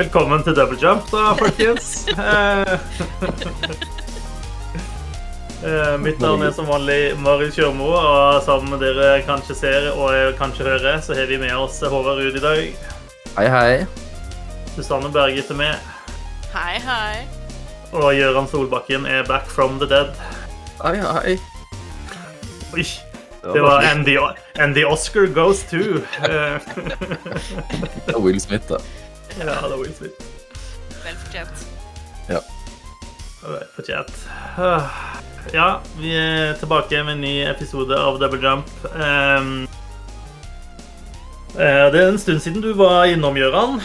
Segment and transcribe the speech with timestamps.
[0.00, 1.88] Velkommen til double jump, da, folkens.
[5.60, 10.38] Eh, eh, Mitt navn er som vanlig Marius Kjørmo, og som dere kanskje ser og
[10.38, 12.62] kanskje hører, så har vi med oss Håvard Ruud i dag.
[13.36, 13.74] Hei, hei.
[14.72, 15.92] Susanne Berget er med,
[16.54, 17.26] Hei, hei.
[17.92, 20.16] og Gøran Solbakken er back from the dead.
[20.80, 21.36] Hei, hei.
[22.72, 22.86] Oi,
[23.52, 24.16] det var And the,
[24.56, 26.00] and the Oscar goes to.
[26.24, 26.56] Eh,
[28.08, 28.80] Det er Will Smith, da.
[29.38, 30.14] Ja, det var Will Smith.
[31.04, 31.66] Vel fortjent.
[32.28, 32.40] Ja.
[33.42, 34.12] Vel Fortjent.
[34.58, 34.82] Ah,
[35.54, 38.68] Ja, vi er tilbake med en ny episode av Double Jump.
[38.92, 39.62] Ehm,
[41.56, 43.80] eh, det er en stund siden du var innom, Gøran.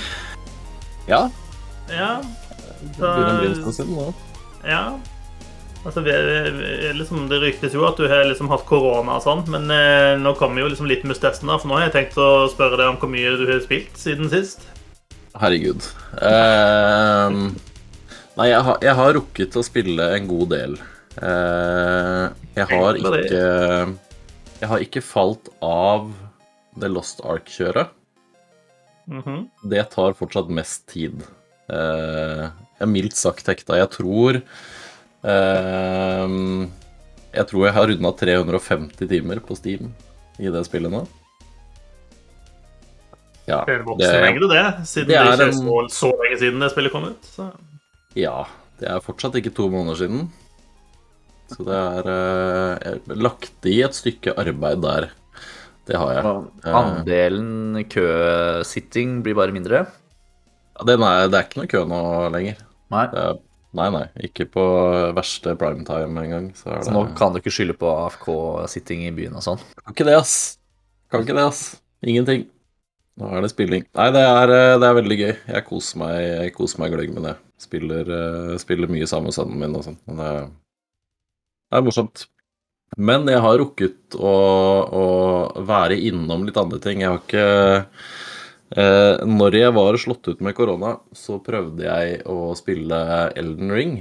[1.07, 1.29] Ja.
[1.89, 2.17] Ja.
[2.81, 4.09] Det begynner å bli en stund siden nå.
[4.67, 4.85] ja.
[5.85, 9.43] Altså, vi, vi, liksom, det ryktes jo at du har liksom hatt korona og sånn,
[9.53, 12.79] men eh, nå kommer jo liksom litmus-testen, da, for nå har jeg tenkt å spørre
[12.79, 14.65] deg om hvor mye du har spilt siden sist.
[15.35, 15.83] Herregud.
[16.23, 17.39] Ehm,
[18.37, 20.77] nei, jeg har, jeg har rukket å spille en god del.
[21.15, 23.43] Uh, jeg har ikke
[24.59, 26.09] Jeg har ikke falt av
[26.75, 27.91] The Lost Ark-kjøret.
[29.11, 29.45] Mhm.
[29.71, 31.23] Det tar fortsatt mest tid.
[31.71, 33.79] Uh, jeg er mildt sagt hekta.
[33.79, 34.41] Jeg tror
[37.35, 39.89] Jeg tror jeg har runda 350 timer på Steam
[40.37, 41.01] i det spillet nå.
[43.45, 43.83] Ja, Det er
[44.25, 47.05] en det, siden det det, er ikke er så, så lenge siden det spillet kom
[47.11, 47.27] ut.
[47.29, 47.51] Så.
[48.17, 48.39] Ja,
[48.81, 50.25] det er fortsatt ikke to måneder siden.
[51.51, 55.11] Så det er uh, lagt i et stykke arbeid der.
[55.85, 56.25] Det har jeg.
[56.25, 59.83] Og Andelen køsitting blir bare mindre.
[60.75, 62.01] Ja, det, nei, det er ikke noe kø nå
[62.33, 62.63] lenger.
[62.95, 63.03] Nei.
[63.11, 63.37] Det er,
[63.77, 64.03] nei, nei.
[64.25, 64.65] Ikke på
[65.15, 66.49] verste primetime engang.
[66.57, 69.61] Så det Så nå kan du ikke skylde på AFK-sitting i byen og sånn.
[69.83, 70.35] Kan ikke det, ass.
[71.13, 71.63] Kan ikke det, ass.
[72.01, 72.49] Ingenting.
[73.15, 73.85] Nå er det spilling.
[73.95, 75.33] Nei, det er, eh, det er veldig gøy.
[75.53, 77.35] Jeg koser meg, meg gløgg med det.
[77.63, 79.99] Spiller, eh, spiller mye sammen med sønnen min og sånn.
[80.09, 80.31] Men det
[81.71, 82.27] det er morsomt.
[82.95, 84.35] Men jeg har rukket å,
[84.85, 85.05] å
[85.67, 87.01] være innom litt andre ting.
[87.01, 87.47] Jeg har ikke
[88.77, 93.01] eh, Når jeg var slått ut med korona, så prøvde jeg å spille
[93.35, 93.97] Elden Ring.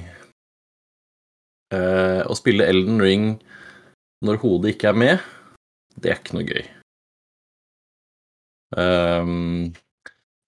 [1.74, 3.26] Eh, å spille Elden Ring
[4.24, 5.24] når hodet ikke er med,
[5.98, 6.64] det er ikke noe gøy.
[8.76, 9.72] Ehm,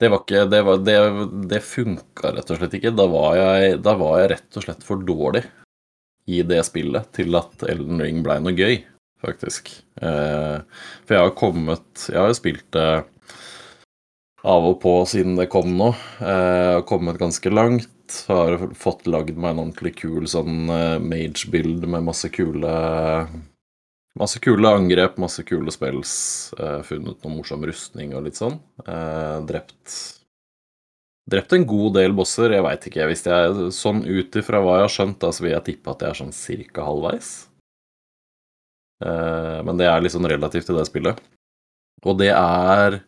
[0.00, 0.97] det var ikke Det, det,
[1.50, 2.94] det funka rett og slett ikke.
[2.97, 5.47] Da var, jeg, da var jeg rett og slett for dårlig
[6.26, 8.81] i det spillet til at Elden Ring blei noe gøy,
[9.22, 9.70] faktisk.
[10.03, 10.59] Uh,
[11.06, 12.88] for jeg har kommet Jeg har jo spilt det
[14.47, 15.92] av og på siden det kom nå.
[16.20, 17.91] Har kommet ganske langt.
[18.28, 22.75] Har fått lagd meg en ordentlig kul sånn eh, mage-bild med masse kule
[24.16, 26.12] Masse kule angrep, masse kule spells.
[26.56, 28.60] Uh, funnet noe morsom rustning og litt sånn.
[28.87, 30.15] Uh, drept
[31.27, 32.53] Drept en god del bosser.
[32.54, 33.09] Jeg veit ikke.
[33.10, 36.04] Hvis jeg, sånn ut ifra hva jeg har skjønt, da, så vil jeg tippe at
[36.04, 37.31] jeg er sånn cirka halvveis.
[39.03, 41.19] Uh, men det er litt sånn relativt til det spillet.
[42.06, 43.00] Og det er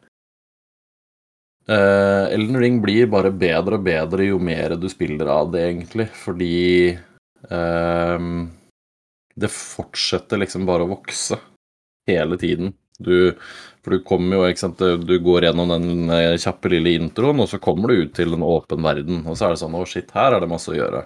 [1.68, 6.06] Elden Ring blir bare bedre og bedre jo mer du spiller av det, egentlig.
[6.16, 6.54] Fordi
[6.96, 8.28] eh,
[9.38, 11.38] det fortsetter liksom bare å vokse
[12.08, 12.72] hele tiden.
[12.98, 13.36] Du,
[13.84, 17.50] for du kommer jo, ikke sant, du går gjennom den eh, kjappe lille introen, og
[17.50, 20.10] så kommer du ut til en åpen verden, og så er det sånn å shit,
[20.16, 21.04] her er det masse å gjøre.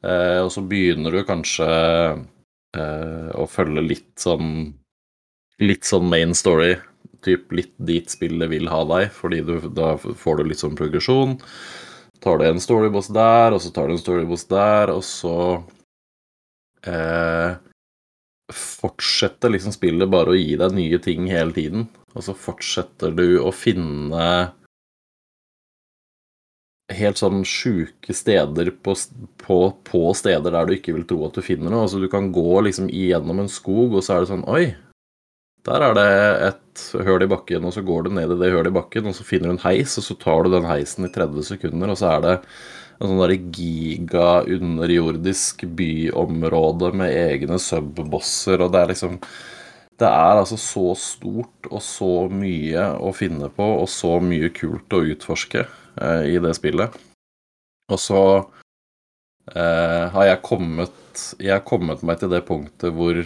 [0.00, 4.76] Eh, og så begynner du kanskje eh, å følge litt sånn
[5.60, 6.70] Litt sånn main story,
[7.20, 11.34] typ litt dit spillet vil ha deg, fordi du, da får du litt sånn progresjon.
[12.24, 15.34] Tar du en storyboss der, og så tar du en storyboss der, og så
[16.86, 17.58] eh,
[18.50, 21.88] fortsetter liksom spillet bare å gi deg nye ting hele tiden.
[22.14, 24.24] Og så fortsetter du å finne
[26.90, 28.96] helt sånn sjuke steder på,
[29.44, 31.86] på, på steder der du ikke vil tro at du finner noe.
[31.86, 34.64] Altså du kan gå liksom igjennom en skog, og så er det sånn Oi,
[35.68, 36.10] der er det
[36.48, 39.16] et høl i bakken, og så går du ned i det hølet i bakken, og
[39.16, 42.00] så finner du en heis, og så tar du den heisen i 30 sekunder, og
[42.00, 42.36] så er det
[43.00, 49.18] en sånn der giga underjordisk byområde med egne subbosser, og det er liksom
[50.00, 54.94] Det er altså så stort og så mye å finne på, og så mye kult
[54.96, 55.66] å utforske
[56.00, 56.94] eh, i det spillet.
[57.92, 58.22] Og så
[59.52, 63.20] eh, har jeg kommet Jeg har kommet meg til det punktet hvor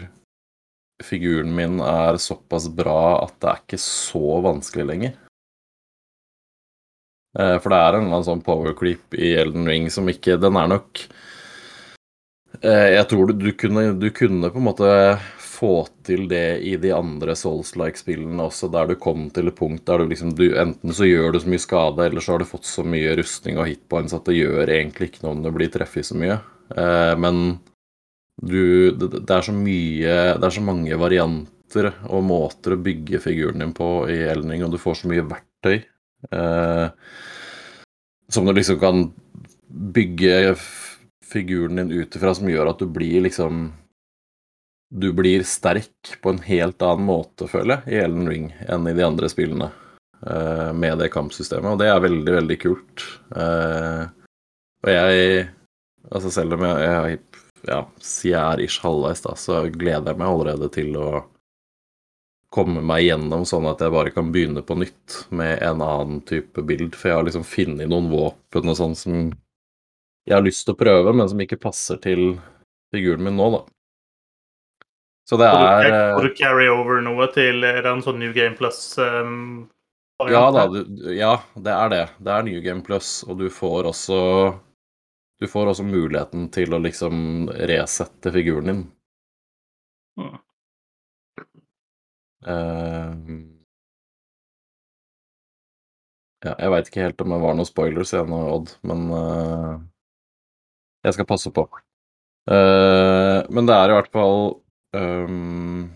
[1.02, 5.14] figuren min er såpass bra at det er ikke så vanskelig lenger.
[7.38, 10.36] Eh, For det er en eller annen sånn power creep i Elden Ring som ikke
[10.42, 11.00] Den er nok
[12.62, 14.90] eh, Jeg tror du, du, kunne, du kunne på en måte
[15.54, 15.74] få
[16.06, 20.10] til det i de andre Souls-like-spillene også, der du kom til et punkt der du
[20.10, 22.82] liksom du, Enten så gjør du så mye skade, eller så har du fått så
[22.86, 26.18] mye rustning og hitpoints at det gjør egentlig ikke noe om du blir treffet så
[26.18, 26.40] mye.
[26.74, 27.40] Eh, men
[28.42, 33.22] du det, det er så mye Det er så mange varianter og måter å bygge
[33.22, 35.84] figuren din på i Elden Ring, og du får så mye verktøy
[38.28, 39.04] som du liksom kan
[39.68, 40.54] bygge
[41.24, 43.72] figuren din ut ifra, som gjør at du blir liksom
[44.94, 48.92] Du blir sterk på en helt annen måte, føler jeg, i Ellen Ring enn i
[48.94, 49.70] de andre spillene.
[50.26, 53.02] eh, med det kampsystemet, og det er veldig, veldig kult.
[53.36, 54.04] Eh,
[54.84, 55.48] og jeg
[56.12, 57.18] Altså selv om jeg, jeg
[57.68, 61.24] ja, si er ish halvveis, da, så gleder jeg meg allerede til å
[62.54, 66.62] komme meg gjennom sånn at jeg bare kan begynne på nytt med en annen type
[66.66, 66.94] bild.
[66.94, 69.16] For jeg har liksom funnet noen våpen og sånn som
[70.24, 72.36] jeg har lyst til å prøve, men som ikke passer til
[72.94, 73.62] figuren min nå, da.
[75.28, 78.34] Så det er eh, får du carry over noe til Er det en sånn New
[78.36, 79.70] Game Plus-variant?
[80.30, 80.82] Ja da, du,
[81.16, 82.02] ja, det er det.
[82.20, 84.18] Det er New Game Plus, og du får også
[85.40, 88.82] Du får også muligheten til å liksom resette figuren din.
[90.20, 90.36] Mm.
[92.44, 93.10] Eh,
[96.44, 99.74] ja, jeg veit ikke helt om det var noen spoilers igjen av Odd, men eh,
[101.06, 101.64] jeg skal passe på.
[102.50, 104.42] Eh, men det er i hvert fall
[104.92, 105.86] ehm,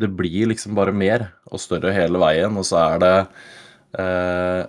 [0.00, 3.16] Det blir liksom bare mer og større hele veien, og så er det
[4.00, 4.62] uh,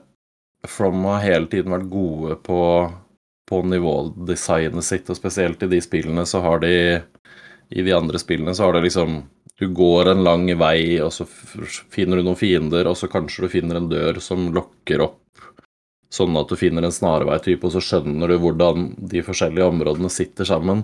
[0.67, 2.59] From har hele tiden vært gode på,
[3.47, 6.73] på nivådesignet sitt, og spesielt i de spillene så har de
[7.71, 9.21] I de andre spillene så har det liksom
[9.63, 13.51] du går en lang vei, og så finner du noen fiender, og så kanskje du
[13.53, 15.19] finner en dør som lokker opp,
[16.13, 20.49] sånn at du finner en snarvei-type, og så skjønner du hvordan de forskjellige områdene sitter
[20.49, 20.83] sammen.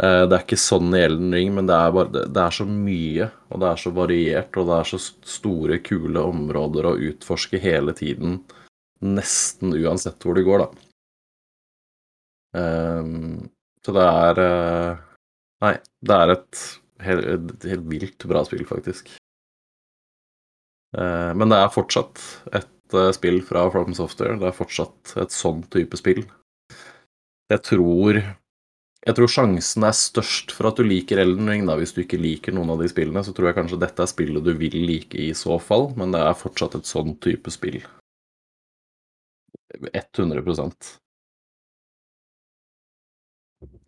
[0.00, 2.64] Eh, Det er ikke sånn i Elden Ring, men det er, bare, det- er så
[2.66, 7.60] mye, og det er så variert, og det er så store, kule områder å utforske
[7.60, 8.40] hele tiden,
[9.02, 10.68] nesten uansett hvor du går, da.
[12.54, 13.04] Eh,
[13.84, 14.96] Så det er eh,
[15.62, 15.74] Nei,
[16.04, 16.58] det er et
[17.04, 19.14] helt, helt vilt bra spill, faktisk.
[20.96, 22.20] Eh, Men det er fortsatt
[22.52, 24.38] et eh, spill fra From Software.
[24.40, 26.24] Det er fortsatt et sånn type spill.
[27.48, 28.22] Jeg tror
[29.08, 31.64] Jeg tror sjansen er størst for at du liker Elden Ring.
[31.66, 34.10] da, Hvis du ikke liker noen av de spillene, så tror jeg kanskje dette er
[34.10, 37.78] spillet du vil like i så fall, men det er fortsatt et sånn type spill.
[39.94, 40.98] 100%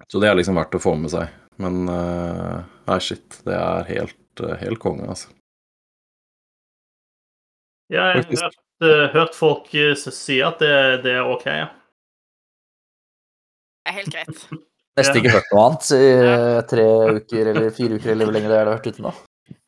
[0.08, 1.28] Så det er liksom verdt å få med seg.
[1.60, 2.56] Men eh,
[2.88, 3.42] nei, shit.
[3.44, 5.28] Det er helt, eh, helt konge, altså.
[7.90, 10.74] Ja, jeg har hørt, eh, hørt folk si at det,
[11.04, 11.68] det er OK, ja.
[13.84, 14.44] Det er helt greit.
[14.98, 16.06] Nesten ikke hørt noe annet i
[16.68, 16.86] tre
[17.16, 19.12] uker eller fire uker eller hvor lenge det har vært ute nå.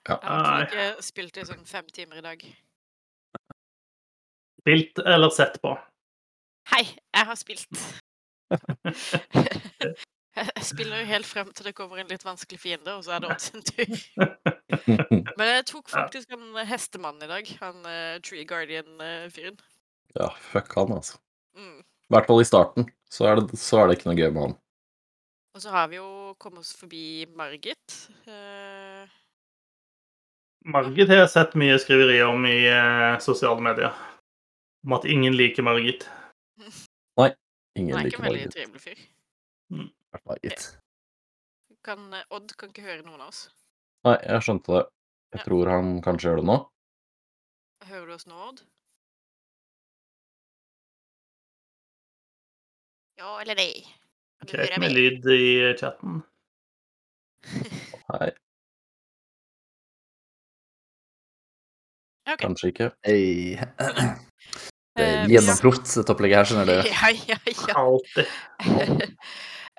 [0.03, 2.43] Jeg har ikke spilt i sånn fem timer i dag.
[4.63, 5.77] Spilt eller sett på.
[6.75, 7.85] Hei, jeg har spilt.
[10.37, 13.25] Jeg spiller jo helt frem til det kommer en litt vanskelig fiende, og så er
[13.25, 13.91] det Odd sin tur.
[15.39, 17.51] Men jeg tok faktisk en hestemann i dag.
[17.61, 19.61] Han uh, Tree Guardian-fyren.
[20.17, 21.21] ja, fuck han, altså.
[21.57, 21.83] Mm.
[21.83, 22.89] I hvert fall i starten.
[23.13, 24.57] Så er, det, så er det ikke noe gøy med han.
[25.53, 27.99] Og så har vi jo kommet oss forbi Margit.
[28.25, 29.05] Uh...
[30.65, 33.93] Margit har jeg sett mye skriverier om i uh, sosiale medier.
[34.87, 36.09] Om at ingen liker Margit.
[37.21, 37.35] Nei,
[37.77, 38.01] Ingen liker Margit.
[38.01, 39.11] han er ikke en veldig trivelig fyr.
[40.27, 40.79] Margit.
[41.85, 43.47] Kan, eh, Odd kan ikke høre noen av oss.
[44.05, 44.85] Nei, jeg skjønte det.
[45.33, 45.45] Jeg Ja.
[45.47, 46.59] tror han kanskje gjør det nå.
[47.89, 48.61] Hører du oss nå, Odd?
[53.19, 53.85] Ja eller nei?
[54.43, 54.97] Ok, høre med meg?
[54.97, 56.23] lyd i chatten.
[58.13, 58.31] Nei,
[62.33, 62.39] Ok.
[62.39, 62.91] kanskje ikke.
[63.05, 63.57] Hey.
[64.95, 66.75] Det Eh, er gjennomproft, dette opplegget her, skjønner du.
[66.93, 67.75] Ja, ja, ja.
[67.81, 68.27] Alltid.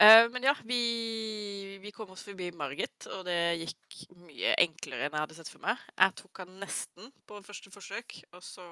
[0.02, 5.14] Eh, Men ja, vi, vi kom oss forbi Margit, og det gikk mye enklere enn
[5.14, 5.82] jeg hadde sett for meg.
[6.00, 8.66] Jeg tok han nesten på første forsøk, og så,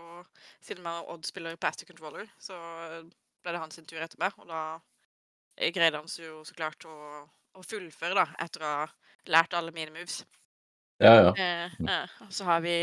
[0.64, 2.58] siden jeg og Odd spiller Pastor Controller, så
[3.42, 4.64] ble det hans tur etter meg, og da
[5.76, 6.96] greide han seg jo så klart å,
[7.58, 8.90] å fullføre, da, etter å ha
[9.30, 10.24] lært alle mine moves.
[11.02, 11.32] Ja, ja.
[11.34, 12.74] Eh, eh, og så har vi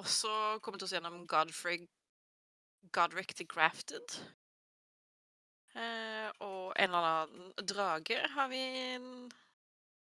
[0.00, 1.84] også kommet oss gjennom Godfrey
[2.94, 4.18] Godric the Grafted.
[5.78, 8.62] Eh, og en eller annen drage har vi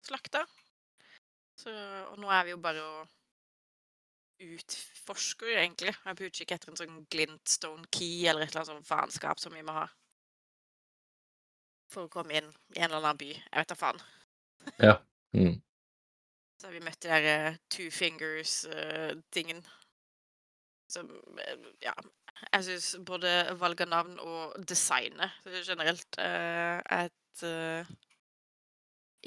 [0.06, 0.44] slakta.
[1.58, 1.72] Så,
[2.12, 3.14] og nå er vi jo bare og
[4.38, 5.92] utforsker, egentlig.
[5.92, 9.42] Jeg er på utkikk etter en sånn glintstone key eller et eller annet sånn faenskap
[9.42, 9.86] som vi må ha.
[11.92, 13.32] For å komme inn i en eller annen by.
[13.34, 14.04] Jeg vet da faen.
[15.34, 15.56] Mm.
[16.58, 19.64] Så har vi møtt de der uh, two fingers-tingen.
[20.88, 21.94] Som eh, Ja.
[22.48, 27.90] Jeg syns både valg av navn og designet generelt eh, er et eh,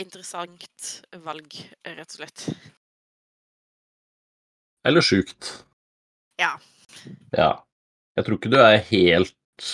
[0.01, 0.88] interessant
[1.25, 2.46] valg, rett og slett.
[4.88, 5.51] Eller sjukt.
[6.41, 6.56] Ja.
[7.36, 7.51] Ja.
[8.18, 9.68] Jeg tror ikke du er helt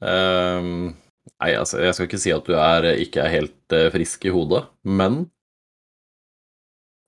[0.00, 0.94] um,
[1.38, 4.32] Nei, altså, jeg skal ikke si at du er, ikke er helt eh, frisk i
[4.34, 5.20] hodet, men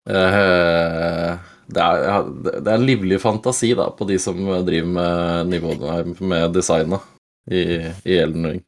[0.06, 2.28] eh, det, er,
[2.60, 7.04] det er en livlig fantasi da, på de som driver med nivåene med designet
[7.50, 7.62] i,
[8.06, 8.62] i Elden Ring.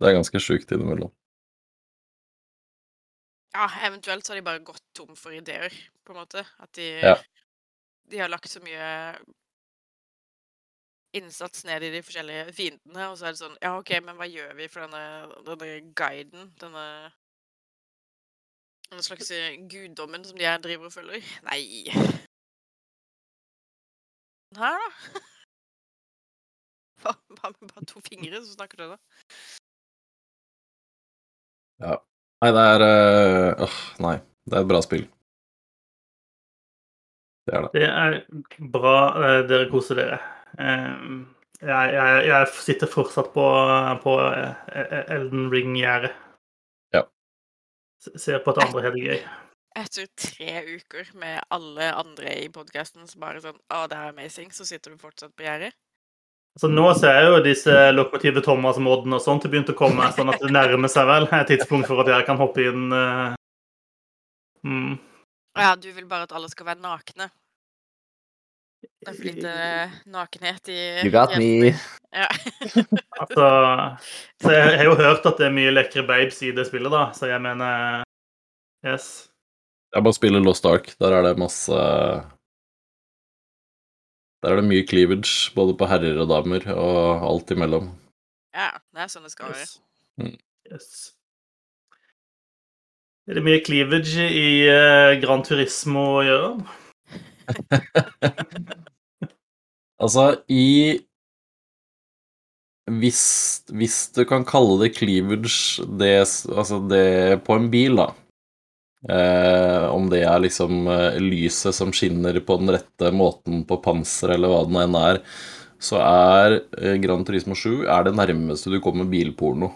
[0.00, 1.12] Det er ganske sjukt innimellom.
[3.54, 6.42] ja, eventuelt så har de bare gått tom for ideer, på en måte.
[6.58, 7.16] At de, Ja.
[8.10, 8.86] de har lagt så mye
[11.12, 14.24] innsats ned i de forskjellige fiendene, og så er det sånn Ja, OK, men hva
[14.30, 15.02] gjør vi for denne,
[15.44, 16.48] denne guiden?
[16.60, 16.86] Denne
[18.92, 21.22] denne slags eh, guddommen som de her driver og følger?
[21.48, 21.62] Nei
[24.60, 25.22] her, da?
[27.02, 27.14] Hva
[27.50, 28.98] med bare to fingre, så snakker du da?
[31.82, 34.16] Nei, det er øh, åh, Nei,
[34.46, 35.04] det er et bra spill.
[37.46, 37.70] Det er det.
[37.74, 38.18] Det er
[38.74, 40.18] bra eh, dere koser dere.
[40.58, 41.06] Eh,
[41.62, 43.42] Jeg, jeg, jeg sitter fortsatt på,
[44.02, 46.10] på eh, Elden Ring-gjerdet.
[46.94, 47.04] Ja.
[48.18, 49.20] Ser på at andre har det gøy.
[49.78, 54.50] Etter tre uker med alle andre i podkasten som bare sånn Å, det er amazing,
[54.52, 55.72] så sitter du fortsatt på gjerdet?
[56.60, 60.28] Så nå ser jeg jo disse lokomotive Thomas Modden og sånt begynt å komme, sånn
[60.28, 62.90] at det nærmer seg vel et tidspunkt for at jeg kan hoppe inn.
[62.92, 63.32] uh...
[64.68, 64.98] mm.
[65.56, 67.30] Ja, du vil bare at alle skal være nakne.
[68.82, 69.52] Det er for lite
[70.12, 71.72] nakenhet i You got me.
[72.12, 72.28] Ja.
[73.22, 73.48] Altså,
[74.42, 77.04] så jeg har jo hørt at det er mye lekre babes i det spillet, da,
[77.14, 78.02] så jeg mener
[78.82, 79.31] Yes.
[79.92, 80.92] Jeg bare spiller Lost Ark.
[81.00, 81.72] Der er det masse
[84.42, 87.92] Der er det mye cleavage, både på herrer og damer, og alt imellom.
[88.54, 89.68] ja, det er sånn det skal være.
[90.18, 90.38] Yes.
[90.72, 90.88] yes.
[93.30, 96.52] Er det mye cleavage i uh, Gran Turismo å gjøre?
[100.02, 100.98] Altså, i
[102.90, 103.20] hvis,
[103.70, 106.16] hvis du kan kalle det cleavage det,
[106.50, 108.08] altså det på en bil, da.
[109.10, 114.36] Eh, om det er liksom eh, lyset som skinner på den rette måten på panseret,
[114.36, 115.22] eller hva det nå enn er,
[115.82, 119.72] så er eh, Gran Turismo 7 er det nærmeste du kommer bilporno.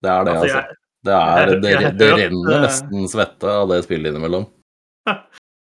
[0.00, 0.78] Det er det, Altså, altså.
[1.00, 4.48] Det, er, det, har det renner eh, nesten svette av det spillet innimellom.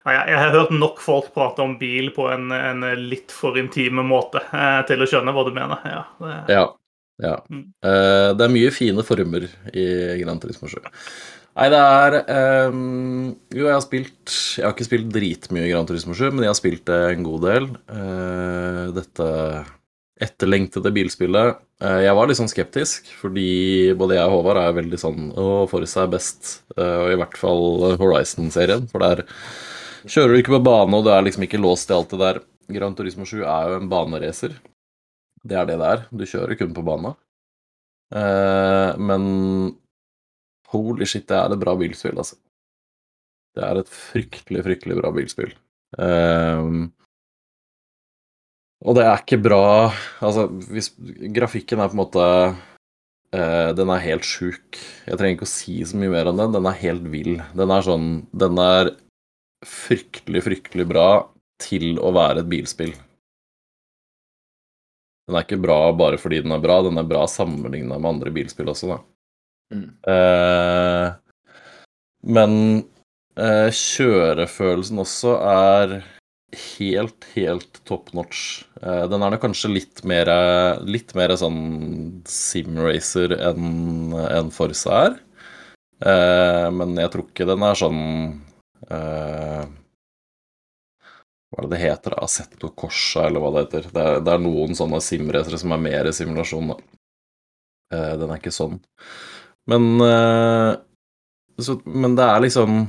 [0.06, 4.04] Jeg, jeg har hørt nok folk prate om bil på en, en litt for intime
[4.06, 5.88] måte eh, til å skjønne hva du mener.
[5.90, 6.66] Ja, det, Ja.
[7.24, 7.38] ja.
[7.50, 7.64] Mm.
[7.82, 9.88] Eh, det er mye fine former i
[10.22, 10.78] Gran Turismo 7.
[11.56, 12.16] Nei, det er
[12.68, 16.52] um, Jo, jeg har spilt Jeg har ikke spilt dritmye Gran Turismo 7, men jeg
[16.52, 17.70] har spilt det en god del.
[17.88, 19.28] Uh, dette
[20.26, 21.62] etterlengtede bilspillet.
[21.84, 23.48] Uh, jeg var litt sånn skeptisk, fordi
[24.00, 26.52] både jeg og Håvard er veldig sånn Å, Forza er best.
[26.76, 27.66] uh, og i hvert fall
[28.04, 29.24] Horizon-serien, for der
[30.04, 32.42] kjører du ikke på bane, og du er liksom ikke låst i alt det der.
[32.76, 34.60] Gran Turismo 7 er jo en baneracer.
[35.46, 36.06] Det er det det er.
[36.12, 37.16] Du kjører kun på bana.
[39.02, 39.26] Men
[40.74, 42.38] holy shit, det er et bra bilspill, altså.
[43.56, 45.54] Det er et fryktelig, fryktelig bra bilspill.
[45.96, 46.90] Um,
[48.84, 50.90] og det er ikke bra Altså, hvis
[51.32, 54.76] grafikken er på en måte uh, Den er helt sjuk.
[55.06, 56.58] Jeg trenger ikke å si så mye mer enn den.
[56.58, 57.38] Den er helt vill.
[57.56, 58.92] Den er sånn Den er
[59.66, 61.10] fryktelig, fryktelig bra
[61.64, 62.92] til å være et bilspill.
[65.26, 68.34] Den er ikke bra bare fordi den er bra, den er bra sammenligna med andre
[68.36, 69.00] bilspill også, da.
[69.74, 71.08] Eh,
[72.26, 72.54] men
[73.40, 75.96] uh, kjørefølelsen også er
[76.78, 78.64] helt, helt top notch.
[78.82, 80.30] Uh, den er nok kanskje litt mer,
[80.86, 85.22] litt mer sånn simracer enn en Forza er.
[86.76, 88.00] Men jeg tror ikke den er sånn
[88.84, 88.92] Hva
[91.56, 92.18] er det det heter?
[92.20, 93.88] Assetto Corsa, eller hva det heter.
[93.96, 96.78] Det er, det er noen sånne simracere som er mer simulasjon, da.
[97.94, 98.80] Uh, den er ikke sånn.
[99.72, 100.74] Men eh,
[101.58, 102.82] så, Men det er liksom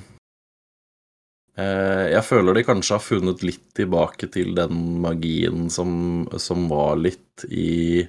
[1.56, 6.98] eh, Jeg føler de kanskje har funnet litt tilbake til den magien som, som var
[7.00, 8.08] litt i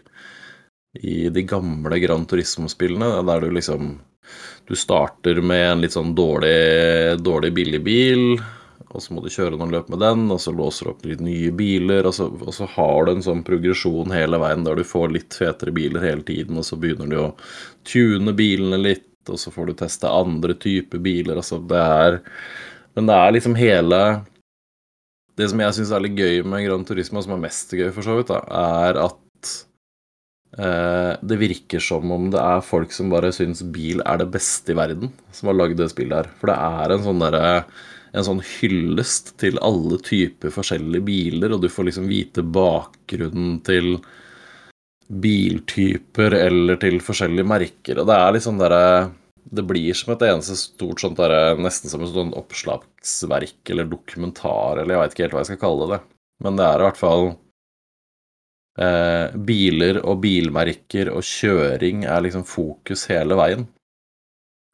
[0.98, 4.00] i de gamle Gran Turismo-spillene, der du liksom
[4.68, 8.24] Du starter med en litt sånn dårlig, dårlig billig bil,
[8.98, 11.20] og så må du kjøre noen løp med den, og så låser du opp litt
[11.22, 14.88] nye biler, og så, og så har du en sånn progresjon hele veien der du
[14.90, 17.28] får litt fetere biler hele tiden, og så begynner du å
[17.86, 21.38] tune bilene litt, og så får du teste andre typer biler.
[21.38, 22.18] Altså, det er
[22.98, 24.00] Men det er liksom hele
[25.38, 28.02] Det som jeg syns er litt gøy med Gran Turismo, som er mest gøy for
[28.02, 29.52] så vidt, da, er at
[30.58, 34.74] eh, det virker som om det er folk som bare syns bil er det beste
[34.74, 36.32] i verden, som har lagd det spillet her.
[36.42, 37.52] For det er en sånn derre
[38.18, 43.98] en sånn hyllest til alle typer forskjellige biler, og du får liksom vite bakgrunnen til
[45.08, 48.02] biltyper eller til forskjellige merker.
[48.02, 49.14] Og det er sånn derre
[49.48, 54.82] Det blir som et eneste stort sånt derre Nesten som et sånt oppslagsverk eller dokumentar,
[54.82, 56.00] eller jeg veit ikke helt hva jeg skal kalle det.
[56.44, 57.26] Men det er i hvert fall
[58.84, 63.64] eh, Biler og bilmerker og kjøring er liksom fokus hele veien.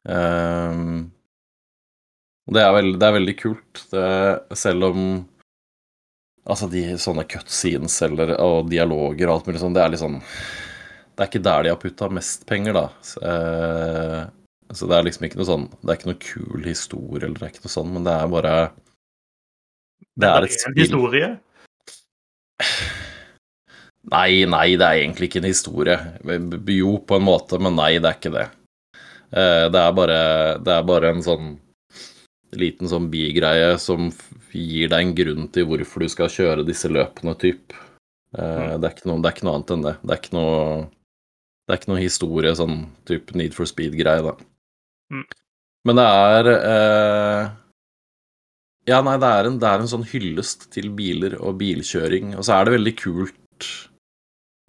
[0.08, 0.82] Eh,
[2.52, 4.08] det er, veld, det er veldig kult, det,
[4.58, 5.00] selv om
[6.44, 10.18] Altså, de sånne cutscenes eller, og dialoger og alt mulig sånn, det er litt sånn
[10.20, 12.82] Det er ikke der de har putta mest penger, da.
[13.00, 14.18] Så, eh,
[14.76, 17.46] så det er liksom ikke noe sånn Det er ikke noe kul historie, eller det
[17.46, 18.54] er ikke noe sånn, men det er bare
[20.20, 21.32] Det er et en spill historie.
[24.12, 25.96] Nei, nei, det er egentlig ikke en historie.
[26.76, 28.46] Jo, på en måte, men nei, det er ikke det.
[29.32, 30.18] Eh, Det er bare,
[30.60, 31.54] det er bare en sånn
[32.60, 34.10] liten sånn bigreie som
[34.54, 37.74] gir deg en grunn til hvorfor du skal kjøre disse løpene, typ.
[38.34, 38.80] Mm.
[38.82, 39.94] Det er noe, det er ikke noe annet enn det.
[40.02, 40.60] Det er ikke noe
[41.64, 44.34] Det er ikke noe historie, sånn type Need for Speed-greie, da.
[45.14, 45.26] Mm.
[45.88, 47.52] Men det er eh,
[48.90, 52.34] Ja, nei, det er, en, det er en sånn hyllest til biler og bilkjøring.
[52.36, 53.70] Og så er det veldig kult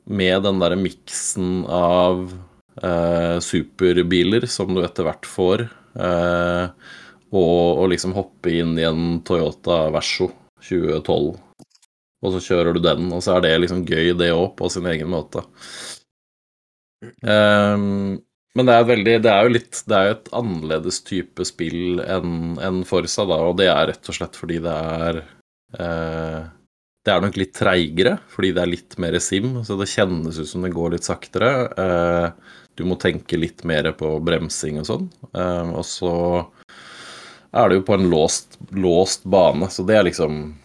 [0.06, 2.30] med den derre miksen av
[2.84, 5.66] eh, superbiler som du etter hvert får,
[5.98, 6.94] eh,
[7.34, 10.30] og, og liksom hoppe inn i en Toyota Verso
[10.66, 11.34] 2012.
[12.26, 14.88] Og så kjører du den, og så er det liksom gøy, det òg, på sin
[14.90, 15.44] egen måte.
[17.22, 18.18] Um,
[18.56, 22.00] men det er, veldig, det er jo litt Det er jo et annerledes type spill
[22.02, 25.20] enn en Forsa, da, og det er rett og slett fordi det er
[25.76, 26.40] eh,
[27.06, 30.50] Det er nok litt treigere, fordi det er litt mer sim, så det kjennes ut
[30.50, 31.52] som det går litt saktere.
[31.84, 35.06] Eh, du må tenke litt mer på bremsing og sånn.
[35.36, 36.14] Eh, og så
[37.56, 40.56] er det jo på en låst, låst bane, så det er liksom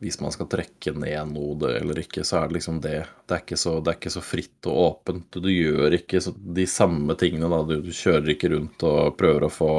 [0.00, 3.00] Hvis man skal trekke ned noe eller ikke, så er det liksom det.
[3.26, 5.40] Det er så, det er ikke så fritt og åpent.
[5.42, 6.20] Du gjør ikke
[6.54, 7.64] de samme tingene, da.
[7.66, 9.72] Du, du kjører ikke rundt og prøver å få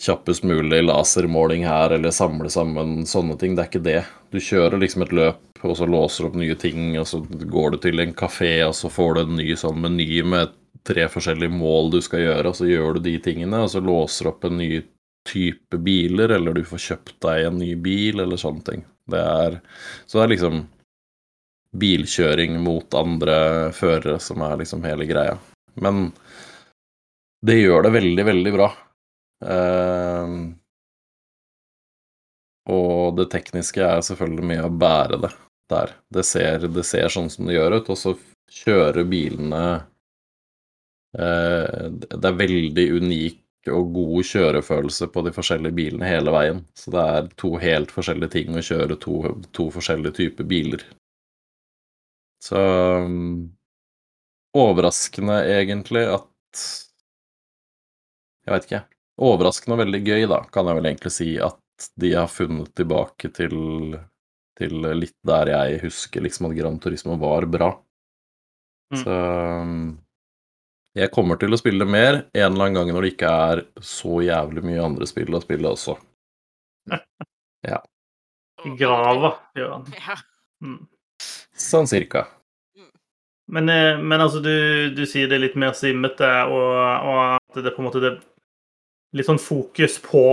[0.00, 3.58] kjappest mulig lasermåling her, eller samle sammen sånne ting.
[3.58, 4.00] Det er ikke det.
[4.32, 7.74] Du kjører liksom et løp, og så låser du opp nye ting, og så går
[7.74, 10.56] du til en kafé, og så får du en ny sånn meny med
[10.88, 14.26] tre forskjellige mål du skal gjøre, og så gjør du de tingene, og så låser
[14.26, 14.70] du opp en ny
[15.28, 18.84] type biler, eller du får kjøpt deg en ny bil, eller sånne ting.
[19.08, 19.60] Det er
[20.06, 20.66] Så det er liksom
[21.78, 25.36] bilkjøring mot andre førere som er liksom hele greia.
[25.76, 26.12] Men
[27.44, 28.68] det gjør det veldig, veldig bra.
[29.44, 30.32] Eh,
[32.68, 35.32] og det tekniske er selvfølgelig med å bære det
[35.68, 35.94] der.
[36.08, 38.16] Det ser, det ser sånn som det gjør ut, og så
[38.48, 39.62] kjører bilene
[41.12, 46.62] Det er veldig unik og god kjørefølelse på de forskjellige bilene hele veien.
[46.76, 49.20] Så det er to helt forskjellige ting å kjøre to,
[49.56, 50.84] to forskjellige typer biler.
[52.42, 52.58] Så
[53.04, 53.48] um,
[54.56, 56.66] overraskende, egentlig, at
[58.46, 58.84] Jeg veit ikke.
[59.28, 63.30] Overraskende og veldig gøy, da, kan jeg vel egentlig si, at de har funnet tilbake
[63.34, 63.98] til,
[64.58, 67.72] til litt der jeg husker liksom at Gran Turismo var bra.
[68.94, 69.00] Mm.
[69.02, 69.18] Så
[69.66, 69.82] um,
[70.98, 74.20] jeg kommer til å spille mer en eller annen gang når det ikke er så
[74.24, 75.96] jævlig mye andre spill å spille også.
[78.66, 79.86] I grava, gjør han.
[79.94, 80.16] Ja.
[80.64, 80.80] Mm.
[81.58, 82.24] Sånn cirka.
[83.48, 87.60] Men, eh, men altså, du, du sier det er litt mer simmete, og, og at
[87.60, 88.16] det er på en måte det
[89.16, 90.24] litt sånn fokus på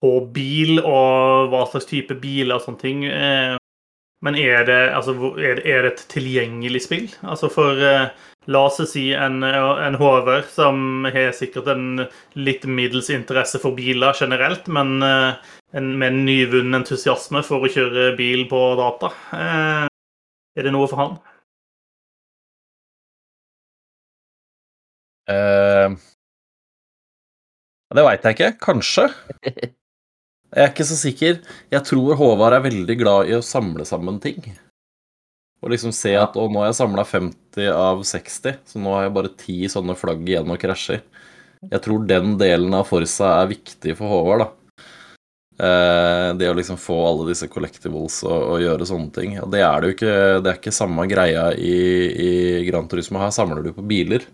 [0.00, 3.02] på bil og hva slags type bil og sånne ting.
[3.04, 3.56] Eh,
[4.24, 7.06] Men er det, altså, er det, er det et tilgjengelig spill?
[7.24, 8.10] Altså for eh,
[8.52, 12.04] La oss si en, en hover som har sikkert en
[12.40, 17.72] litt middels interesse for biler generelt, men eh, en, med en nyvunnen entusiasme for å
[17.72, 19.12] kjøre bil på data.
[19.36, 19.86] Eh,
[20.58, 21.18] Er det noe for han?
[25.30, 25.94] Uh,
[27.94, 28.50] det veit jeg ikke.
[28.64, 29.06] Kanskje.
[30.50, 31.38] Jeg er ikke så sikker.
[31.70, 34.42] Jeg tror Håvard er veldig glad i å samle sammen ting.
[35.60, 39.06] Og liksom se at å, nå har jeg samla 50 av 60, så nå har
[39.06, 41.04] jeg bare 10 sånne flagg igjen og krasjer.
[41.68, 44.48] Jeg tror den delen av Forsa er viktig for Håvard, da.
[45.60, 49.36] Eh, det å liksom få alle disse collectibles og, og gjøre sånne ting.
[49.44, 51.76] Og det er det jo ikke Det er ikke samme greia i,
[52.10, 52.30] i
[52.70, 53.20] Gran Turismo.
[53.20, 54.24] Her samler du på biler.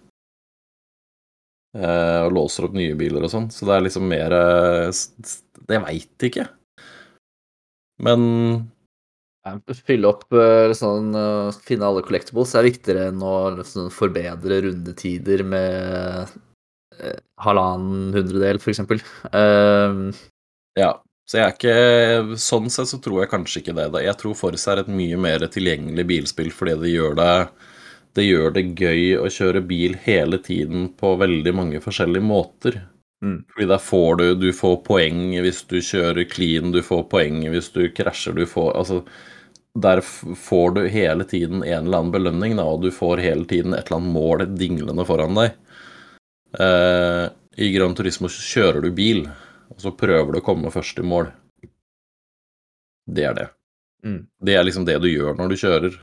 [1.76, 3.50] Eh, og låser opp nye biler og sånn.
[3.52, 6.48] Så det er liksom mer Jeg veit ikke.
[8.02, 8.26] Men
[9.86, 13.34] Fylle opp eh, sånn, eh, Finne alle collectibles er viktigere enn å
[13.66, 16.32] sånn, forbedre rundetider med
[16.98, 19.02] eh, halvannen hundredel, for eksempel.
[19.30, 20.00] Eh,
[20.76, 20.90] Ja,
[21.26, 23.86] så jeg er ikke Sånn sett så tror jeg kanskje ikke det.
[23.94, 24.02] da.
[24.04, 27.30] Jeg tror Forza er et mye mer tilgjengelig bilspill fordi det gjør det
[28.16, 32.81] Det gjør det gøy å kjøre bil hele tiden på veldig mange forskjellige måter.
[33.24, 33.42] Mm.
[33.52, 37.70] Fordi der får du Du får poeng hvis du kjører clean, du får poeng hvis
[37.72, 39.02] du krasjer, du får Altså
[39.76, 43.74] der får du hele tiden en eller annen belønning, da, og du får hele tiden
[43.74, 45.50] et eller annet mål dinglende foran deg.
[46.59, 47.24] Eh,
[47.61, 49.26] I Gran Turismo kjører du bil,
[49.68, 51.29] og så prøver du å komme først i mål.
[53.07, 53.46] Det er det.
[54.07, 54.22] Mm.
[54.40, 55.98] Det er liksom det du gjør når du kjører.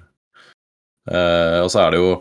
[1.11, 2.11] Eh, og så er det jo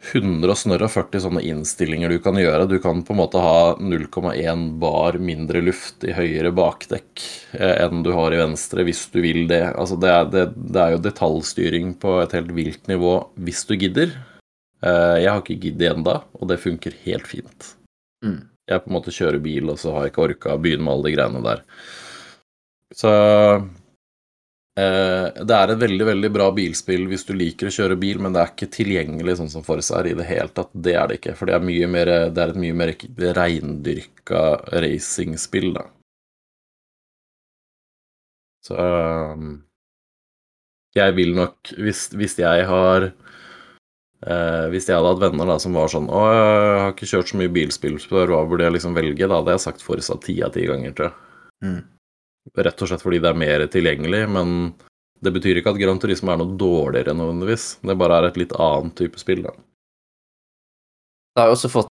[0.00, 2.68] 140 sånne innstillinger du kan gjøre.
[2.70, 7.24] Du kan på en måte ha 0,1 bar mindre luft i høyre bakdekk
[7.58, 9.62] eh, enn du har i venstre, hvis du vil det.
[9.74, 13.76] Altså det, er, det, det er jo detaljstyring på et helt vilt nivå hvis du
[13.76, 14.14] gidder.
[14.80, 17.74] Eh, jeg har ikke giddet ennå, og det funker helt fint.
[18.24, 18.40] Mm.
[18.70, 20.94] Jeg på en måte kjører bil, og så har jeg ikke orka å begynne med
[20.94, 21.62] alle de greiene der.
[22.96, 23.10] Så
[24.80, 28.42] det er et veldig, veldig bra bilspill hvis du liker å kjøre bil, men det
[28.42, 30.70] er ikke tilgjengelig sånn som Forza er i det hele tatt.
[30.72, 32.94] Det er det ikke, for det er, mye mer, det er et mye mer
[33.38, 34.44] reindyrka
[34.84, 35.88] racingspill, da.
[38.64, 39.58] Så um,
[40.96, 45.76] jeg vil nok, hvis, hvis jeg har eh, Hvis jeg hadde hatt venner da som
[45.78, 48.98] var sånn Å, jeg har ikke kjørt så mye bilspill før, hva burde jeg liksom
[48.98, 49.28] velge?
[49.28, 51.16] Da hadde jeg sagt Forza ti av ti ganger, tror jeg.
[51.64, 51.80] Mm.
[52.56, 54.72] Rett og slett fordi det er mer tilgjengelig, men
[55.20, 57.66] det betyr ikke at Grand Turisme er noe dårligere nødvendigvis.
[57.84, 59.52] Det bare er et litt annet type spill, da.
[61.30, 61.89] Det har jo også fått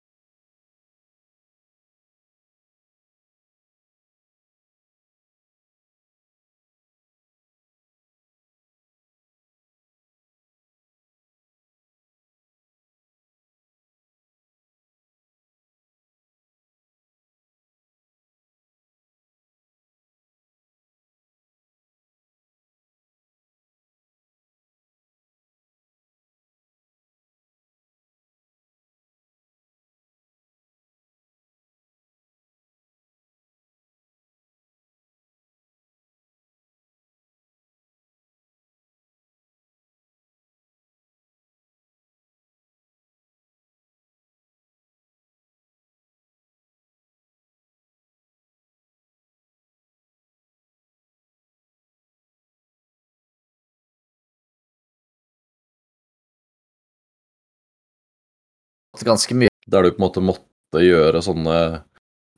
[59.07, 61.59] ganske mye Der du på en måte måtte gjøre sånne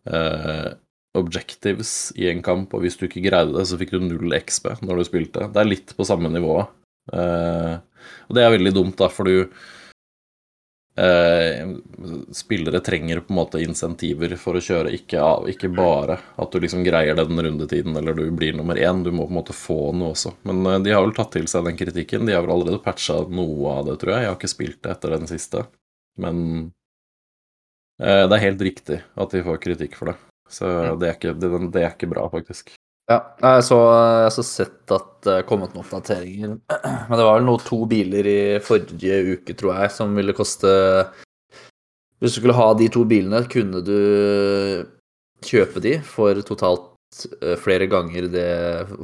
[0.07, 0.75] eh,
[1.17, 4.77] objectives i en kamp, og hvis du ikke greide det, så fikk du null XP
[4.85, 5.49] når du spilte.
[5.53, 6.61] Det er litt på samme nivå.
[7.13, 7.75] Eh,
[8.27, 9.37] og det er veldig dumt, da, for du
[10.99, 11.69] eh,
[12.35, 16.61] Spillere trenger på en måte insentiver for å kjøre, ikke, av, ikke bare at du
[16.63, 19.05] liksom greier den rundetiden eller du blir nummer én.
[19.07, 20.37] Du må på en måte få noe også.
[20.49, 22.27] Men eh, de har vel tatt til seg den kritikken.
[22.29, 24.27] De har vel allerede patcha noe av det, tror jeg.
[24.27, 25.67] Jeg har ikke spilt det etter den siste.
[26.23, 26.41] Men
[28.01, 30.19] eh, det er helt riktig at de får kritikk for det.
[30.49, 30.67] Så
[31.01, 32.77] det er ikke, det, det er ikke bra, faktisk.
[33.07, 33.77] Ja, jeg så,
[34.25, 36.57] jeg så sett at det er kommet noen oppdateringer.
[37.09, 40.73] Men det var vel noe to biler i forrige uke, tror jeg, som ville koste
[42.19, 43.97] Hvis du skulle ha de to bilene, kunne du
[45.47, 48.49] kjøpe de for totalt eh, flere ganger det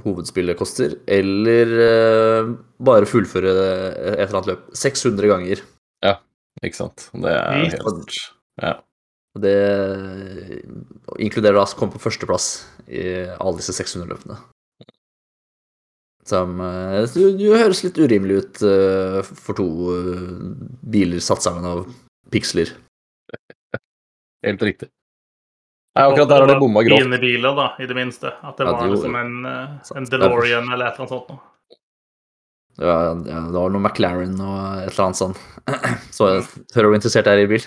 [0.03, 5.63] hovedspillet koster, eller eh, bare fullføre et eller annet løp 600 ganger.
[6.63, 7.09] Ikke sant?
[7.13, 8.17] Det er helt
[8.63, 8.73] Ja.
[9.35, 9.57] Og Det
[11.25, 12.49] inkluderer da som kom på førsteplass
[12.87, 14.37] i alle disse 600 løpene.
[16.29, 20.27] Som du, det det høres litt urimelig ut eh, for to eh,
[20.95, 21.81] biler satt sammen av
[22.31, 22.71] piksler.
[24.47, 24.91] Helt riktig.
[25.93, 27.03] Nei, akkurat der har de bomma grovt.
[27.05, 28.31] Fine biler, da, i det minste.
[28.41, 31.29] At det Ja, var det liksom en, eh, en DeLorean eller et eller annet sånt.
[31.35, 31.43] noe.
[32.81, 35.35] Ja, ja, det var noe McLaren og et eller annet sånn.
[36.17, 36.31] Så
[36.75, 37.67] hører du interessert er i bil?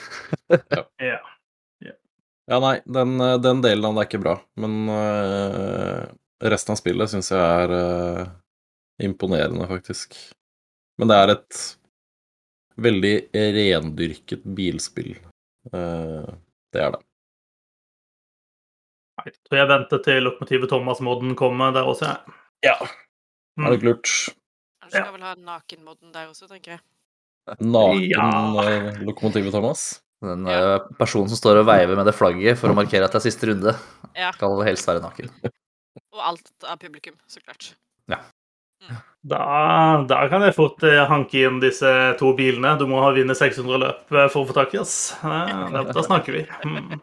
[1.04, 1.22] Ja.
[2.46, 4.36] Ja, nei, den, eh, den delen av det er ikke bra.
[4.62, 6.04] Men eh,
[6.46, 8.28] resten av spillet syns jeg er eh,
[9.08, 10.14] imponerende, faktisk.
[11.02, 11.62] Men det er et
[12.86, 15.16] veldig rendyrket bilspill.
[15.74, 16.28] Uh,
[16.76, 17.00] det er det.
[19.18, 22.12] Nei, Så jeg venter til Lokomotivet Thomas Modden kommer der også.
[22.12, 22.36] jeg.
[22.68, 22.76] Ja.
[23.58, 23.66] Mm.
[23.66, 24.12] Er det lurt?
[24.86, 26.82] Du skal vel ha nakenmodden der også, tenker jeg.
[27.62, 28.30] Naken Ja.
[28.64, 30.02] eh, lokomotivet Thomas?
[30.24, 30.76] Den Ja.
[30.76, 33.30] eh, personen som står og veiver med det flagget for å markere at det er
[33.30, 33.76] siste runde,
[34.16, 34.32] Ja.
[34.32, 35.30] skal helst være naken.
[36.14, 37.74] Og alt av publikum, så klart.
[39.26, 42.76] Da, da kan jeg fort eh, hanke inn disse to bilene.
[42.78, 45.16] Du må ha vunnet 600 løp eh, for å få tak i oss.
[45.26, 46.44] Eh, Da, da snakker vi.
[46.62, 47.02] Mm.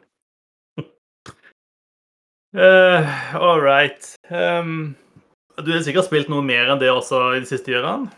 [2.55, 4.15] Uh, all right.
[4.31, 4.95] Um,
[5.61, 8.11] du har sikkert spilt noe mer enn det også i de siste, årene?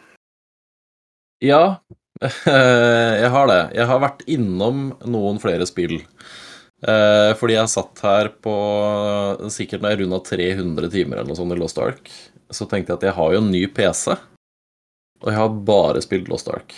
[1.43, 1.81] Ja,
[3.23, 3.61] jeg har det.
[3.75, 5.99] Jeg har vært innom noen flere spill.
[6.85, 8.55] Eh, fordi jeg satt her på
[9.53, 12.11] sikkert når jeg runda 300 timer eller noe sånt i Lost Ark.
[12.53, 14.15] Så tenkte jeg at jeg har jo en ny PC,
[15.23, 16.75] og jeg har bare spilt Lost Ark.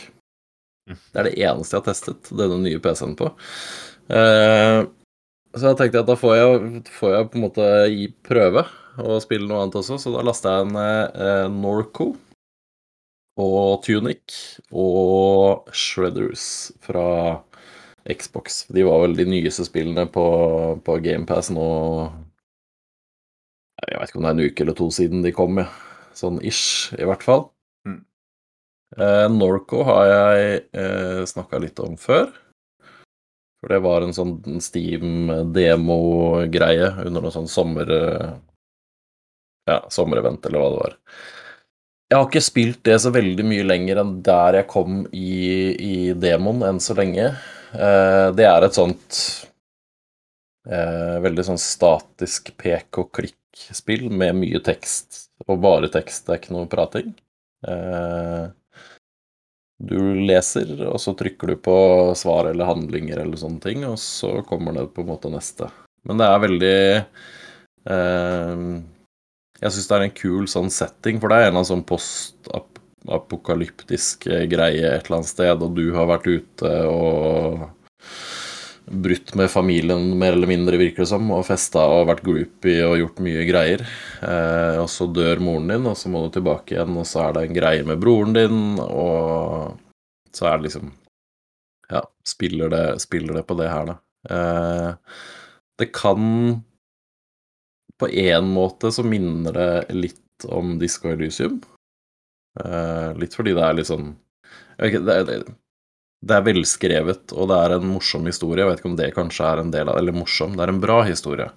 [0.86, 3.32] Det er det eneste jeg har testet denne nye PC-en på.
[4.14, 4.80] Eh,
[5.56, 7.70] så da tenkte jeg at da får jeg, får jeg på en måte
[8.28, 8.66] prøve
[9.02, 12.06] å spille noe annet også, så da lasta jeg en eh, Norco
[13.36, 14.24] og Tunic
[14.72, 17.08] og Shredders fra
[18.08, 18.64] Xbox.
[18.72, 20.26] De var vel de nyeste spillene på,
[20.86, 21.66] på GamePass nå
[23.82, 25.68] Jeg vet ikke om det er en uke eller to siden de kom, ja.
[26.16, 27.42] Sånn ish, i hvert fall.
[27.84, 28.00] Mm.
[28.96, 32.32] Eh, Norco har jeg eh, snakka litt om før.
[33.60, 37.84] For det var en sånn Steam-demo-greie under noe sånn sommer...
[37.92, 38.40] eh,
[39.66, 40.96] Ja, sommerevent, eller hva det var.
[42.06, 45.96] Jeg har ikke spilt det så veldig mye lenger enn der jeg kom i, i
[46.14, 47.32] demon enn så lenge.
[47.74, 49.18] Eh, det er et sånt
[50.70, 55.24] eh, veldig sånn statisk pek og klikk-spill med mye tekst.
[55.50, 57.10] Og bare tekst, det er ikke noe prating.
[57.66, 58.46] Eh,
[59.76, 59.98] du
[60.30, 61.78] leser, og så trykker du på
[62.16, 65.68] svar eller handlinger eller sånne ting, og så kommer det på en måte neste.
[66.06, 66.76] Men det er veldig
[67.90, 68.62] eh,
[69.60, 71.88] jeg syns det er en kul sånn setting, for det er en eller annen sånn
[71.88, 77.22] postapokalyptisk eh, greie et eller annet sted, og du har vært ute og
[78.86, 82.98] brutt med familien mer eller mindre, virker det som, og festa og vært groupie og
[83.00, 83.80] gjort mye greier.
[84.22, 87.30] Eh, og så dør moren din, og så må du tilbake igjen, og så er
[87.34, 89.74] det en greie med broren din, og
[90.36, 90.86] så er det liksom
[91.86, 93.94] Ja, spiller det, spiller det på det her, da.
[94.26, 94.90] Eh,
[95.78, 96.18] det kan
[98.00, 101.60] på én måte så minner det litt om Disco Elysium.
[102.60, 104.14] Uh, litt fordi det er litt sånn
[104.80, 105.44] ikke, det, er,
[106.24, 108.62] det er velskrevet, og det er en morsom historie.
[108.62, 110.82] Jeg vet ikke om det kanskje er en del av Eller morsom, det er en
[110.82, 111.48] bra historie.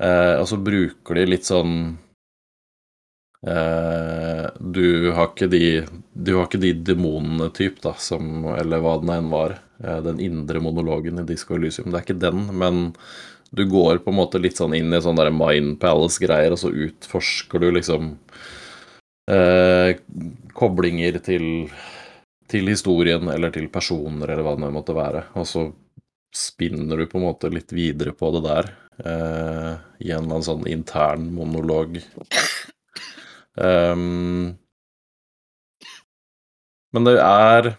[0.00, 1.74] Uh, og så bruker de litt sånn
[3.46, 8.96] uh, Du har ikke de Du har ikke de demonene, typ, da, som Eller hva
[9.02, 9.60] den enn var.
[9.78, 11.90] Den indre monologen i Disco Elysium.
[11.90, 12.84] Det er ikke den, men
[13.54, 16.72] du går på en måte litt sånn inn i sånn der Mind Palace-greier, og så
[16.72, 18.14] utforsker du liksom
[19.30, 19.94] eh,
[20.56, 21.46] koblinger til,
[22.50, 25.28] til historien eller til personer, eller hva det måtte være.
[25.38, 25.68] Og så
[26.34, 29.70] spinner du på en måte litt videre på det der, eh,
[30.02, 32.00] i en eller annen sånn intern monolog.
[33.54, 34.56] Um,
[36.94, 37.74] men det er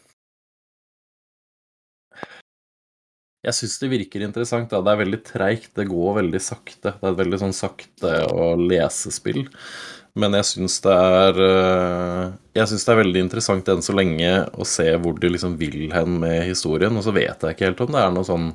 [3.45, 4.71] Jeg syns det virker interessant.
[4.71, 4.81] Da.
[4.81, 6.95] Det er veldig treigt, det går veldig sakte.
[6.95, 9.45] Det er et veldig sånn sakte å lese-spill.
[10.15, 12.21] Men jeg syns det er øh,
[12.55, 15.89] Jeg syns det er veldig interessant enn så lenge å se hvor de liksom vil
[15.93, 16.95] hen med historien.
[16.95, 18.47] Og så vet jeg ikke helt om det er noe sånn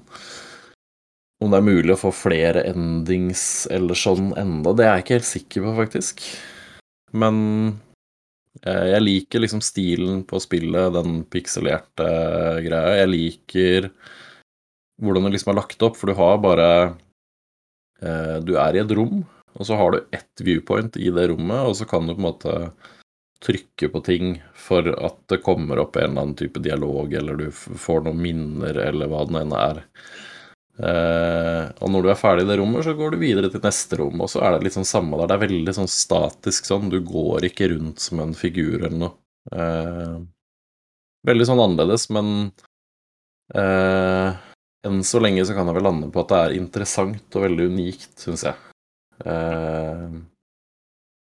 [1.45, 4.73] Om det er mulig å få flere endings eller sånn enda.
[4.75, 6.25] Det er jeg ikke helt sikker på, faktisk.
[7.13, 7.37] Men
[8.65, 12.11] eh, jeg liker liksom stilen på spillet, den pikselerte
[12.65, 12.99] greia.
[13.03, 13.89] Jeg liker
[15.01, 16.71] hvordan det liksom er lagt opp, for du har bare
[18.03, 19.25] eh, Du er i et rom,
[19.57, 22.29] og så har du ett viewpoint i det rommet, og så kan du på en
[22.29, 22.57] måte
[23.41, 27.49] trykke på ting for at det kommer opp en eller annen type dialog, eller du
[27.53, 29.81] får noen minner, eller hva det enn er.
[30.81, 33.99] Eh, og når du er ferdig i det rommet, så går du videre til neste
[34.01, 35.31] rom, og så er det litt sånn samme der.
[35.31, 39.17] Det er veldig sånn statisk sånn, du går ikke rundt som en figur eller noe.
[39.57, 40.21] Eh,
[41.29, 42.31] veldig sånn annerledes, men
[43.57, 44.40] eh,
[44.87, 47.67] enn så lenge så kan jeg vel lande på at det er interessant og veldig
[47.73, 48.57] unikt, syns jeg.
[49.25, 50.07] Eh,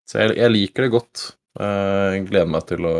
[0.08, 1.24] så jeg, jeg, liker det godt.
[1.58, 2.96] Eh, jeg gleder meg til å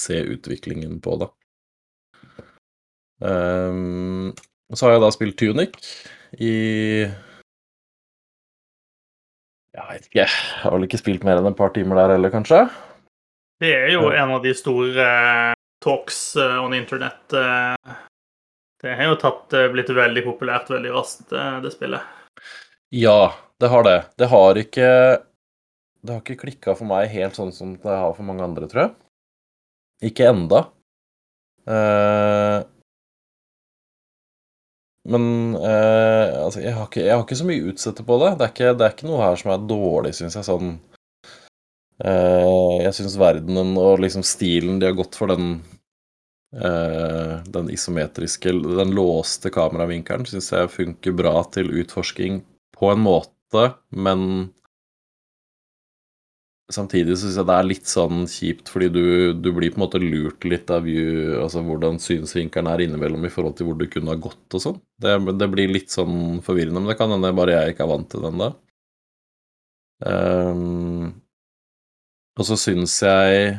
[0.00, 1.28] se utviklingen på det.
[3.20, 4.32] Um,
[4.72, 5.74] så har jeg da spilt Tunic
[6.40, 6.54] i
[9.76, 10.22] Jeg vet ikke.
[10.22, 12.62] Jeg har vel ikke spilt mer enn et par timer der heller, kanskje?
[13.60, 15.04] Det er jo en av de store
[15.84, 17.36] talks on internett.
[18.80, 22.00] Det har jo tatt, blitt veldig populært veldig raskt, det spillet.
[22.96, 23.98] Ja, det har det.
[24.16, 24.88] Det har ikke
[26.00, 28.86] Det har ikke klikka for meg helt sånn som det har for mange andre, tror
[28.86, 28.92] jeg.
[30.10, 30.62] Ikke enda.
[35.10, 38.30] men eh, altså, jeg, har ikke, jeg har ikke så mye å utsette på det.
[38.38, 40.46] Det er ikke, det er ikke noe her som er dårlig, syns jeg.
[40.48, 40.72] Sånn
[42.04, 45.79] eh, Jeg syns verdenen og liksom stilen De har gått for den eh,
[46.50, 52.40] den isometriske, den låste kameravinkelen, syns jeg funker bra til utforsking
[52.74, 54.48] på en måte, men
[56.70, 60.00] Samtidig syns jeg det er litt sånn kjipt, fordi du, du, blir på en måte
[60.02, 64.14] lurt litt av view, altså hvordan synsvinkelen er innimellom i forhold til hvor du kunne
[64.14, 64.76] ha gått og sånn.
[65.02, 68.10] Det, det, blir litt sånn forvirrende, men det kan hende bare jeg ikke er vant
[68.12, 68.50] til den da.
[70.00, 71.10] Um,
[72.38, 73.50] og så syns jeg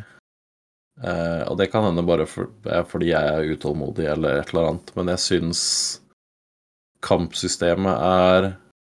[0.99, 2.51] uh, Og det kan hende bare for,
[2.91, 5.63] fordi jeg er utålmodig eller et eller annet, men jeg syns
[7.01, 8.54] kampsystemet er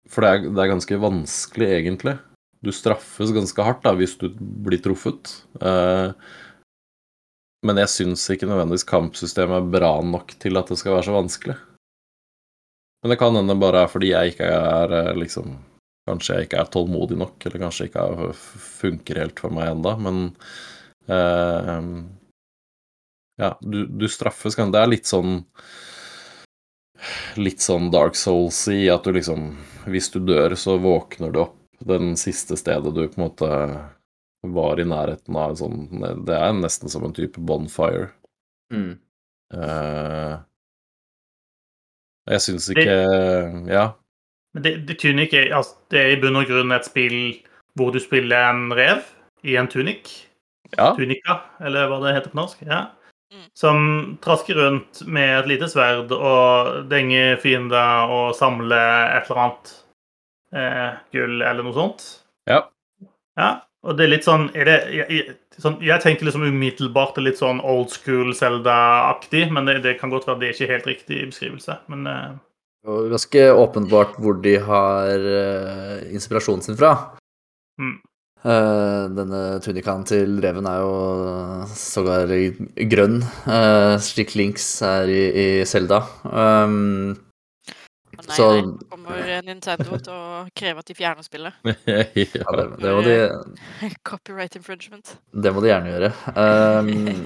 [0.10, 2.18] For det er, det er ganske vanskelig, egentlig
[2.62, 5.34] du straffes ganske hardt da, hvis du blir truffet.
[5.58, 6.14] Uh,
[7.66, 11.18] men jeg syns ikke nødvendigvis kampsystemet er bra nok til at det skal være så
[11.18, 11.58] vanskelig.
[13.02, 15.60] Men det kan hende bare fordi jeg ikke er eh, liksom
[16.10, 20.32] Kanskje jeg ikke er tålmodig nok, eller kanskje ikke funker helt for meg enda, men
[21.10, 21.80] uh,
[23.42, 25.40] Ja, du, du straffes kanskje Det er litt sånn
[27.42, 29.56] Litt sånn Dark Souls i at du liksom
[29.90, 33.48] Hvis du dør, så våkner du opp den siste stedet du på en måte
[34.42, 38.12] var i nærheten av en sånn Det er nesten som en type bonfire.
[38.74, 39.00] Mm.
[39.54, 40.38] Uh,
[42.32, 43.92] jeg syns ikke det, Ja.
[44.54, 47.18] Men det, det, tunik er, altså, det er i bunn og grunn et spill
[47.80, 49.06] hvor du spiller en rev
[49.48, 50.10] i en tunik.
[50.78, 50.94] Ja.
[50.96, 52.66] Tunika, eller hva det heter på norsk.
[52.68, 52.88] ja.
[53.32, 53.46] Mm.
[53.56, 53.78] Som
[54.24, 59.72] trasker rundt med et lite sverd og denger fiender og samler et eller annet
[60.52, 62.04] eh, gull eller noe sånt.
[62.50, 62.66] Ja.
[63.40, 63.52] ja.
[63.88, 65.22] Og det er litt sånn, er det, jeg,
[65.58, 70.28] sånn Jeg tenker liksom umiddelbart litt sånn old school Zelda-aktig, men det, det, kan godt
[70.30, 71.80] være det er ikke helt riktig beskrivelse.
[71.90, 72.30] Men eh.
[72.84, 76.96] Ganske åpenbart hvor de har uh, inspirasjonen sin fra.
[77.82, 78.00] Mm.
[78.42, 80.94] Uh, denne tunikaen til reven er jo
[81.78, 82.32] sågar
[82.90, 86.02] grønn, uh, slik Links er i, i Zelda.
[86.26, 87.14] Um,
[88.22, 88.48] Nei, så...
[88.54, 91.58] nei, kommer Nintendo til å kreve at de fjerner spillet.
[91.66, 93.16] ja, det, det, må de
[94.08, 95.16] Copyright infringement.
[95.32, 96.12] Det må de gjerne gjøre.
[96.36, 97.26] Um,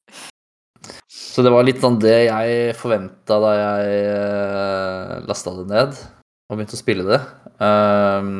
[1.30, 6.00] så det var litt sånn det jeg forventa da jeg uh, eh, lasta det ned
[6.50, 7.20] og begynte å spille det.
[7.62, 8.34] Um,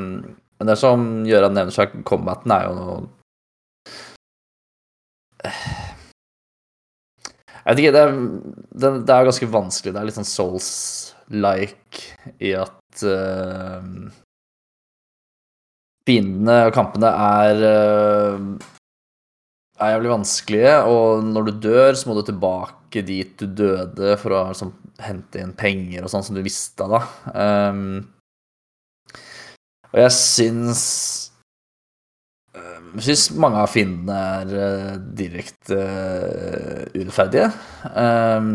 [0.61, 2.96] men det som Gøran nevner seg, combaten er jo noe
[7.61, 8.18] Jeg vet ikke, det er,
[8.83, 9.92] det, det er ganske vanskelig.
[9.94, 10.68] Det er litt sånn souls
[11.31, 12.01] like
[12.42, 13.85] i at uh,
[16.09, 18.49] fiendene og kampene er uh,
[19.81, 24.37] er jævlig vanskelige, og når du dør, så må du tilbake dit du døde for
[24.37, 27.01] å liksom, hente inn penger og sånn som du mista da.
[27.33, 28.03] Um,
[29.90, 30.85] og jeg syns
[32.90, 37.50] jeg syns mange av fiendene er uh, direkte uh, urettferdige.
[37.94, 38.48] Um,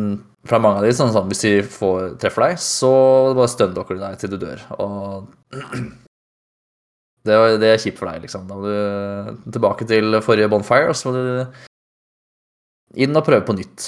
[0.45, 2.91] fra mange av de, sånn, sånn hvis de får, treffer deg, så
[3.37, 4.65] bare støndokker de deg til du dør.
[4.75, 5.55] Og
[7.25, 8.43] det, det, er kjipt for deg, liksom.
[8.49, 13.55] Da må du tilbake til forrige bonfire, og så må du inn og prøve på
[13.57, 13.87] nytt.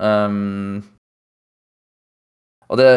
[0.00, 0.80] Um,
[2.72, 2.88] og det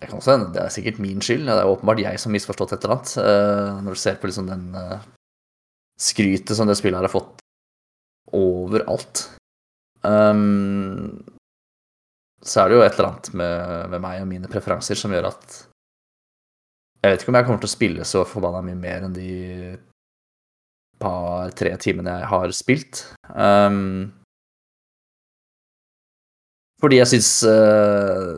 [0.00, 1.46] jeg kan også, Det er sikkert min skyld.
[1.48, 3.14] Det er åpenbart jeg som misforstått et eller annet.
[3.16, 5.00] Uh, når du ser på liksom den uh,
[6.00, 7.40] skrytet som det spillet her har fått
[8.36, 9.24] overalt.
[10.04, 11.24] Um,
[12.44, 15.30] så er det jo et eller annet med, med, meg og mine preferanser som gjør
[15.32, 15.56] at
[17.02, 19.32] Jeg vet ikke om jeg kommer til å spille så forbanna mye mer enn de
[21.00, 23.02] par-tre timene jeg har spilt.
[23.32, 24.12] Um,
[26.82, 28.36] fordi jeg syns uh,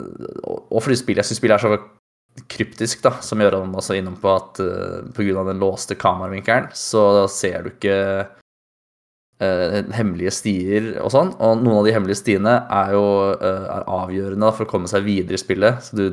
[0.71, 4.15] Og fordi spillet, jeg syns spillet er så kryptisk, da, som gjør han også innom
[4.21, 5.43] på at uh, pga.
[5.49, 7.97] den låste kameravinkelen, så ser du ikke
[9.43, 11.33] uh, hemmelige stier og sånn.
[11.35, 13.05] Og noen av de hemmelige stiene er jo
[13.35, 15.83] er avgjørende for å komme seg videre i spillet.
[15.83, 16.05] Så du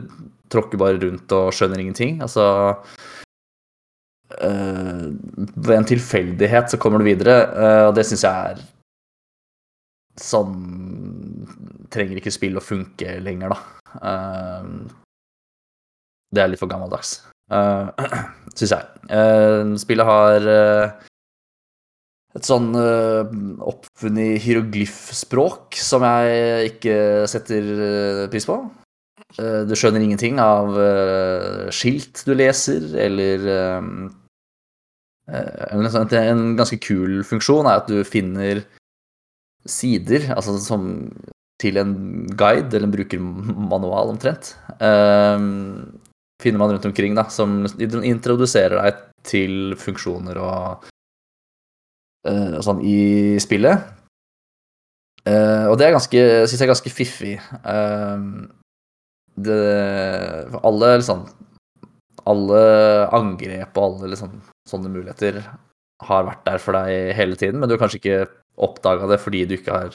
[0.51, 2.19] tråkker bare rundt og skjønner ingenting.
[2.25, 2.47] Altså
[4.27, 7.37] Ved en tilfeldighet så kommer du videre,
[7.87, 8.65] og det syns jeg er
[10.21, 10.86] sånn
[11.93, 13.59] Trenger ikke spill å funke lenger, da.
[16.35, 17.21] det er litt for gammeldags,
[17.55, 17.91] uh,
[18.55, 19.13] syns jeg.
[19.81, 20.49] spillet har
[22.37, 23.23] et sånn uh,
[23.71, 26.99] oppfunnet hieroglyfspråk som jeg ikke
[27.31, 28.59] setter pris på.
[29.37, 30.77] Du skjønner ingenting av
[31.75, 33.49] skilt du leser, eller
[35.27, 38.63] en, ganske kul funksjon er at du finner
[39.67, 40.87] sider, altså som
[41.61, 41.95] til en
[42.37, 44.53] guide, eller en brukermanual omtrent.
[44.81, 46.01] Um,
[46.43, 50.89] finner man rundt omkring, da, som introduserer deg til funksjoner og,
[52.29, 52.99] uh, og sånn i
[53.43, 53.89] spillet.
[55.27, 57.35] Uh, og det er ganske, syns jeg er ganske fiffig.
[57.65, 58.47] Uh,
[59.37, 59.61] det,
[60.65, 61.27] alle liksom
[62.27, 62.61] Alle
[63.15, 65.37] angrep og alle liksom, sånne muligheter
[66.03, 68.17] har vært der for deg hele tiden, men du har kanskje ikke
[68.67, 69.95] oppdaga det fordi du ikke har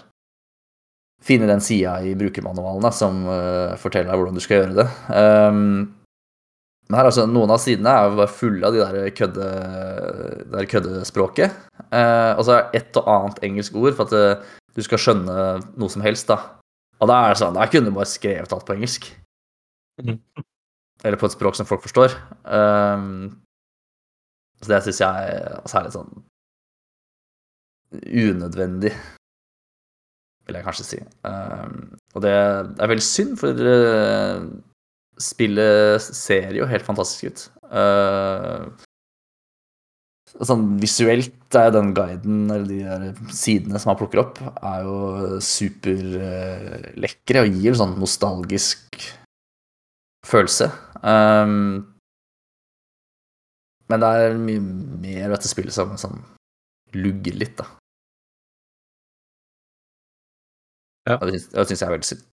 [1.26, 4.88] funnet den sida i brukermanualen da, som uh, forteller deg hvordan du skal gjøre det.
[5.14, 5.66] Um,
[6.90, 9.50] men her altså, noen av sidene er jo bare fulle av de der, kødde,
[10.52, 11.54] der køddespråket.
[11.92, 15.00] Uh, og så er det et og annet engelsk ord for at uh, du skal
[15.02, 15.36] skjønne
[15.80, 16.32] noe som helst.
[16.32, 16.58] da.
[17.02, 19.08] Og da er det sånn, da kunne du bare skrevet alt på engelsk.
[20.02, 20.20] Mhm.
[21.02, 22.14] Eller på et språk som folk forstår.
[22.46, 23.40] Um,
[24.62, 26.12] så det syns jeg altså er litt sånn
[27.92, 28.92] unødvendig,
[30.48, 31.00] vil jeg kanskje si.
[31.28, 34.46] Um, og det er veldig synd, for uh,
[35.22, 37.44] spillet ser jo helt fantastisk ut.
[37.72, 38.72] Uh,
[40.48, 45.40] sånn visuelt er den guiden, eller de der sidene som han plukker opp, er jo
[45.44, 49.02] superlekre uh, og gir en sånn nostalgisk
[50.28, 50.70] følelse.
[51.02, 51.88] Um,
[53.92, 56.22] men det er mye mer ved dette spillet som sånn
[56.96, 57.68] lugger litt, da.
[61.10, 61.18] Ja.
[61.18, 62.28] Og det syns jeg er veldig synd.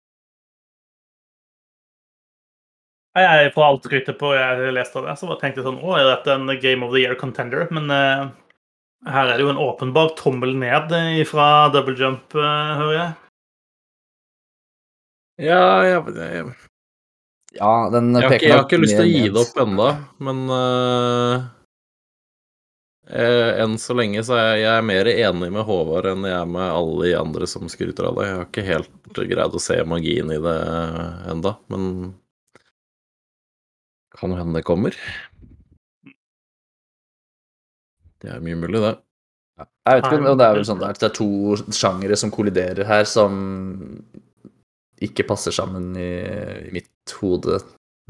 [3.16, 6.10] Jeg På alt skrytet på jeg leste av det, så tenkte jeg sånn Å, er
[6.10, 7.64] dette en Game of the Year contender?
[7.72, 8.28] Men uh,
[9.08, 10.92] her er det jo en åpenbar tommel ned
[11.30, 13.12] fra double jump, uh, hører jeg.
[15.46, 16.54] Ja, jeg, jeg,
[17.56, 19.88] Ja, den jeg, peker jeg har ikke lyst til å gi det opp ennå,
[20.24, 21.46] men eh,
[23.06, 26.66] enn så lenge så er jeg, er mer enig med Håvard enn jeg er med
[26.66, 28.28] alle de andre som skryter av det.
[28.28, 30.60] Jeg har ikke helt greid å se magien i det
[31.32, 32.16] enda, men
[34.16, 34.96] kan jo hende det kommer.
[38.24, 38.96] Det er mye mulig, det.
[39.86, 41.30] Jeg vet ikke, og det er vel sånn at det er to
[41.76, 43.36] sjangere som kolliderer her, som
[45.06, 46.10] ikke passer sammen i,
[46.66, 47.60] i mitt hode.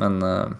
[0.01, 0.55] Men eh,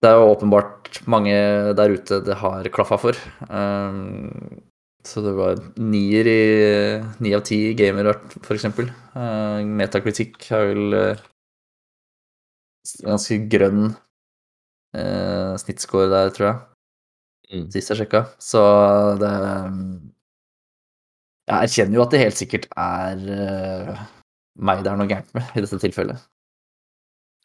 [0.00, 1.34] det er jo åpenbart mange
[1.76, 3.18] der ute det har klaffa for.
[3.48, 4.62] Um,
[5.04, 6.40] så det var nier i
[7.24, 8.12] ni av ti gamer,
[8.44, 8.90] for eksempel.
[9.16, 11.28] Uh, Metakritikk har vel uh,
[13.04, 16.58] ganske grønn uh, snittscore der, tror jeg
[17.50, 17.66] Mm.
[17.74, 18.24] sist jeg sjekka.
[18.38, 18.60] Så
[19.18, 19.30] det
[21.50, 24.02] Jeg erkjenner jo at det helt sikkert er uh,
[24.54, 26.20] meg det er noe gærent med i dette tilfellet.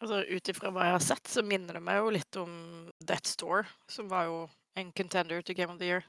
[0.06, 2.52] Altså, Ut ifra hva jeg har sett, så minner det meg jo litt om
[3.02, 4.44] Death Store, som var jo
[4.78, 6.06] en contender til Game of the Year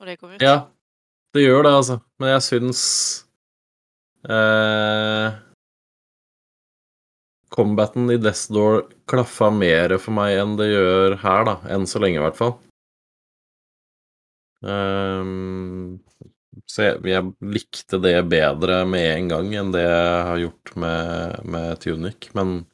[0.00, 0.42] når det kom ut.
[0.42, 0.64] Ja,
[1.36, 1.98] det gjør det, altså.
[2.18, 2.80] Men jeg syns
[4.26, 5.38] eh,
[7.54, 11.56] Combaten i Death Door klaffa mer for meg enn det gjør her, da.
[11.70, 12.56] Enn så lenge, i hvert fall.
[14.66, 16.00] Ehm,
[16.66, 21.42] så jeg, jeg likte det bedre med en gang enn det jeg har gjort med,
[21.54, 22.64] med Tunic, men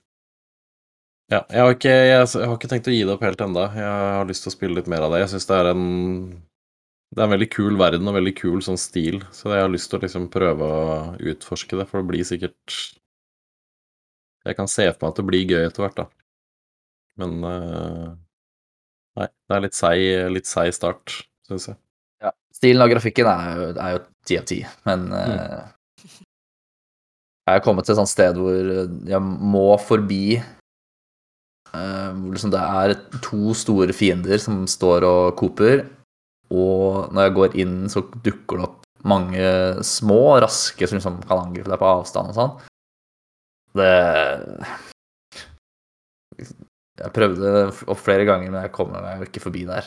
[1.30, 3.68] ja, jeg har, ikke, jeg, har ikke tenkt å gi det opp helt enda.
[3.76, 5.22] Jeg har lyst til å spille litt mer av det.
[5.22, 5.84] Jeg syns det er en
[7.10, 9.90] det er en veldig kul verden og veldig kul sånn stil, så jeg har lyst
[9.90, 10.90] til å liksom prøve å
[11.32, 12.76] utforske det, for det blir sikkert
[14.46, 16.06] Jeg kan se for meg at det blir gøy etter hvert, da.
[17.20, 18.06] Men eh,
[19.18, 21.16] Nei, det er litt seig, litt seig start,
[21.48, 21.76] syns jeg.
[22.22, 22.30] Ja.
[22.54, 26.14] Stilen og grafikken er jo, ti 10 av 10, men mm.
[27.50, 28.70] jeg er kommet til et sånt sted hvor
[29.10, 30.59] jeg må forbi eh,
[31.70, 35.84] Hvor liksom det er to store fiender som står og koper,
[36.50, 39.44] og når jeg går inn, så dukker det opp mange
[39.86, 42.56] små, og raske som liksom kan angripe deg på avstand og sånn.
[43.78, 43.92] Det
[47.00, 47.50] Jeg prøvde
[47.88, 49.86] opp flere ganger, men jeg kommer meg ikke forbi der.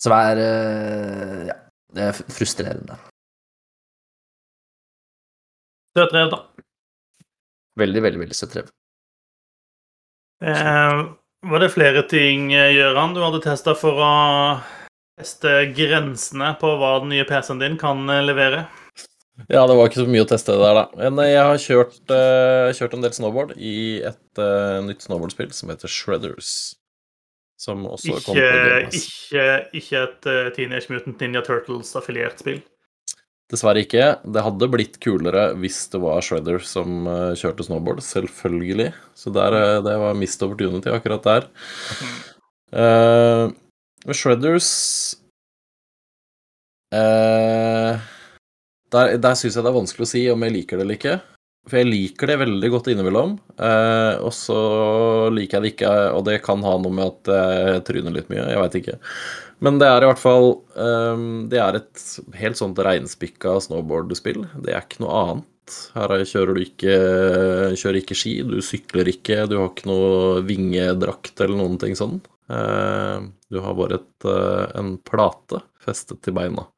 [0.00, 1.56] Så det er eh, Ja,
[1.96, 2.96] det er frustrerende.
[5.96, 6.65] Søt rev, da.
[7.76, 8.72] Veldig, veldig, veldig rev.
[10.44, 11.02] Eh,
[11.50, 14.14] var det flere ting, eh, Gøran, du hadde testa for å
[15.16, 18.66] teste grensene på hva den nye PC-en din kan eh, levere?
[19.52, 20.84] Ja, det var ikke så mye å teste der, da.
[20.96, 25.52] Men eh, jeg har kjørt, uh, kjørt en del snowboard i et uh, nytt snowboardspill
[25.52, 26.52] som heter Shredders.
[27.60, 29.44] Som også kom Ikke, på Game ikke,
[29.80, 32.62] ikke et uh, Teenage Mutant Ninja Turtles-affiliert spill.
[33.52, 34.06] Dessverre ikke.
[34.26, 38.88] Det hadde blitt kulere hvis det var Shredder som eh, kjørte snowboard, selvfølgelig.
[39.14, 41.46] Så der, eh, det var missed opportunity akkurat der.
[42.74, 43.54] Uh,
[44.10, 44.68] Shredders
[46.90, 47.94] uh,
[48.90, 51.16] Der, der syns jeg det er vanskelig å si om jeg liker det eller ikke.
[51.70, 54.58] For jeg liker det veldig godt innimellom, Uh, og så
[55.32, 58.42] liker jeg det ikke, og det kan ha noe med at jeg tryner litt mye,
[58.50, 58.98] jeg veit ikke.
[59.64, 62.02] Men det er i hvert fall um, Det er et
[62.36, 64.44] helt sånt reinspikka snowboardspill.
[64.64, 65.78] Det er ikke noe annet.
[65.96, 66.96] Her er- kjører du ikke,
[67.74, 72.20] kjører ikke ski, du sykler ikke, du har ikke noe vingedrakt eller noen ting sånn.
[72.46, 76.68] Uh, du har bare et, uh, en plate festet til beina.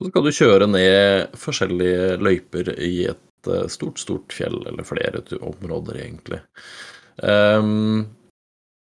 [0.00, 5.24] Så skal du kjøre ned forskjellige løyper i et uh, stort, stort fjell, eller flere
[5.40, 6.42] områder, egentlig.
[7.24, 8.06] Ehm,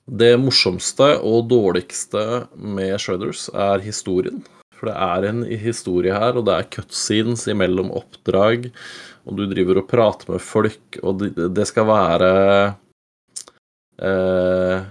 [0.06, 4.44] det morsomste og dårligste med Shredders er historien.
[4.76, 8.68] For det er en historie her, og det er cutscenes imellom oppdrag,
[9.26, 12.30] og du driver og prater med folk, og det, skal være
[14.04, 14.84] eh,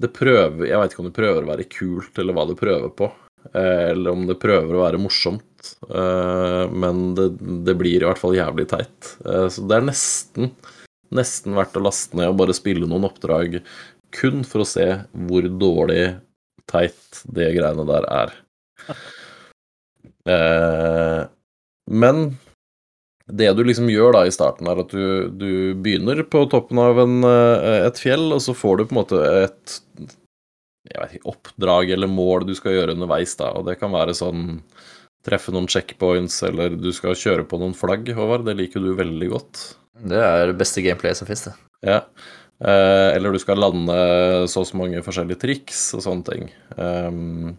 [0.00, 2.92] Det prøver Jeg veit ikke om det prøver å være kult, eller hva det prøver
[2.98, 3.08] på.
[3.54, 5.72] Eh, eller om det prøver å være morsomt.
[5.88, 7.30] Eh, men det,
[7.64, 9.14] det blir i hvert fall jævlig teit.
[9.24, 10.52] Eh, så det er nesten,
[11.14, 13.60] nesten verdt å laste ned og bare spille noen oppdrag
[14.14, 14.86] kun for å se
[15.26, 16.04] hvor dårlig
[16.70, 18.36] teit det greiene der er.
[20.30, 21.20] Eh,
[21.90, 22.24] men
[23.30, 25.50] det du liksom gjør da i starten, er at du, du
[25.80, 29.22] begynner på toppen av en, eh, et fjell, og så får du på en måte
[29.44, 29.76] et
[30.90, 33.36] jeg vet oppdrag eller mål du skal gjøre underveis.
[33.38, 34.60] da, og Det kan være sånn
[35.26, 38.46] treffe noen checkpoints, eller du skal kjøre på noen flagg, Håvard.
[38.48, 39.64] Det liker du veldig godt.
[40.10, 41.54] Det er det beste gameplayet som fins, det.
[41.86, 42.00] Ja.
[42.60, 43.96] Eh, eller du skal lande
[44.52, 46.50] så og så mange forskjellige triks og sånne ting.
[46.76, 47.54] Um,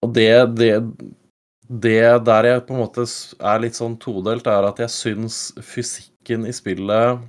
[0.00, 0.74] og det, det
[1.70, 6.48] Det der jeg på en måte er litt sånn todelt, er at jeg syns fysikken
[6.48, 7.20] i spillet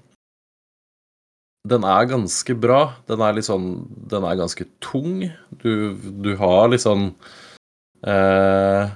[1.70, 2.80] den er ganske bra.
[3.06, 5.28] Den er litt sånn Den er ganske tung.
[5.62, 5.94] Du,
[6.26, 7.12] du har litt sånn
[8.02, 8.90] eh,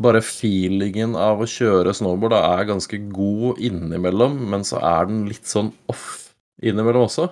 [0.00, 5.26] Bare feelingen av å kjøre snowboard da, er ganske god innimellom, men så er den
[5.28, 6.32] litt sånn off
[6.62, 7.28] innimellom også.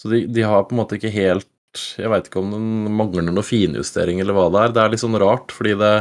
[0.00, 1.48] Så de, de har på en måte ikke helt
[1.94, 4.72] Jeg veit ikke om den mangler noe finjustering eller hva det er.
[4.74, 5.92] Det er litt sånn rart, fordi det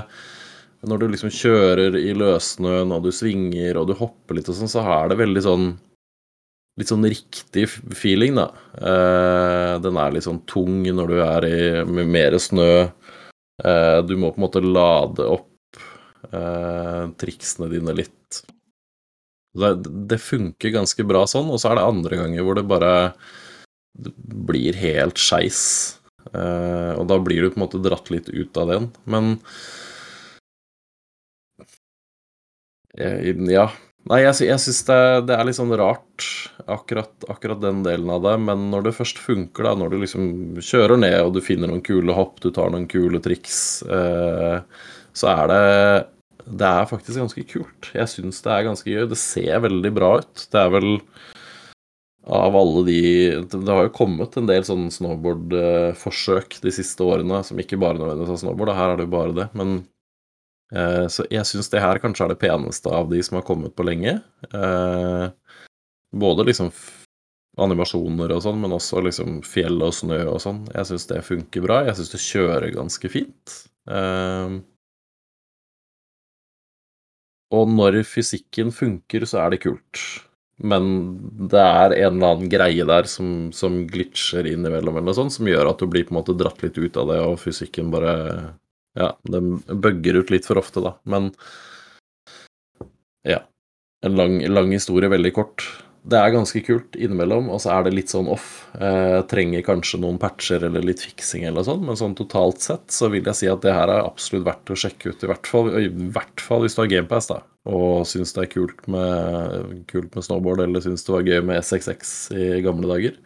[0.89, 4.71] når du liksom kjører i løssnøen, og du svinger, og du hopper litt og sånn,
[4.71, 5.71] så er det veldig sånn
[6.79, 7.65] Litt sånn riktig
[7.99, 8.45] feeling, da.
[8.79, 12.87] Eh, den er litt sånn tung når du er i mer snø.
[13.61, 15.79] Eh, du må på en måte lade opp
[16.31, 18.41] eh, triksene dine litt.
[19.57, 19.71] Det,
[20.09, 22.93] det funker ganske bra sånn, og så er det andre ganger hvor det bare
[24.49, 25.61] blir helt skeis.
[26.31, 28.91] Eh, og da blir du på en måte dratt litt ut av den.
[29.05, 29.37] Men
[32.91, 33.69] Ja.
[34.09, 36.25] Nei, jeg, jeg syns det, det er litt sånn rart,
[36.65, 38.33] akkurat, akkurat den delen av det.
[38.41, 41.83] Men når det først funker, da, når du liksom kjører ned og du finner noen
[41.85, 44.57] kule hopp, du tar noen kule triks, eh,
[45.13, 45.61] så er det
[46.41, 47.91] Det er faktisk ganske kult.
[47.93, 49.05] Jeg syns det er ganske gøy.
[49.11, 50.47] Det ser veldig bra ut.
[50.49, 50.89] Det er vel
[52.25, 53.01] av alle de
[53.53, 58.33] Det har jo kommet en del sånn snowboardforsøk de siste årene som ikke bare nødvendigvis
[58.33, 59.47] er snowboard, her er det jo bare det.
[59.53, 60.00] Men Eh,
[60.71, 63.83] Så jeg syns det her kanskje er det peneste av de som har kommet på
[63.83, 64.13] lenge.
[64.55, 65.25] Eh,
[66.11, 66.71] Både liksom
[67.61, 70.61] animasjoner og sånn, men også liksom fjell og snø og sånn.
[70.71, 71.81] Jeg syns det funker bra.
[71.87, 73.57] Jeg syns det kjører ganske fint.
[73.91, 74.59] Eh,
[77.51, 80.01] Og når fysikken funker, så er det kult.
[80.61, 80.85] Men
[81.51, 85.71] det er en eller annen greie der som, som glitcher innimellom, eller sånn, som gjør
[85.71, 88.13] at du blir på en måte dratt litt ut av det, og fysikken bare
[88.97, 90.95] ja, den bugger ut litt for ofte, da.
[91.03, 91.31] Men
[93.27, 93.43] ja.
[94.01, 95.67] En lang, lang historie, veldig kort.
[96.01, 98.47] Det er ganske kult innimellom, og så er det litt sånn off.
[98.73, 103.11] Eh, trenger kanskje noen patcher eller litt fiksing eller sånn, men sånn totalt sett så
[103.13, 105.69] vil jeg si at det her er absolutt verdt å sjekke ut, i hvert fall,
[105.77, 107.37] i hvert fall hvis du har GamePass, da,
[107.69, 111.61] og syns det er kult med, kult med snowboard, eller syns det var gøy med
[111.61, 113.21] SXX i gamle dager.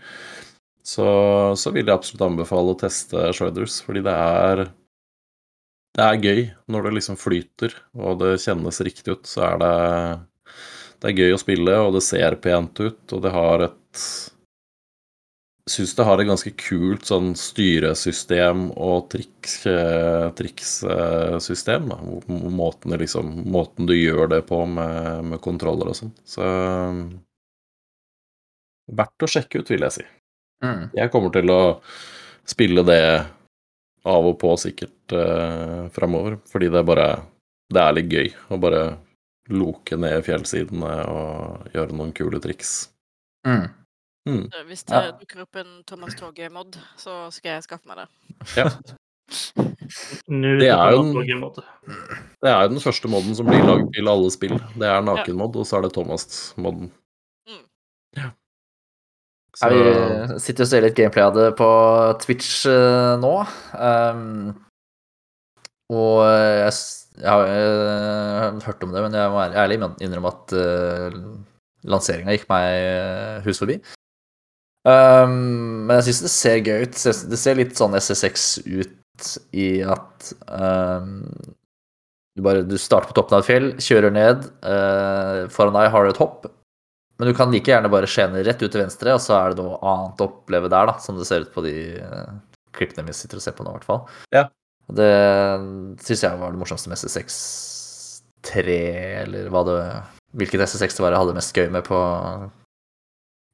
[0.85, 1.07] Så,
[1.55, 4.67] så vil jeg absolutt anbefale å teste Shredders, fordi det er
[5.95, 6.41] det er gøy
[6.71, 9.27] når det liksom flyter, og det kjennes riktig ut.
[9.29, 9.75] Så er det
[11.01, 14.05] Det er gøy å spille, og det ser pent ut, og det har et
[15.65, 21.87] Syns det har et ganske kult sånn styresystem og triks, eh, trikssystem.
[22.29, 26.11] Måten, liksom, måten du gjør det på med, med kontroller og sånn.
[26.21, 26.45] Så
[28.85, 30.05] Verdt å sjekke ut, vil jeg si.
[30.61, 30.83] Mm.
[30.93, 31.61] Jeg kommer til å
[32.45, 33.01] spille det
[34.05, 37.07] av og på sikkert eh, framover, fordi det er bare
[37.73, 38.81] Det er litt gøy å bare
[39.49, 42.89] loke ned fjellsidene og gjøre noen kule triks.
[43.47, 43.65] Mm.
[44.29, 44.43] Mm.
[44.67, 45.11] Hvis det Ja.
[45.17, 48.07] dukker opp en Thomas Toge-mod, så skal jeg skaffe meg det.
[48.57, 48.69] Ja.
[50.29, 51.63] Det er jo opp en- på en måte.
[52.41, 54.57] Det er jo den første moden som blir lagd til alle spill.
[54.77, 56.91] Det er nakenmod, og så er det Thomas-moden.
[59.55, 61.67] Så vi sitter og ser litt gameplay av det på
[62.23, 63.33] Twitch eh, nå.
[63.79, 64.53] Um,
[65.95, 70.55] og jeg, s- jeg har eh, hørt om det, men jeg må ærlig innrømme at
[70.57, 71.19] uh,
[71.87, 73.77] lanseringa gikk meg eh, hus forbi.
[74.85, 76.99] Um, men jeg syns det ser gøy ut.
[77.31, 81.23] Det ser litt sånn SSX ut i at um,
[82.35, 84.43] du bare du starter på toppen av et fjell, kjører ned.
[84.65, 86.49] Uh, foran deg har du et hopp.
[87.17, 89.63] Men du kan like gjerne bare skjene rett ut til venstre, og så er det
[89.63, 92.33] noe annet å oppleve der, da, som det ser ut på de uh,
[92.75, 94.01] klippene vi sitter og ser på nå, i hvert fall.
[94.35, 94.45] Ja.
[94.99, 95.07] Det
[96.05, 98.75] syns jeg var det morsomste med SSX3,
[99.23, 99.79] eller hva det
[100.35, 101.97] Hvilket SSX det var jeg hadde mest gøy med på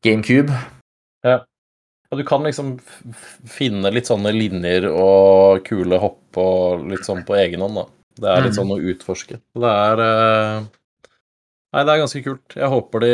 [0.01, 0.49] GameCube.
[2.11, 2.73] Og du kan liksom
[3.47, 7.85] finne litt sånne linjer og kule hopp og litt sånn på egen hånd, da.
[8.19, 8.57] Det er litt Mm.
[8.57, 9.37] sånn å utforske.
[9.55, 10.65] Det er eh,
[11.71, 12.55] Nei, det er ganske kult.
[12.59, 13.11] Jeg håper de,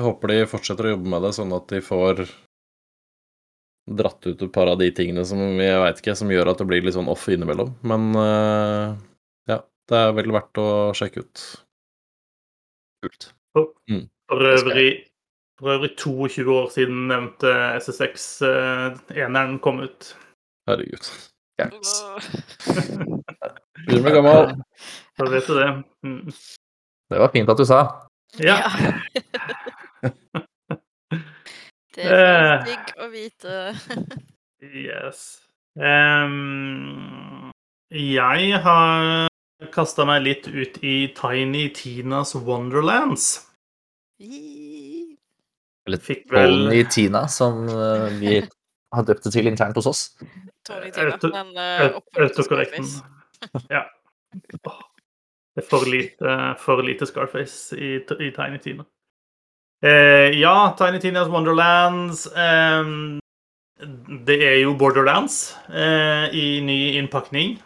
[0.00, 2.22] håper de fortsetter å jobbe med det, sånn at de får
[3.98, 6.68] dratt ut et par av de tingene som jeg veit ikke, som gjør at det
[6.68, 7.74] blir litt sånn off innimellom.
[7.88, 8.94] Men eh,
[9.52, 9.58] ja,
[9.92, 11.44] det er vel verdt å sjekke ut.
[13.04, 13.30] Kult.
[13.58, 14.90] For øvrig,
[15.60, 20.12] for øvrig 22 år siden nevnte SSX-eneren kom ut.
[20.68, 21.12] Herregud.
[21.58, 21.98] Yes.
[23.88, 24.56] Begynner å bli gammel.
[25.18, 25.70] Da vet du det.
[26.06, 26.28] Mm.
[27.08, 27.80] Det var fint at du sa.
[28.38, 28.58] Ja.
[31.98, 32.64] Det er Eh.
[32.68, 33.54] digg å vite.
[34.62, 35.40] Yes.
[35.78, 37.50] Um,
[37.90, 39.28] jeg har
[39.74, 43.46] kasta meg litt ut i Tiny Tinas Wonderlands.
[44.20, 48.36] Eller Fikk vel Tony Tina, som eh, vi
[48.94, 50.04] har døpt det til internt hos oss.
[50.68, 52.86] Tony Tina, Auto- men uh, au- autokorrekten.
[53.72, 53.86] Ja.
[55.58, 58.84] Det er for lite, for lite Scarface i, i Tiny Tina.
[59.82, 62.84] Eh, ja, Tiny Tinas Wonderlands eh,
[64.26, 67.56] Det er jo Borderlands eh, i ny innpakning.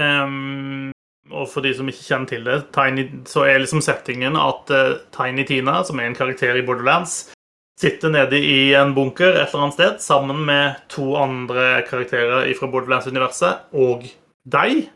[0.00, 0.90] Ehm,
[1.28, 4.96] og for de som ikke kjenner til det, Tiny, så er liksom settingen at eh,
[5.12, 7.34] Tiny Tina, som er en karakter i Borderlands,
[7.76, 12.72] sitter nede i en bunker et eller annet sted sammen med to andre karakterer fra
[12.72, 14.08] Borderlands-universet og
[14.48, 14.86] deg.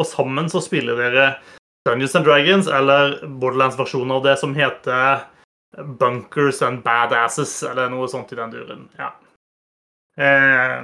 [0.00, 1.26] Og sammen så spiller dere
[1.88, 5.26] Dungeons and Dragons, eller Borderlands-versjonen av det som heter
[6.00, 8.88] Bunkers and Badasses, eller noe sånt i den duren.
[8.98, 9.12] Ja.
[10.14, 10.82] Eh,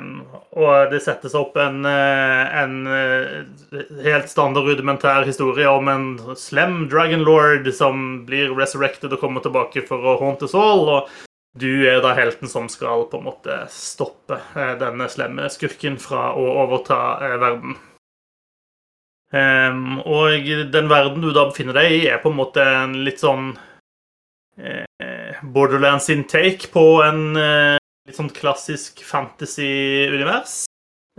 [0.58, 6.88] og det settes opp en, eh, en eh, helt standard rudimentær historie om en slem
[6.90, 10.88] dragon lord som blir resurrected og kommer tilbake for å haunte Saul.
[10.96, 11.12] Og
[11.58, 16.32] du er da helten som skal på en måte stoppe eh, denne slemme skurken fra
[16.34, 16.98] å overta
[17.38, 17.78] verden.
[19.32, 23.22] Ehm, og den verden du da befinner deg i, er på en måte en litt
[23.22, 23.52] sånn
[24.58, 27.78] eh, Borderlands sin take på en eh,
[28.08, 30.64] litt sånn klassisk fantasy-univers.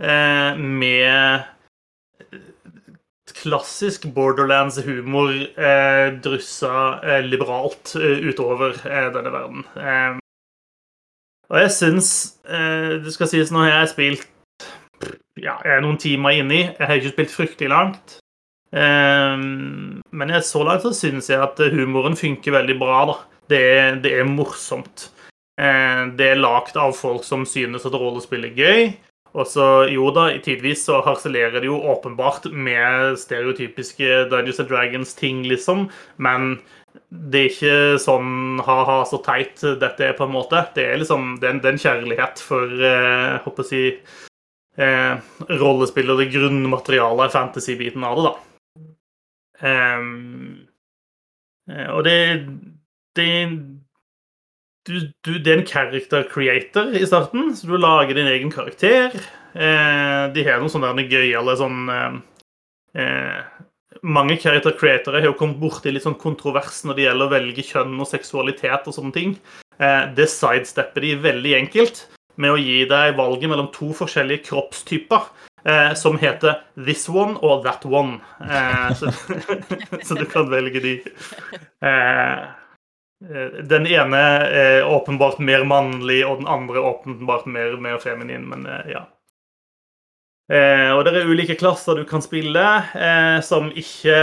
[0.02, 1.48] Eh, med
[3.42, 9.64] klassisk Borderlands-humor eh, dryssa eh, liberalt eh, utover denne verden.
[9.76, 10.18] Eh,
[11.52, 12.08] og jeg syns
[12.42, 14.24] Det skal sies, nå har spilt
[15.42, 16.64] ja, jeg er noen timer inni.
[16.68, 18.18] Jeg har ikke spilt fryktelig langt.
[18.72, 23.04] Eh, men så langt så syns jeg at humoren funker veldig bra.
[23.10, 23.18] da.
[23.50, 23.64] Det
[24.04, 25.10] det er morsomt.
[25.60, 28.92] Eh, det er lagd av folk som synes at rollespill er gøy.
[29.32, 35.46] Og så, jo da, tidvis så harselerer det jo åpenbart med stereotypiske Dungeons and Dragons-ting,
[35.48, 35.86] liksom.
[36.20, 36.58] Men
[37.08, 40.60] det er ikke sånn ha-ha, så teit dette er, på en måte.
[40.76, 43.82] Det er liksom det er en, det er en kjærlighet for eh, håper å si
[44.78, 45.14] eh,
[45.60, 48.34] rollespill og det grunnmaterialet, fantasy-biten av det, da.
[49.68, 50.00] Eh,
[51.92, 52.18] og det,
[53.16, 53.30] det
[54.88, 59.14] du, du, det er en character creator i starten, så du lager din egen karakter.
[59.54, 62.14] Eh, de har noen sånne gøyale sånn eh,
[62.96, 63.42] eh,
[64.02, 67.64] Mange character creatorer har jo kommet borti litt sånn kontrovers når det gjelder å velge
[67.68, 69.36] kjønn og seksualitet og sånne ting.
[69.78, 72.02] Eh, det sidestepper de veldig enkelt
[72.36, 75.30] med å gi deg valget mellom to forskjellige kroppstyper.
[75.64, 78.20] Eh, som heter 'this one' og 'that one'.
[78.40, 79.12] Eh, så,
[80.06, 80.94] så du kan velge de.
[81.86, 82.48] Eh,
[83.62, 84.18] den ene
[84.50, 89.06] er åpenbart mer mannlig, og den andre åpenbart mer, mer feminin, men eh, ja.
[90.50, 92.62] Eh, og det er ulike klasser du kan spille,
[92.98, 94.16] eh, som ikke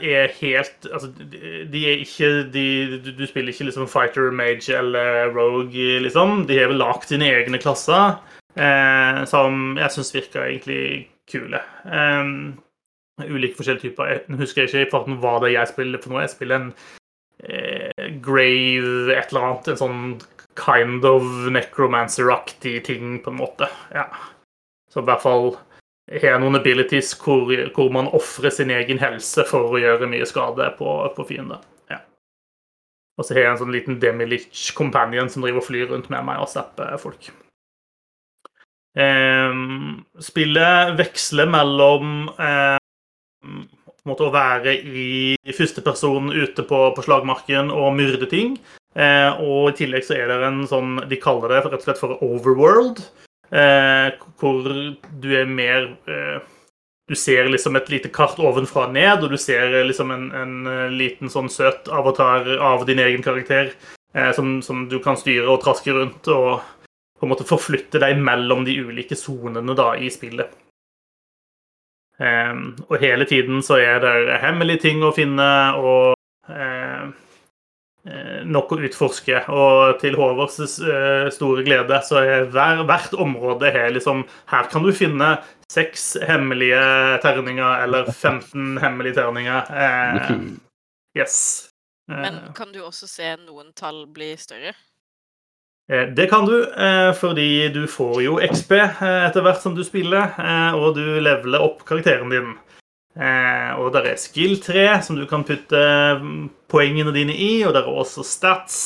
[0.00, 2.64] er helt Altså, de, er ikke de,
[3.04, 6.46] du, du spiller ikke liksom fighter, mage eller rogue, liksom.
[6.48, 8.16] De har vel lagd sine egne klasser.
[8.56, 10.82] eh, som jeg syns virker egentlig
[11.30, 11.60] kule.
[11.84, 12.58] Um,
[13.22, 14.10] ulike forskjellige typer.
[14.12, 16.24] Jeg husker ikke i farten hva det er jeg spiller for noe.
[16.24, 16.72] Jeg spiller en
[17.44, 19.72] eh, Grave et eller annet.
[19.72, 20.02] En sånn
[20.58, 21.24] kind of
[21.54, 23.68] necromancer-aktig ting, på en måte.
[23.94, 24.08] Ja.
[24.92, 25.54] Så i hvert fall
[26.22, 30.66] har noen abilities hvor, hvor man ofrer sin egen helse for å gjøre mye skade
[30.76, 31.62] på, på fiender.
[31.90, 32.02] Ja.
[33.16, 36.26] Og så har jeg en sånn liten Demilich companion som driver og flyr rundt med
[36.28, 37.30] meg og stapper folk.
[38.92, 39.54] Eh,
[40.20, 42.76] spillet veksler mellom eh,
[44.08, 48.58] måte å være i førsteperson ute på, på, slagmarken og myrde ting.
[48.92, 52.02] Eh, og i tillegg så er det en sånn De kaller det rett og slett
[52.02, 53.00] for overworld.
[53.52, 54.08] Eh,
[54.40, 54.64] hvor
[55.20, 56.38] du er mer eh,
[57.10, 60.54] Du ser liksom et lite kart ovenfra og ned, og du ser liksom en, en
[60.70, 63.74] eh, liten sånn søt avatar av din egen karakter
[64.36, 66.28] som, som, du kan styre og traske rundt.
[66.28, 66.60] og
[67.22, 70.50] på en måte forflytte deg mellom de ulike sonene i spillet.
[72.18, 75.46] Um, og hele tiden så er det hemmelige ting å finne
[75.78, 76.16] og
[76.50, 77.14] uh,
[78.44, 79.44] nok å utforske.
[79.54, 84.82] Og til Håvards uh, store glede så er hver, hvert område her liksom Her kan
[84.82, 85.36] du finne
[85.70, 86.82] seks hemmelige
[87.22, 89.70] terninger eller 15 hemmelige terninger.
[89.70, 90.32] Eh,
[91.18, 91.36] yes.
[92.10, 94.74] Men kan du også se noen tall bli større?
[95.92, 99.82] Eh, det kan du, eh, fordi du får jo XP eh, etter hvert som du
[99.84, 100.30] spiller,
[100.78, 102.52] og du leveler opp karakteren din.
[103.16, 105.82] Og der er skill-tre som du kan putte
[106.22, 108.78] mm, poengene dine i, og der er også stats.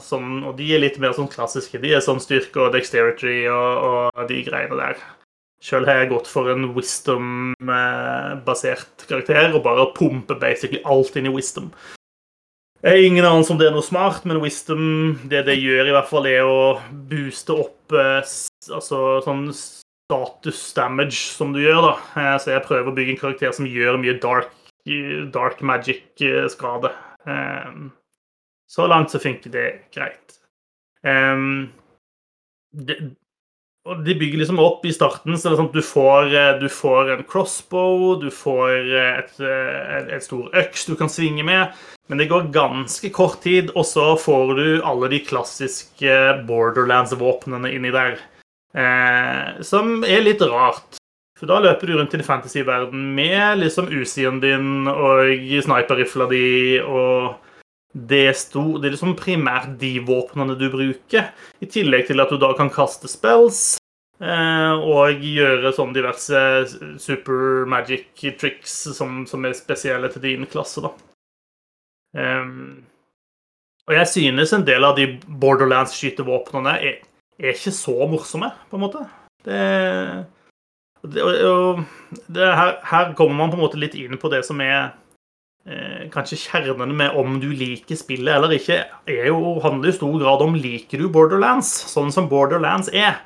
[0.00, 1.78] Som, og de er litt mer sånn klassiske.
[1.82, 4.96] De er sånn styrke og dexterity og, og de greiene der.
[5.60, 11.34] Sjøl har jeg gått for en wisdom-basert karakter og bare pumper basically alt inn i
[11.34, 11.68] wisdom.
[12.80, 15.92] Jeg har ingen anelse om det er noe smart, men Wisdom det det gjør, i
[15.92, 16.80] hvert fall er å
[17.10, 18.24] booste opp eh,
[18.72, 19.52] altså sånn
[20.10, 21.82] status damage som du gjør.
[21.86, 21.94] da.
[22.18, 24.50] Eh, så jeg prøver å bygge en karakter som gjør mye dark,
[25.34, 26.92] dark magic-skade.
[27.26, 27.70] Eh,
[28.70, 30.36] så langt så funker det greit.
[32.70, 32.96] Det,
[33.88, 36.66] og de bygger liksom opp i starten, så det er sånn at du får, du
[36.70, 41.72] får en crossbow, du får et, et, et stor øks du kan svinge med.
[42.12, 47.94] Men det går ganske kort tid, og så får du alle de klassiske Borderlands-våpnene inni
[47.94, 48.20] der.
[48.74, 51.00] Eh, som er litt rart.
[51.40, 55.30] For da løper du rundt i fantasy-verden med liksom Usien din og
[55.64, 56.44] sniperrifla di
[56.84, 57.38] og
[57.90, 62.30] det er, stor, det er liksom primært de våpnene du bruker, i tillegg til at
[62.30, 63.80] du da kan kaste spells
[64.22, 66.42] eh, og gjøre sånn diverse
[67.02, 70.84] super magic tricks som, som er spesielle til din klasse.
[70.84, 70.92] da.
[72.20, 72.46] Eh,
[73.90, 77.00] og jeg synes en del av de Borderlands-skytevåpnene er,
[77.40, 79.04] er, ikke så morsomme, på en måte.
[79.44, 79.60] Det,
[81.08, 81.84] det, og,
[82.28, 84.92] det her, her, kommer man på en måte litt inn på det som er
[85.64, 90.20] eh, kanskje kjernen med om du liker spillet eller ikke, er jo, handler i stor
[90.20, 93.22] grad om liker du Borderlands, sånn som Borderlands er.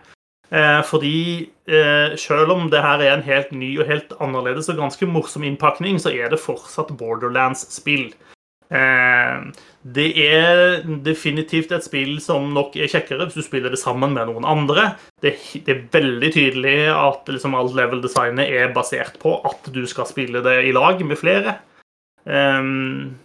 [0.54, 4.78] Eh, fordi eh, selv om det her er en helt ny og helt annerledes og
[4.78, 8.12] ganske morsom innpakning, så er det fortsatt Borderlands-spill.
[8.74, 9.64] Eh,
[9.94, 14.30] det er definitivt et spill som nok er kjekkere hvis du spiller det sammen med
[14.30, 14.94] noen andre.
[15.22, 20.08] Det, det er veldig tydelig at liksom alt level-designet er basert på at du skal
[20.10, 21.58] spille det i lag med flere.
[22.24, 23.20] Um,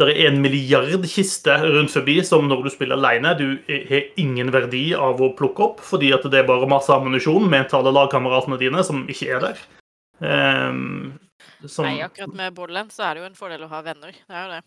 [0.00, 4.50] det er en milliard kister rundt forbi som når du spiller alene, du har ingen
[4.52, 7.92] verdi av å plukke opp, fordi at det er bare masse ammunisjon med til alle
[7.94, 9.66] lagkameratene dine som ikke er der.
[10.20, 11.20] Um,
[11.66, 11.84] som...
[11.84, 14.14] Nei, akkurat med Borderlands så er det jo en fordel å ha venner.
[14.14, 14.60] Det er jo det.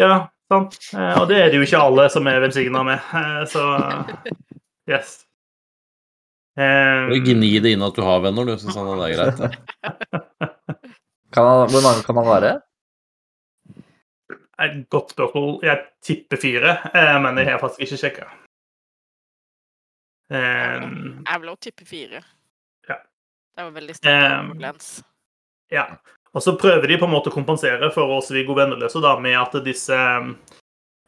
[0.00, 0.14] Ja,
[0.52, 0.78] sant.
[0.94, 3.66] Eh, og det er det jo ikke alle som er velsigna med, eh, så
[4.92, 5.20] yes.
[6.56, 7.12] Um...
[7.24, 9.56] Gni det inn at du har venner, du, syns han det er greit?
[11.34, 12.52] kan han, hvor mange kan han være?
[14.62, 15.56] Et godt spørsmål.
[15.66, 16.74] Jeg tipper fire,
[17.24, 18.28] men jeg har faktisk ikke sjekka.
[20.32, 21.24] Um...
[21.26, 22.20] Jeg vil også tippe fire.
[22.88, 23.00] Ja.
[23.56, 25.08] Det var veldig sterkt um...
[25.72, 25.88] Ja.
[26.32, 29.36] Og så prøver de på en måte å kompensere for oss Viggo Venneløse da, med
[29.36, 29.98] at disse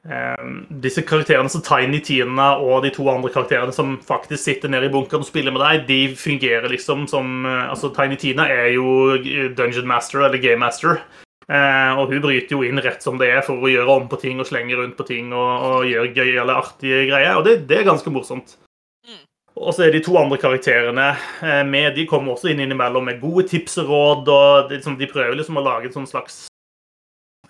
[0.04, 0.44] eh,
[0.84, 4.92] disse karakterene som Tiny Tina og de to andre karakterene som faktisk sitter nede i
[4.92, 9.16] bunkeren og spiller med deg, de fungerer liksom som uh, Altså, Tiny Tina er jo
[9.56, 11.00] Dungeon Master eller Game Master.
[11.44, 14.16] Eh, og hun bryter jo inn rett som det er for å gjøre om på
[14.20, 17.36] ting og slenge rundt på ting og, og gjøre gøye eller artige greier.
[17.36, 18.56] Og det, det er ganske morsomt.
[19.54, 21.94] Og så er de to andre karakterene eh, med.
[21.94, 24.32] De kommer også inn innimellom med gode tips og råd.
[24.34, 26.44] og liksom, De prøver liksom å lage et sånn slags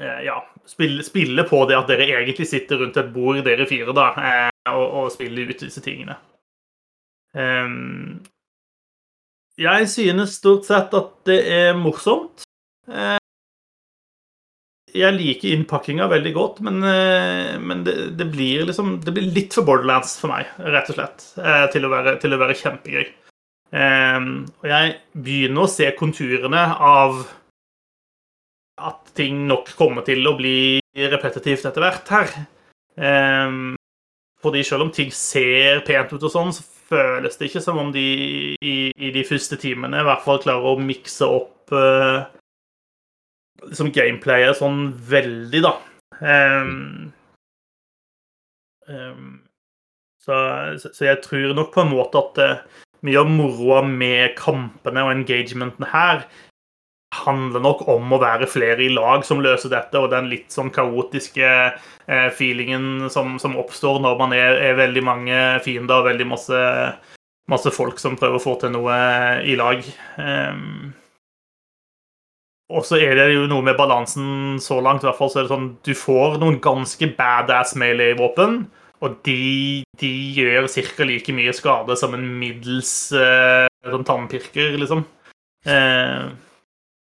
[0.00, 3.96] eh, Ja, spille, spille, på det at dere egentlig sitter rundt et bord, dere fire,
[3.96, 6.18] da, eh, og, og spiller ut disse tingene.
[7.34, 8.20] Ehm,
[9.58, 12.44] jeg synes stort sett at det er morsomt.
[14.94, 19.32] Eh, jeg liker innpakkinga veldig godt, men, eh, men det, det, blir liksom Det blir
[19.34, 22.58] litt for Borderlands for meg, rett og slett, eh, til å være, til å være
[22.58, 23.06] kjempegøy.
[23.74, 27.24] Um, og jeg begynner å se konturene av
[28.78, 32.30] at ting nok kommer til å bli repetitivt etter hvert her.
[32.94, 33.74] Um,
[34.44, 37.90] fordi selv om ting ser pent ut og sånn, så føles det ikke som om
[37.90, 38.06] de
[38.62, 42.28] i, i de første timene i hvert fall klarer å mikse opp uh,
[43.70, 45.74] liksom gameplayet sånn veldig, da.
[46.20, 47.12] Um,
[48.88, 49.28] um,
[50.24, 50.36] så,
[50.80, 55.12] så, jeg tror nok på en måte at uh, mye av moroa med kampene og
[55.12, 56.24] engagementen her
[57.14, 60.72] handler nok om å være flere i lag som løser dette, og den litt sånn
[60.74, 66.26] kaotiske uh, feelingen som, som, oppstår når man er, er, veldig mange fiender og veldig
[66.32, 66.64] masse,
[67.52, 68.98] masse, folk som prøver å få til noe
[69.46, 69.84] i lag.
[70.18, 70.94] Um,
[72.74, 75.46] og så er det jo noe med balansen så langt, i hvert fall, så er
[75.46, 78.64] det sånn du får noen ganske badass melee-våpen,
[79.04, 81.06] og de, de gjør ca.
[81.06, 85.04] like mye skade som en middels uh, sånn tannpirker, liksom.
[85.68, 86.32] Uh,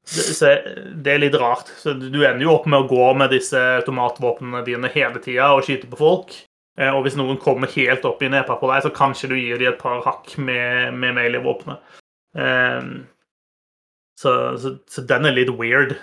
[0.06, 0.52] så
[0.94, 1.70] det er litt rart.
[1.80, 5.64] Så du ender jo opp med å gå med disse automatvåpnene dine hele tida og
[5.66, 6.36] skyte på folk.
[6.78, 9.58] Uh, og hvis noen kommer helt opp i nepa på deg, så kanskje du gir
[9.62, 11.96] dem et par hakk med, med melee-våpenet.
[12.36, 13.06] Uh,
[14.18, 15.96] så, så, så, den er litt weird.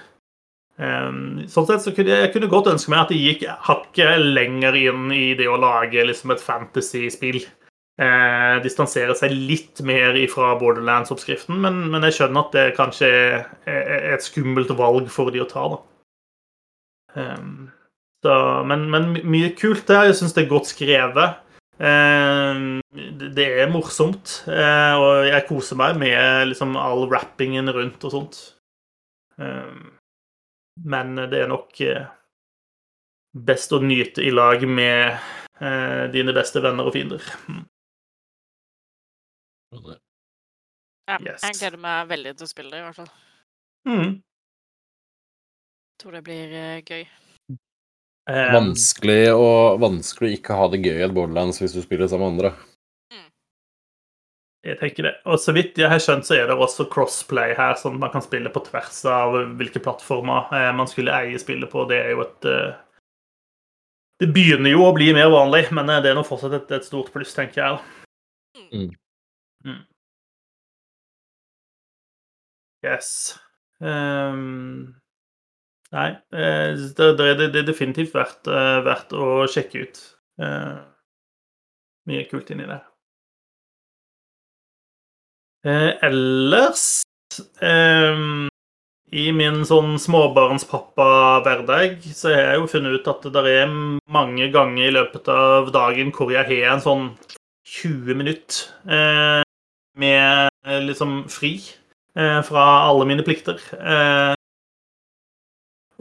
[0.77, 4.77] Um, sånn sett så kunne jeg kunne godt ønske meg at de gikk hakket lenger
[4.77, 7.43] inn i det å lage liksom et fantasy-spill.
[8.01, 13.09] Eh, distansere seg litt mer ifra Borderlands-oppskriften, men, men, jeg skjønner at det kanskje
[13.69, 15.67] er et skummelt valg for de å ta.
[15.75, 15.77] da.
[17.13, 17.67] Um,
[18.25, 18.33] så,
[18.65, 20.07] men, men, mye kult der.
[20.09, 21.37] Jeg syns det er godt skrevet.
[21.79, 22.59] Eh,
[23.33, 28.41] det er morsomt, eh, og jeg koser meg med liksom all rappingen rundt og sånt.
[29.41, 29.73] Eh,
[30.83, 31.81] men det er nok
[33.33, 35.31] best å nyte i lag med
[36.13, 37.23] dine beste venner og fiender.
[41.07, 43.11] Ja, jeg gleder meg veldig til å spille det, i hvert fall.
[43.87, 44.15] Mm.
[46.01, 47.05] Tror det blir gøy.
[48.23, 52.37] Vanskelig, å, vanskelig å ikke ha det gøy i et Borderlands hvis du spiller sammen
[52.37, 52.51] med andre.
[53.11, 53.25] Mm.
[54.69, 55.13] Jeg tenker det.
[55.27, 58.13] Og så vidt jeg har skjønt, så er det også crossplay her, sånn at man
[58.13, 61.83] kan spille på tvers av hvilke plattformer eh, man skulle eie spillet på.
[61.91, 62.79] Det er jo et uh,
[64.23, 66.87] Det begynner jo å bli mer vanlig, men eh, det er nå fortsatt et, et,
[66.87, 67.83] stort pluss, tenker jeg.
[68.71, 68.89] Mm.
[69.67, 69.83] Mm.
[72.87, 73.35] Yes.
[73.83, 75.02] Um,
[75.93, 79.99] Nei, eh, det, det, det er definitivt verdt, eh, verdt, å sjekke ut.
[80.41, 80.79] Eh,
[82.09, 82.81] mye kult inni der.
[86.03, 87.03] Ellers
[89.13, 94.89] i min sånn småbarnspappa-hverdag så har jeg jo funnet ut at det er mange ganger
[94.89, 97.05] i løpet av dagen hvor jeg har en sånn
[97.77, 99.45] 20 minutter
[100.03, 101.53] med liksom fri
[102.13, 103.57] fra alle mine plikter.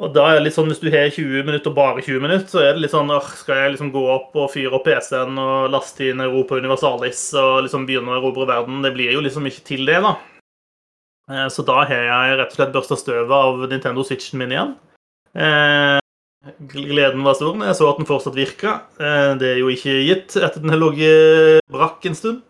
[0.01, 2.62] Og da er det litt sånn, Hvis du har 20 minutter, bare 20 minutter, så
[2.62, 5.72] er det litt sånn øh, Skal jeg liksom gå opp og fyre opp PC-en og
[5.74, 8.80] laste inn Europa Universalis og liksom begynne å erobre verden?
[8.84, 10.16] Det blir jo liksom ikke til det, da.
[11.30, 14.74] Eh, så da har jeg rett og slett børsta støvet av Nintendo Switchen min igjen.
[15.32, 15.99] Eh,
[16.72, 18.74] gleden var stor når jeg så at den fortsatt virka.
[18.99, 22.43] Eh, det er jo ikke gitt etter den har ligget brakk en stund.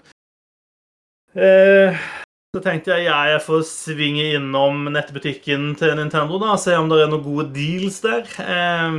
[2.52, 7.08] Så tenkte jeg jeg får svinge innom nettbutikken til Nintendo, da, se om det er
[7.08, 8.26] noen gode deals der.
[8.44, 8.98] Eh,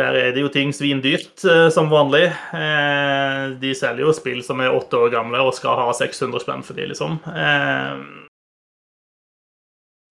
[0.00, 2.30] der er det jo ting svindyrt, eh, som vanlig.
[2.56, 6.64] Eh, de selger jo spill som er åtte år gamle og skal ha 600 spenn
[6.64, 7.18] for de, liksom.
[7.28, 8.06] Ehm,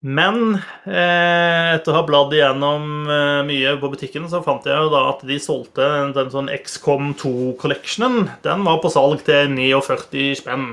[0.05, 0.37] men
[0.85, 5.01] eh, etter å ha bladd igjennom eh, mye på butikken, så fant jeg jo da
[5.15, 8.29] at de solgte den sånn XCOM 2-collectionen.
[8.45, 10.71] Den var på salg til 49 spenn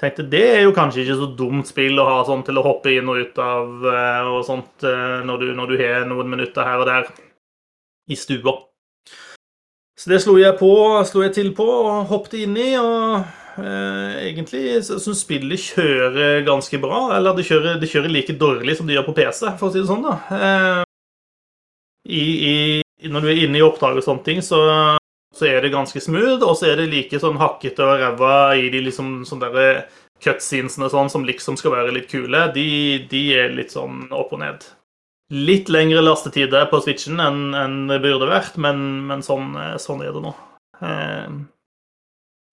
[0.00, 2.94] tenkte det er jo kanskje ikke så dumt spill å ha sånn til å hoppe
[2.96, 6.66] inn og ut av eh, og sånt eh, når du, når du har noen minutter
[6.66, 7.10] her og der
[8.10, 8.56] i stua.
[10.00, 10.70] Så det slo jeg på,
[11.04, 13.20] slo jeg til på og hoppet inn i, og
[13.60, 17.02] eh, egentlig syns spillet kjører ganske bra.
[17.18, 19.82] Eller det kjører, det kjører, like dårlig som det gjør på PC, for å si
[19.82, 20.16] det sånn, da.
[20.38, 20.86] Eh,
[22.08, 24.62] i, i, når du er inne i oppdrag og sånne ting, så
[25.34, 28.66] så er det ganske smooth, og så er det like sånn hakkete og ræva i
[28.72, 29.84] de liksom sånne der
[30.24, 32.48] cutscenesene sånn, som liksom skal være litt kule.
[32.54, 32.66] De,
[33.10, 34.66] de, er litt sånn opp og ned.
[35.30, 40.12] Litt lengre lastetider på Switchen enn, enn det burde vært, men, men sånn, sånn, er
[40.16, 40.34] det nå.
[40.82, 41.40] Eh,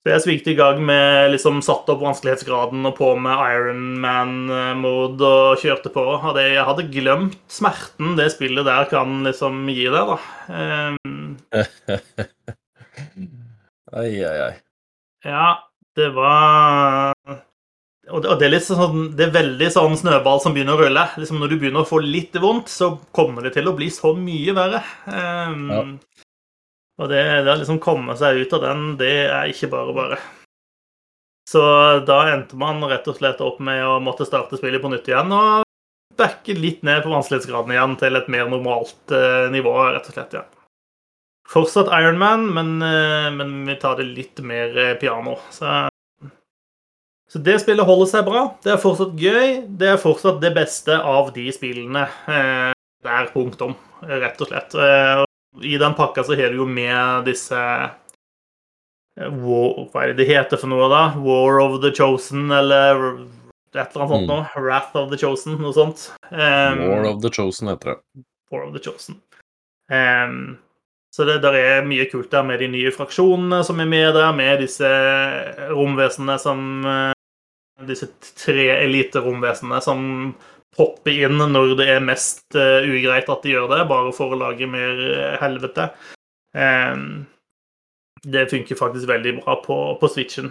[0.06, 5.66] Så jeg svingte i gang med liksom satt opp vanskelighetsgraden og på med Ironman-mode og
[5.66, 6.06] kjørte på.
[6.22, 10.96] Hadde, jeg hadde glemt smerten det spillet der kan liksom gi deg, da.
[11.02, 11.36] Um,
[13.96, 14.56] Ai, ai, ai.
[15.24, 15.48] ja,
[15.96, 17.14] det var
[18.08, 20.86] og det, og det er litt sånn Det er veldig sånn snøball som begynner å
[20.86, 21.04] rulle.
[21.20, 24.14] Liksom Når du begynner å få litt vondt, så kommer det til å bli så
[24.16, 24.84] mye verre.
[25.12, 25.84] Um, Ja.
[26.98, 30.18] Og det, det å liksom komme seg ut av den, det er ikke bare bare.
[31.48, 31.62] Så
[32.08, 35.30] da endte man rett og slett opp med å måtte starte spillet på nytt igjen
[35.32, 35.62] og
[36.18, 40.34] backe litt ned på vanskelighetsgraden igjen til et mer normalt eh, nivå, rett og slett.
[40.34, 40.44] ja.
[41.48, 45.38] Fortsatt Ironman, men, eh, men vi tar det litt mer eh, piano.
[45.52, 45.88] Så
[47.30, 48.42] så det spillet holder seg bra.
[48.64, 49.58] Det er fortsatt gøy.
[49.80, 52.06] Det er fortsatt det beste av de spillene.
[52.28, 53.74] Det er punktum.
[54.08, 54.76] Rett og slett.
[54.80, 55.24] Eh,
[55.68, 60.30] I den pakka så har du jo med disse eh, War, Hva er det det
[60.30, 61.02] heter for noe, da?
[61.20, 62.96] War of the Chosen, eller
[63.76, 64.32] et eller annet sånt Mm.
[64.32, 64.48] noe.
[64.64, 66.08] Wrath of the Chosen, noe sånt.
[66.32, 68.24] Eh, War of the Chosen heter det.
[68.52, 69.20] War of the Chosen.
[69.92, 70.58] Ehm,
[71.18, 74.36] så det der er mye kult der med de nye fraksjonene som er med der,
[74.38, 74.90] med disse
[75.74, 77.14] romvesenene som eh,
[77.86, 78.08] Disse
[78.42, 80.00] tre eliteromvesenene som
[80.74, 84.40] popper inn når det er mest eh, ugreit at de gjør det, bare for å
[84.40, 85.86] lage mer eh, helvete.
[86.58, 87.28] Ehm,
[88.26, 90.50] det funker faktisk veldig bra på, på Switchen.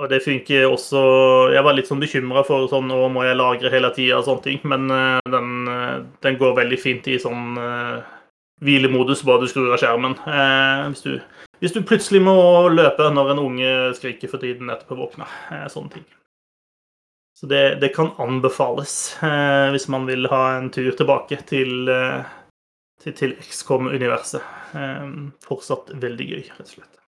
[0.00, 1.00] Og det funker også
[1.52, 4.46] Jeg var litt sånn bekymra for sånn Nå må jeg lagre hele tida og sånne
[4.46, 7.98] ting, men eh, den, eh, den går veldig fint i sånn eh,
[8.62, 10.14] hvilemodus, bare du skrur av skjermen.
[10.22, 12.36] Eh, hvis, du, hvis du plutselig må
[12.70, 15.36] løpe når en unge skriker for tiden etterpå våkner.
[15.50, 16.06] Eh, sånne ting.
[17.36, 21.90] Så det, det kan anbefales eh, hvis man vil ha en tur tilbake til,
[23.02, 24.46] til, til XCOM-universet.
[25.44, 27.01] Fortsatt veldig gøy, rett og slett.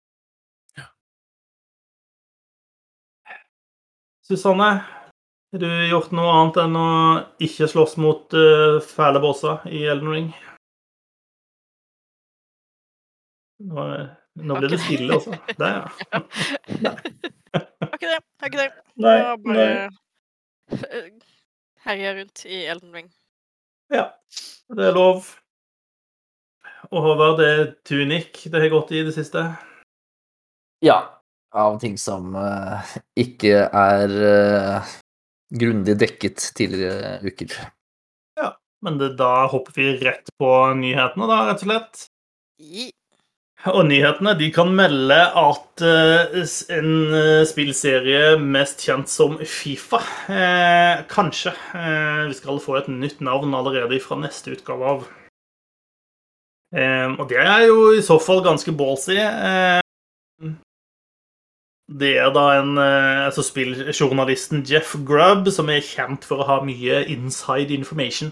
[4.23, 4.83] Susanne,
[5.51, 6.89] har du gjort noe annet enn å
[7.43, 10.29] ikke slåss mot uh, fæle bosser i Elden Ring?
[13.67, 13.83] Nå,
[14.39, 15.35] nå ble det stille, altså.
[15.59, 15.83] Der,
[16.79, 16.95] ja.
[17.53, 18.19] Har ikke det.
[18.41, 18.69] Har ikke det.
[19.03, 19.53] Nei, har nei.
[19.53, 19.91] bare
[21.83, 23.11] herja rundt i Elden Ring.
[23.93, 24.07] Ja,
[24.73, 25.27] det er lov.
[26.89, 29.45] Og Håvard, det er Tunic det har gått i det siste.
[30.83, 31.12] Ja.
[31.53, 34.93] Av ting som eh, ikke er eh,
[35.53, 37.53] grundig dekket tidligere uker.
[38.39, 40.49] Ja, Men det, da hopper vi rett på
[40.79, 42.05] nyhetene, da, rett og slett.
[42.57, 42.89] I
[43.69, 46.41] Og nyhetene de kan melde at eh,
[46.73, 50.01] en spillserie mest kjent som Fifa
[50.33, 55.05] eh, Kanskje eh, vi skal få et nytt navn allerede fra neste utgave av.
[56.73, 59.21] Eh, og det er jo i så fall ganske ballsy.
[59.21, 59.82] Eh,
[61.91, 66.59] det er da en eh, altså spilljournalisten Jeff Grubb, som er kjent for å ha
[66.63, 68.31] mye inside information.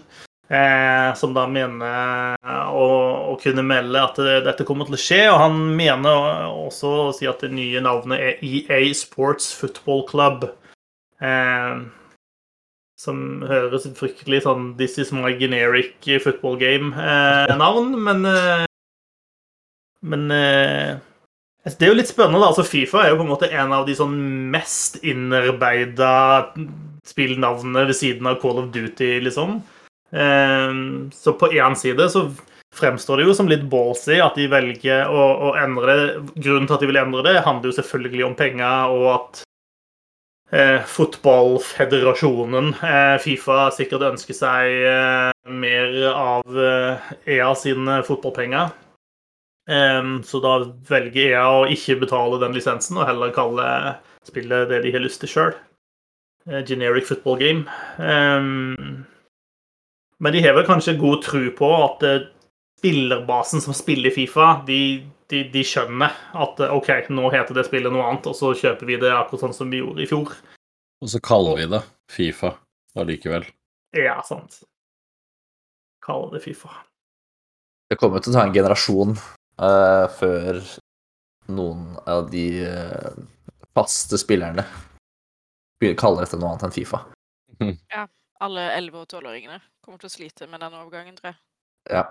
[0.52, 2.36] Eh, som da mener
[2.72, 2.86] å,
[3.32, 5.22] å kunne melde at det, dette kommer til å skje.
[5.30, 10.48] Og han mener også å si at det nye navnet er EA Sports Football Club.
[11.22, 11.84] Eh,
[13.02, 18.66] som høres fryktelig sånn This is my generic football game-navn, men eh,
[20.02, 21.11] Men eh, altså,
[21.64, 22.40] det er jo litt spennende.
[22.42, 24.16] da, altså Fifa er jo på en måte en av de sånn
[24.50, 26.10] mest innarbeida
[27.06, 29.60] spillnavnene ved siden av Call of Duty, liksom.
[30.12, 32.26] Ehm, Så på én side så
[32.74, 36.20] fremstår det jo som litt ballsy at de velger å, å endre det.
[36.42, 39.42] Grunnen til at de vil endre det, handler jo selvfølgelig om penger, og at
[40.52, 48.72] eh, fotballfederasjonen, eh, Fifa, sikkert ønsker seg eh, mer av eh, EA sine fotballpenger.
[49.70, 50.56] Ehm, så da
[50.88, 53.66] velger jeg å ikke betale den lisensen, og heller kalle
[54.26, 55.54] spillet det de har lyst til sjøl.
[56.66, 57.66] Generic football game.
[58.02, 59.04] Ehm,
[60.22, 62.28] men de har vel kanskje god tro på at eh,
[62.78, 67.90] spillerbasen som spiller Fifa, de, de, de skjønner at eh, OK, nå heter det spillet
[67.90, 70.30] noe annet, og så kjøper vi det akkurat sånn som vi gjorde i fjor.
[71.02, 72.52] Og så kaller vi det Fifa
[72.94, 73.48] allikevel.
[73.98, 74.60] Ja, sant.
[76.06, 76.70] Kaller det Fifa.
[77.90, 79.18] Det kommer til å ta en generasjon
[79.62, 80.60] eh, før
[81.52, 83.12] noen av de uh,
[83.74, 84.64] faste spillerne
[85.98, 87.00] kaller dette noe annet enn Fifa.
[87.90, 88.06] Ja,
[88.42, 91.40] alle 11- og 12-åringene kommer til å slite med den overgangen, tror jeg.
[91.90, 92.04] Ja.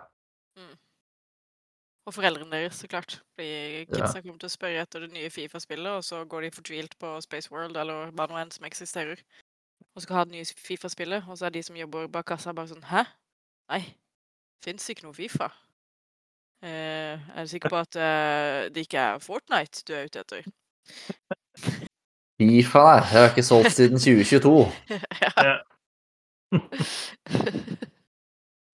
[2.08, 3.20] Og foreldrene deres, så klart.
[3.36, 4.12] Fordi Ja.
[4.12, 7.52] kommer til å spørre etter det nye Fifa-spillet, og så går de fortvilt på Space
[7.52, 9.22] World eller bare nå enn som eksisterer.
[9.95, 12.68] Og skal ha det nye Fifa-spillet, og så er de som jobber bak kassa, bare
[12.68, 13.06] sånn Hæ?
[13.70, 13.95] Nei.
[14.64, 15.52] Fins ikke noe Fifa.
[16.62, 20.43] Eh, er du sikker på at eh, det ikke er Fortnite du er ute etter?
[22.38, 22.99] Fifa, nei.
[23.01, 24.66] Jeg har ikke solgt siden 2022.
[25.26, 25.55] ja.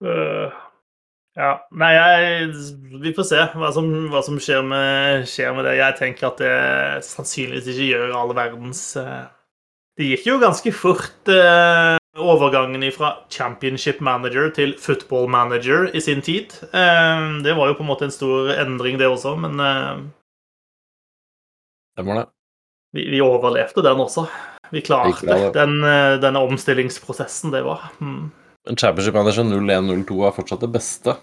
[0.02, 0.50] Øh,
[1.36, 1.52] ja.
[1.72, 2.48] Nei, jeg
[3.02, 5.76] Vi får se hva som, hva som skjer, med, skjer med det.
[5.78, 9.28] Jeg tenker at det sannsynligvis ikke gjør all verdens uh,
[9.96, 16.22] Det gikk jo ganske fort eh, overgangen fra championship manager til football manager i sin
[16.22, 16.52] tid.
[16.72, 19.56] Eh, det var jo på en måte en stor endring, det også, men
[21.96, 22.26] Det var det.
[22.92, 24.26] vi, vi overlevde den også.
[24.72, 25.54] Vi klarte Vi klarte det.
[25.60, 27.90] den, eh, denne omstillingsprosessen det var.
[28.00, 28.32] Mm.
[28.66, 31.14] Men Championship Manager 0102 er fortsatt det beste.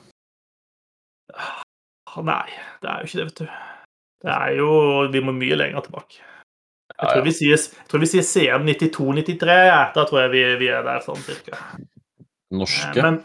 [1.35, 2.45] Ah, Nei,
[2.81, 3.47] det er jo ikke det, vet du.
[4.23, 4.67] Det er jo
[5.11, 6.21] Vi må mye lenger tilbake.
[6.93, 9.47] Jeg tror vi sier, jeg tror vi sier CM 92-93.
[9.67, 9.79] ja.
[9.95, 11.57] Da tror jeg vi, vi er der sånn cirka.
[12.53, 13.01] Norske.
[13.01, 13.21] Men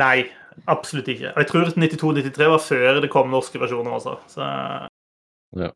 [0.00, 0.24] Nei,
[0.72, 1.34] absolutt ikke.
[1.36, 4.14] Jeg tror 92-93 var før det kom norske versjoner også.
[4.32, 4.40] Så
[5.60, 5.68] Ja.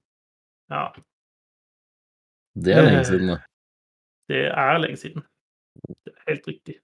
[0.72, 0.84] ja.
[2.56, 3.38] Det er lenge siden, det.
[4.28, 5.22] Det er lenge siden.
[6.04, 6.78] Det er helt riktig.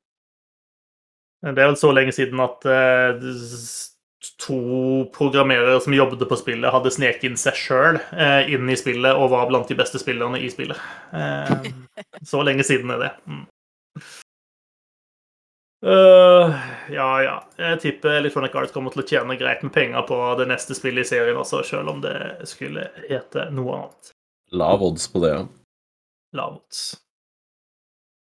[1.42, 3.96] Det er vel så lenge siden at eh, s-
[4.42, 4.58] to
[5.14, 7.98] programmerere som jobbet på spillet, hadde sneket inn seg sjøl
[8.48, 10.78] inn i spillet og var blant de beste spillerne i spillet.
[11.12, 11.72] Eh,
[12.26, 13.12] så lenge siden er det.
[13.26, 13.46] Mm.
[15.82, 16.52] Øh,
[16.94, 17.36] ja, ja.
[17.58, 21.06] Jeg tipper Electronic Arts kommer til å tjene greit med penger på det neste spillet
[21.06, 22.14] i serien også, sjøl om det
[22.50, 24.12] skulle hete noe annet.
[24.54, 25.42] Lav odds på det, ja.
[26.38, 26.84] Lavt.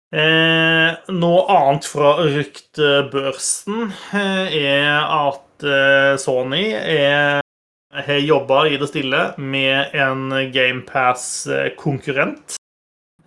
[0.07, 7.43] Eh, noe annet fra ryktebørsen eh, er at eh, Sony er,
[7.91, 12.55] har jobba i det stille med en GamePass-konkurrent.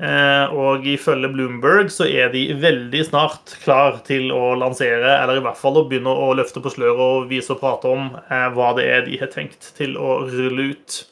[0.00, 5.44] Eh, og ifølge Bloomberg så er de veldig snart klar til å lansere, eller i
[5.44, 8.08] hvert fall å begynne å løfte på sløret og vise og prate om
[8.56, 11.04] hva det er de har tenkt til å rulle ut.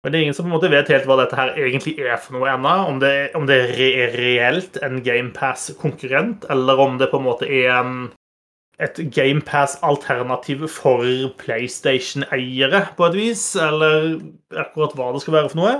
[0.00, 2.16] Men det er ingen som på en måte vet helt hva dette her egentlig er
[2.16, 2.72] for noe ennå.
[2.88, 7.68] Om det, om det er reelt en GamePass-konkurrent, eller om det på en måte er
[7.74, 7.98] en,
[8.80, 11.04] et GamePass-alternativ for
[11.42, 13.44] PlayStation-eiere, på et vis.
[13.60, 14.14] Eller
[14.64, 15.76] akkurat hva det skal være for noe.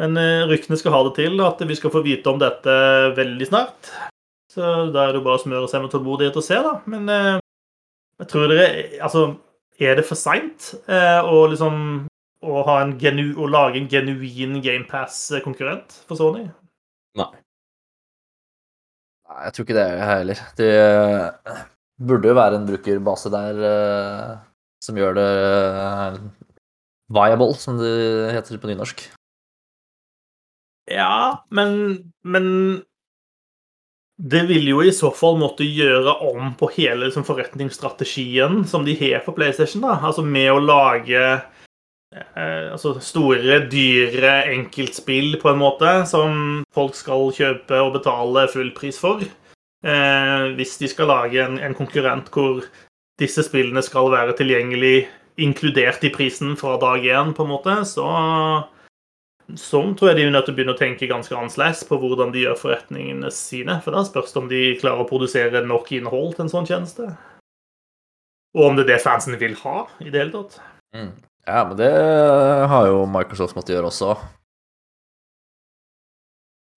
[0.00, 2.78] Men eh, ryktene skal ha det til at vi skal få vite om dette
[3.20, 3.92] veldig snart.
[4.50, 6.74] Så da er det jo bare å smøre seg med tålmodighet og se, da.
[6.88, 7.36] Men eh,
[8.22, 8.66] jeg tror dere
[9.04, 9.28] Altså,
[9.76, 12.06] er det for seint eh, å liksom
[12.44, 16.44] å, ha en genu, å lage en genuin GamePass-konkurrent for Sony?
[17.18, 17.30] Nei.
[19.24, 20.46] Nei, jeg tror ikke det jeg heller.
[20.58, 21.60] Det eh,
[22.04, 24.32] burde jo være en brukerbase der uh,
[24.84, 25.28] som gjør det
[25.80, 26.18] uh,
[27.14, 27.94] viable, som det
[28.36, 29.06] heter på nynorsk.
[30.92, 32.46] Ja, men, men
[34.20, 38.94] det vil jo i så fall måtte gjøre om på hele liksom, forretningsstrategien som de
[39.00, 39.82] har for PlayStation.
[39.82, 39.96] da.
[39.98, 41.24] Altså med å lage
[42.14, 49.00] altså store, dyre enkeltspill på en måte som folk skal kjøpe og betale full pris
[49.00, 49.24] for.
[49.84, 52.62] Eh, hvis de skal lage en, en konkurrent hvor
[53.20, 55.08] disse spillene skal være tilgjengelig
[55.42, 58.06] inkludert i prisen fra dag én, på en måte, så
[59.60, 62.30] Sånn tror jeg de er nødt til å begynne å tenke ganske annerledes på hvordan
[62.32, 63.74] de gjør forretningene sine.
[63.84, 67.10] For da spørs det om de klarer å produsere nok innhold til en sånn tjeneste.
[68.56, 70.56] Og om det er det fansen vil ha i det hele tatt.
[71.46, 71.90] Ja, men det
[72.70, 74.14] har jo Microsoft måttet gjøre også.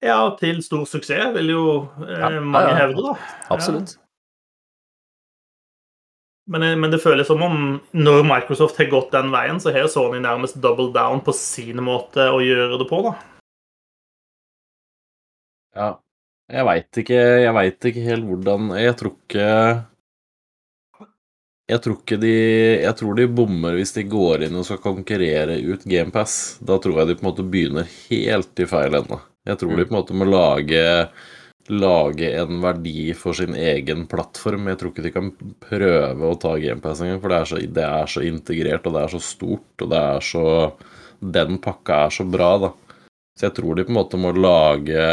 [0.04, 1.62] Ja, til stor suksess, vil jo
[2.04, 2.80] eh, Ja, ja, mange ja.
[2.82, 3.14] hevde, da.
[3.54, 3.96] Absolutt.
[6.46, 7.56] Men, eh, men det føles som om
[7.96, 12.28] når Microsoft har gått den veien, så har Sony nærmest double down på sin måte
[12.30, 13.14] å gjøre det på, da.
[15.76, 15.88] Ja.
[16.46, 19.46] Jeg veit ikke, jeg vet ikke helt hvordan Jeg tror ikke
[21.66, 22.34] Jeg tror de
[22.82, 26.58] Jeg tror de bommer hvis de går inn og skal konkurrere ut GamePass.
[26.62, 29.18] Da tror jeg de på en måte begynner helt i feil ende.
[29.46, 30.84] Jeg tror de på en måte må lage
[31.66, 34.68] Lage en verdi for sin egen plattform.
[34.70, 35.30] Jeg tror ikke de kan
[35.64, 39.02] prøve å ta GamePass engang, for det er, så, det er så integrert, og det
[39.02, 40.44] er så stort, og det er så
[41.18, 42.70] Den pakka er så bra, da.
[43.34, 45.08] Så jeg tror de på en måte må lage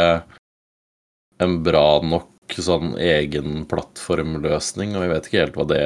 [1.42, 5.82] en bra nok sånn egen plattformløsning, og jeg vet ikke helt hva det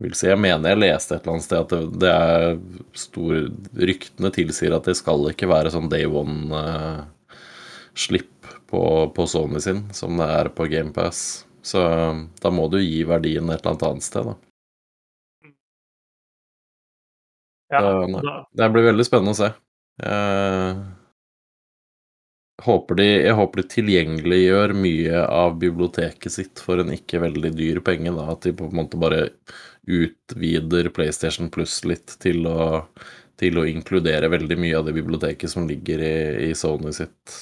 [0.00, 0.26] vil si.
[0.30, 2.58] Jeg mener jeg leste et eller annet sted at det, det er
[2.98, 3.32] stor
[3.90, 8.34] Ryktene tilsier at det skal ikke være sånn day one-slipp
[8.70, 8.82] på,
[9.16, 11.46] på Sony sin, som det er på GamePass.
[11.62, 11.78] Så
[12.40, 14.34] da må du gi verdien et eller annet annet sted, da.
[17.70, 19.50] Ja, da, Det blir veldig spennende å se.
[20.00, 20.80] Jeg
[22.66, 27.80] håper de, jeg håper de tilgjengeliggjør mye av biblioteket sitt for en ikke veldig dyr
[27.86, 28.12] penge.
[28.16, 29.22] da, At de på en måte bare
[29.86, 32.84] utvider PlayStation Plus litt til å,
[33.40, 36.16] til å inkludere veldig mye av det biblioteket som ligger i,
[36.50, 37.38] i Sony sitt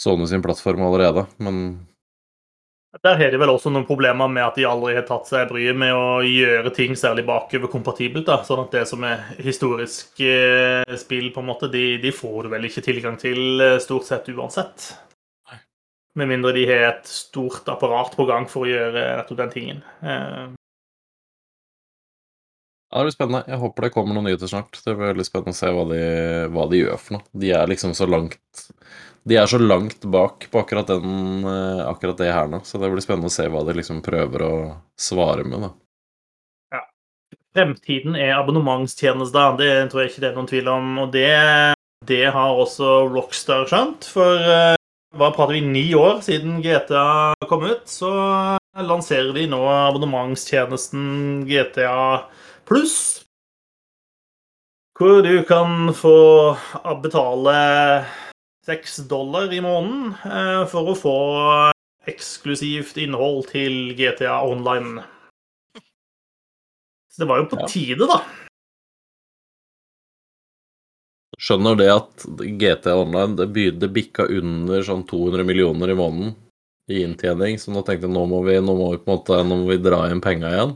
[0.00, 1.26] Sony sin plattform allerede.
[1.36, 1.86] Men
[3.02, 5.76] Der har de vel også noen problemer med at de aldri har tatt seg bryet
[5.78, 8.24] med å gjøre ting særlig bakoverkompatibelt.
[8.26, 12.48] da, Sånn at det som er historisk eh, spill, på en måte, de, de får
[12.48, 14.88] du vel ikke tilgang til eh, stort sett uansett.
[16.18, 19.82] Med mindre de har et stort apparat på gang for å gjøre nettopp den tingen.
[20.02, 20.56] Uh.
[22.90, 23.44] ja, det blir spennende.
[23.46, 24.80] Jeg håper det kommer noen nyheter snart.
[24.82, 26.00] Det blir veldig spennende å se hva de,
[26.50, 27.26] hva de gjør for noe.
[27.44, 28.64] De er liksom så langt
[29.22, 32.88] De er så langt bak på akkurat, den, eh, akkurat det her nå, så det
[32.88, 34.54] blir spennende å se hva de liksom prøver å
[34.98, 35.70] svare med, da.
[36.72, 36.80] Ja.
[37.54, 40.90] Fremtiden er abonnementstjenester, det tror jeg ikke det er noen tvil om.
[41.04, 41.28] Og det,
[42.08, 44.08] det har også Rockstar skjønt.
[44.08, 44.79] For eh,
[45.16, 48.10] hva prater vi, ni år siden GTA kom ut, så
[48.78, 52.28] lanserer de nå abonnementstjenesten GTA
[52.68, 53.24] pluss.
[55.00, 56.16] Hvor du kan få
[57.02, 57.54] betale
[58.66, 61.16] seks dollar i måneden eh, for å få
[62.10, 65.00] eksklusivt innhold til GTA Online.
[67.10, 68.20] Så det var jo på tide, da.
[71.40, 72.24] Skjønner det at
[72.60, 76.34] GT Online det, by- det bikka under sånn 200 millioner i måneden
[76.90, 79.38] i inntjening, så nå tenkte jeg nå må vi, nå må vi på en måte
[79.46, 80.74] nå må vi dra inn penga igjen.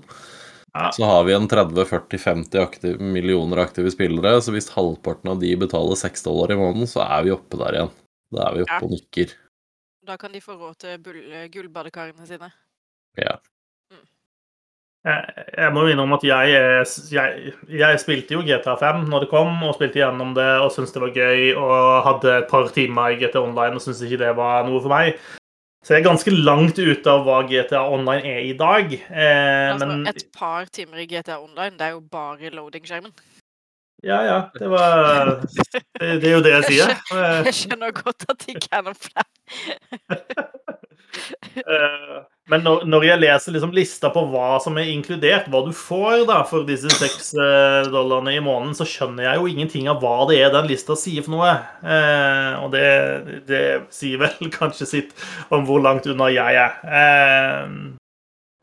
[0.74, 0.88] Ja.
[0.94, 5.98] Så har vi en 30-40-50 aktiv, millioner aktive spillere, så hvis halvparten av de betaler
[6.00, 7.92] 6 dollar i måneden, så er vi oppe der igjen.
[8.34, 8.84] Da er vi oppe Ja.
[8.86, 9.34] og nikker.
[10.06, 10.98] Da kan de få råd til
[11.54, 12.50] gullbadekarene sine.
[13.18, 13.36] Ja.
[15.04, 19.20] Jeg, jeg må jo om at jeg, er- jeg, jeg spilte jo GTA 5 når
[19.26, 22.68] det kom, og spilte gjennom det og syntes det var gøy, og hadde et par
[22.72, 25.18] timer i GTA Online og syntes ikke det var noe for meg.
[25.84, 28.88] Så jeg er ganske langt ute av hva GTA Online er i dag.
[28.96, 33.12] Eh, Altså, men et par timer i GTA Online, det er jo bare loading-skjermen.
[34.04, 36.96] ja, ja, det var Det, det er jo det jeg sier.
[37.12, 39.28] Eh, Jeg skjønner godt at det ikke er noe flau.
[42.52, 46.26] Men når, når jeg leser liksom lista på hva som er inkludert, hva du får
[46.28, 50.26] da for disse seks eh, dollarene i måneden, så skjønner jeg jo ingenting av hva
[50.28, 51.54] det er den lista sier for noe.
[51.80, 52.84] Eh, og det,
[53.48, 53.64] det
[53.96, 55.16] sier vel kanskje sitt
[55.48, 56.76] om hvor langt unna jeg er.
[56.84, 57.96] Eh,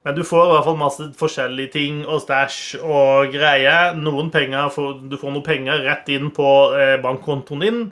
[0.06, 3.98] men du får i hvert fall masse forskjellige ting og stæsj og greier.
[3.98, 4.74] Noen penger
[5.10, 7.86] Du får noen penger rett inn på eh, bankkontoen din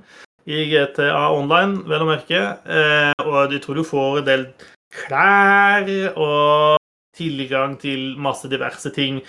[0.49, 2.41] i GTA Online, vel å merke.
[2.65, 4.51] Eh, og jeg tror du får en del
[4.93, 6.79] klær og
[7.17, 9.19] tilgang til masse diverse ting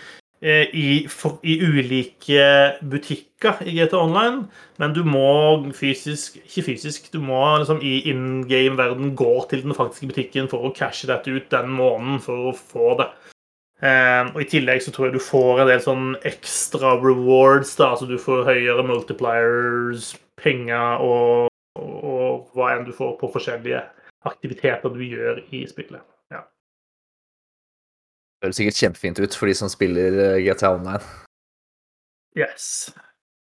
[0.43, 2.45] eh, i, for, i ulike
[2.91, 4.47] butikker i GTA Online.
[4.79, 9.77] Men du må fysisk Ikke fysisk, du må liksom i in game-verden gå til den
[9.77, 13.11] faktiske butikken for å cashe dette ut den måneden for å få det.
[13.81, 17.73] Um, og I tillegg så tror jeg du får en del sånn ekstra rewards.
[17.79, 21.49] da, altså Du får høyere multipliers, penger og,
[21.81, 23.81] og, og hva enn du får på forskjellige
[24.29, 26.03] aktiviteter du gjør i spillet.
[26.33, 26.43] Ja.
[28.41, 31.03] Det høres sikkert kjempefint ut for de som spiller eh, GTA Online.
[32.39, 32.91] Yes.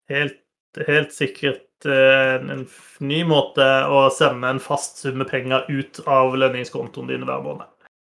[0.10, 0.40] Helt,
[0.88, 2.66] helt sikkert eh, en
[3.04, 7.68] ny måte å sende en fast summe penger ut av lønningskontoen din hver måned.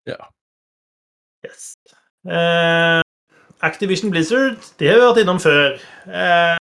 [0.09, 0.21] Ja.
[1.47, 1.73] Yes.
[2.29, 3.01] Eh,
[3.63, 5.77] Activision Blizzard, de har vi vært innom før.
[6.07, 6.57] Eh,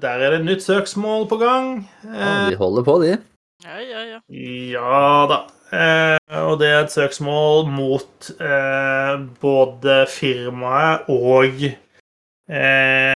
[0.00, 1.72] der er det nytt søksmål på gang.
[2.04, 3.16] Ja, Eh, de holder på, de.
[3.64, 4.20] Ja, ja, ja.
[4.30, 5.38] Ja da.
[5.74, 13.12] Eh, og det er et søksmål mot eh, både firmaet og eh,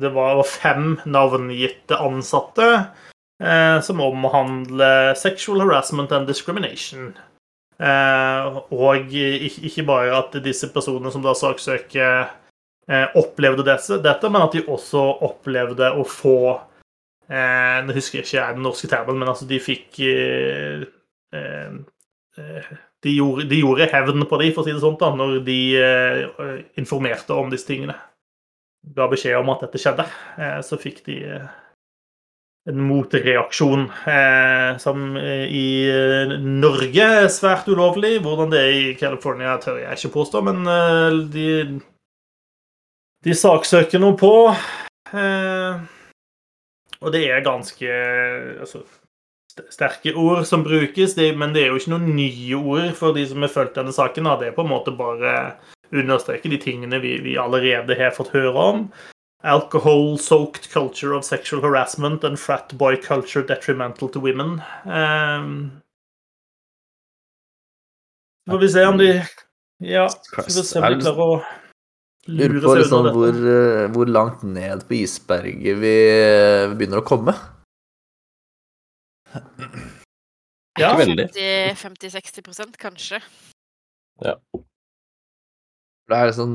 [0.00, 7.12] Det var fem navngitte ansatte eh, som omhandler sexual harassment and discrimination.
[7.76, 12.32] Eh, og ikke, bare at disse personene som da saksøker,
[12.88, 16.38] eh, opplevde dette, men at de også opplevde å få
[17.32, 20.82] Eh, Nå husker jeg ikke den norske termen, men altså de fikk eh,
[21.32, 21.76] eh,
[22.38, 22.72] eh,
[23.02, 25.58] de, gjorde, de gjorde hevn på dem, for å si det sånn, da, når de
[25.80, 26.52] eh,
[26.82, 27.96] informerte om disse tingene.
[28.96, 30.04] Ga beskjed om at dette skjedde.
[30.36, 31.18] Eh, så fikk de
[32.70, 33.88] en motreaksjon
[34.78, 35.64] som i
[36.38, 38.20] Norge er svært ulovlig.
[38.22, 40.60] Hvordan det er i California, tør jeg ikke påstå, men
[41.34, 41.48] de,
[43.26, 44.30] de saksøker noe på.
[45.10, 45.82] Eh,
[47.02, 47.88] og det er ganske
[48.62, 48.82] altså,
[49.70, 53.26] sterke ord som brukes, det, men det er jo ikke noen nye ord for de
[53.28, 54.28] som har fulgt denne saken.
[54.28, 54.38] Da.
[54.40, 55.34] Det er på en måte bare
[55.92, 58.86] understreke de tingene vi, vi allerede har fått høre om.
[59.42, 64.60] Alcohol-soaked culture of sexual harassment and frat boy culture detrimental to women.
[64.86, 65.82] Um,
[68.50, 69.10] får vi se om de
[69.82, 71.42] Ja, skal vi se om de klarer å
[72.30, 75.94] Lurer på liksom hvor, eh, hvor langt ned på isberget vi
[76.70, 77.34] vi begynner å komme.
[80.78, 81.26] Ja, Ikke veldig.
[81.76, 83.18] 50-60% kanskje.
[84.22, 86.52] Det er liksom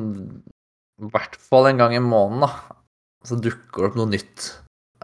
[0.97, 2.79] I hvert fall en gang i måneden, da.
[3.27, 4.47] Så dukker det opp noe nytt.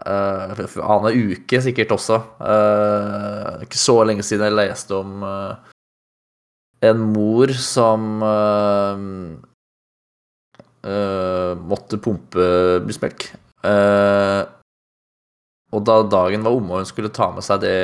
[0.00, 0.50] Uh,
[0.82, 2.18] Annenhver uke sikkert også.
[2.40, 5.54] Uh, ikke så lenge siden jeg leste om uh,
[6.90, 9.53] en mor som eh, eh,
[10.84, 12.48] måtte pumpe
[12.84, 13.30] brystmelk.
[13.64, 14.42] Eh,
[15.74, 17.78] og da dagen var omme og hun skulle ta med seg det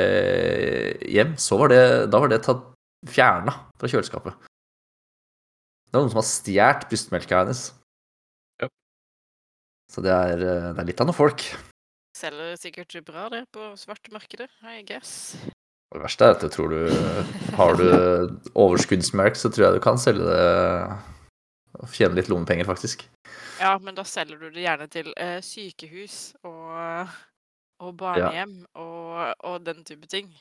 [1.11, 1.83] hjem, så var det,
[2.13, 2.63] da var det tatt
[3.09, 4.47] fjerna fra kjøleskapet.
[5.91, 7.63] Det er noen som har stjålet brystmelka hennes.
[8.63, 8.69] Ja.
[9.91, 11.43] Så det er, eh, det er litt av noen folk.
[12.15, 15.35] Selger sikkert bra det på svartmarkedet, I guess.
[15.91, 17.87] Og Det verste er at jeg tror du Har du
[18.55, 20.45] overskuddsmerk, så tror jeg du kan selge det
[21.79, 23.05] og tjene litt lommepenger, faktisk.
[23.61, 27.11] Ja, men da selger du det gjerne til eh, sykehus og,
[27.81, 30.31] og barnehjem og, og den type ting.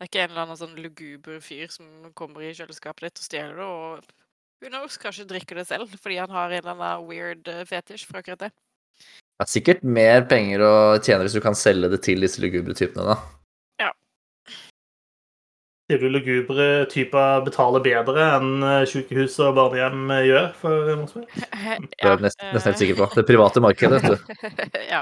[0.00, 3.26] Det er ikke en eller annen sånn luguber fyr som kommer i kjøleskapet ditt og
[3.26, 4.14] stjeler det, og
[4.60, 8.06] who knows, kanskje drikker det selv fordi han har en eller annen weird eh, fetisj
[8.08, 8.54] for akkurat det.
[9.00, 12.76] Det er sikkert mer penger å tjene hvis du kan selge det til disse lugubre
[12.76, 13.39] typene, da.
[15.90, 21.24] Sier du lugubre typer betaler bedre enn eh, sykehus og barnehjem eh, gjør for Mosby?
[21.34, 23.08] Det er jeg nesten, nesten helt sikker på.
[23.18, 24.52] Det private markedet, vet du.
[24.92, 25.00] ja.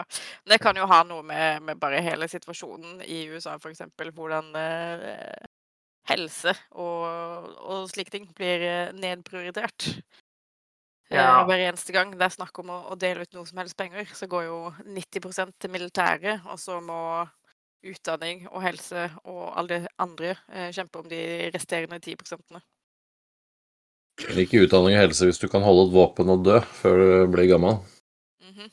[0.49, 4.15] Det kan jo ha noe med, med bare hele situasjonen i USA, for eksempel.
[4.17, 5.45] Hvordan eh,
[6.09, 9.91] helse og, og slike ting blir eh, nedprioritert.
[9.93, 11.43] Eh, Ja.
[11.49, 14.09] Hver eneste gang det er snakk om å, å dele ut noe som helst penger,
[14.13, 17.01] så går jo 90% til militæret, og så må
[17.87, 21.21] utdanning og helse og alle de andre eh, kjempe om de
[21.55, 22.61] resterende 10 prosentene.
[24.27, 27.33] Eller ikke utdanning og helse hvis du kan holde et våpen og dø før du
[27.37, 27.79] blir gammel.
[28.43, 28.71] Mhm.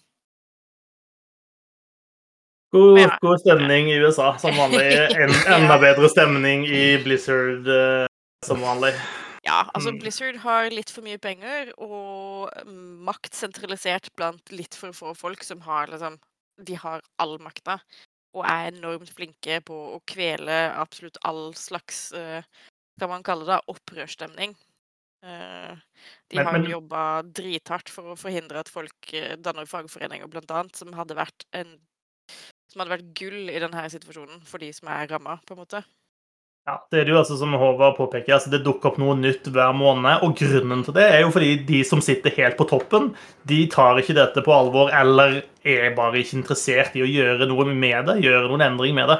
[2.75, 3.11] God, Ja.
[3.21, 4.87] god stemning i USA, som vanlig.
[5.23, 8.07] En, enda bedre stemning i Blizzard, eh,
[8.45, 8.91] som vanlig.
[9.45, 9.99] Ja, altså Mm.
[10.01, 12.49] Blizzard har litt for mye penger og
[13.05, 16.17] makt sentralisert blant litt for få folk som har liksom
[16.65, 17.77] De har all makta
[18.35, 22.43] og er enormt flinke på å kvele absolutt all slags eh,
[22.99, 24.53] Kan man kalle det opprørsstemning.
[25.25, 25.73] Eh,
[26.31, 30.79] de har jo jobba drithardt for å forhindre at folk eh, danner fagforeninger, blant annet,
[30.79, 31.75] som hadde vært en
[32.71, 35.83] som hadde vært gull i denne situasjonen for de som er ramma, på en måte.
[36.65, 39.45] Ja, det er det jo altså som Håvard påpeker, altså det dukker opp noe nytt
[39.53, 40.23] hver måned.
[40.25, 43.11] Og grunnen til det er jo fordi de som sitter helt på toppen,
[43.45, 47.69] de tar ikke dette på alvor eller er bare ikke interessert i å gjøre noe
[47.69, 49.19] med det, gjøre noen endring med det.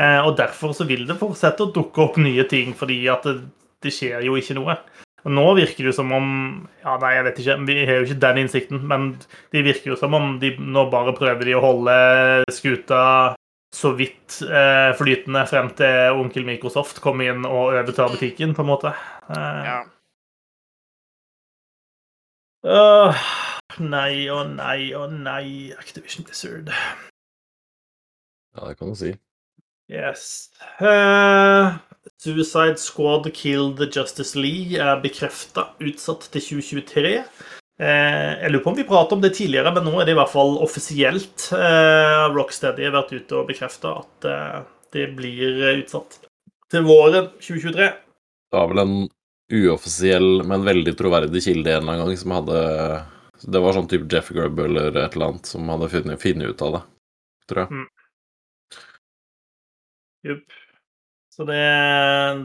[0.00, 3.42] Eh, og derfor så vil det fortsette å dukke opp nye ting, fordi at det,
[3.84, 4.80] det skjer jo ikke noe.
[5.26, 6.28] Og nå virker det jo som om
[6.80, 9.10] Ja, nei, jeg vet ikke, vi har jo ikke den innsikten, men
[9.52, 11.96] det virker jo som om de nå bare prøver de å holde
[12.56, 13.00] skuta
[13.74, 18.70] så vidt eh, flytende frem til onkel Microsoft kom inn og overtar butikken, på en
[18.70, 18.92] måte.
[19.30, 19.78] Eh, Ja.
[22.66, 23.14] åh,
[23.80, 26.70] nei og nei og nei, Activision Blizzard.
[28.56, 29.12] Ja, det kan du si.
[29.90, 30.50] Yes.
[30.80, 31.76] Uh,
[32.18, 37.24] Suicide Squad Killed Justice League er bekrefta utsatt til 2023.
[37.76, 40.16] Eh, jeg lurer på om vi pratet om det tidligere, men nå er det i
[40.16, 41.48] hvert fall offisielt.
[41.52, 44.62] Eh, Rocksteady har vært ute og bekrefta at eh,
[44.96, 46.22] det blir utsatt
[46.72, 47.90] til våren 2023.
[47.92, 48.96] Det var vel en
[49.52, 52.62] uoffisiell, men veldig troverdig kilde en eller annen gang som hadde
[53.44, 56.64] Det var sånn type Jeff Grubb eller et eller annet som hadde funnet, funnet ut
[56.64, 56.80] av det,
[57.50, 57.84] tror jeg.
[60.30, 60.56] Jupp.
[61.36, 61.60] Så det,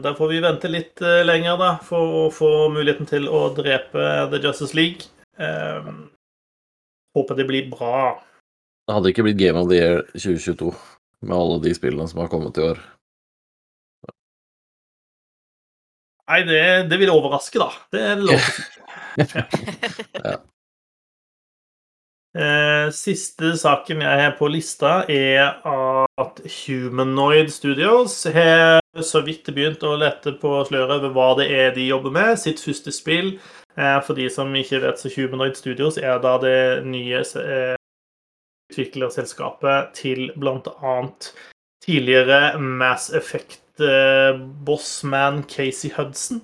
[0.04, 4.42] da får vi vente litt lenger, da, for å få muligheten til å drepe The
[4.44, 5.08] Justice League.
[5.42, 5.90] Eh,
[7.18, 8.22] håper det blir bra.
[8.86, 10.72] Det hadde ikke blitt Game of the Year 2022
[11.22, 12.80] med alle de spillene som har kommet i år.
[16.30, 17.68] Nei, det, det vil overraske, da.
[17.92, 18.78] Det er lov til å si.
[20.22, 20.38] Ja.
[22.32, 29.84] Eh, Siste saken jeg har på lista, er at Humanoid Studios har så vidt begynt
[29.84, 32.40] å lette på sløret over hva det er de jobber med.
[32.40, 33.34] Sitt første spill.
[33.76, 37.76] Eh, For de som ikke vet, så Humanoid Studios er da det nye eh,
[38.72, 41.06] utviklerselskapet til bl.a.
[41.84, 46.42] tidligere Mass Effect-bossman Casey Hudson.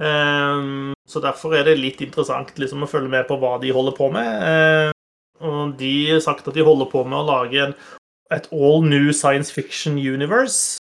[0.00, 4.08] Så derfor er det litt interessant liksom, å følge med på hva de holder på
[4.14, 4.92] med.
[5.44, 7.74] Og de har sagt at de holder på med å lage en,
[8.32, 10.80] et all new science fiction universe.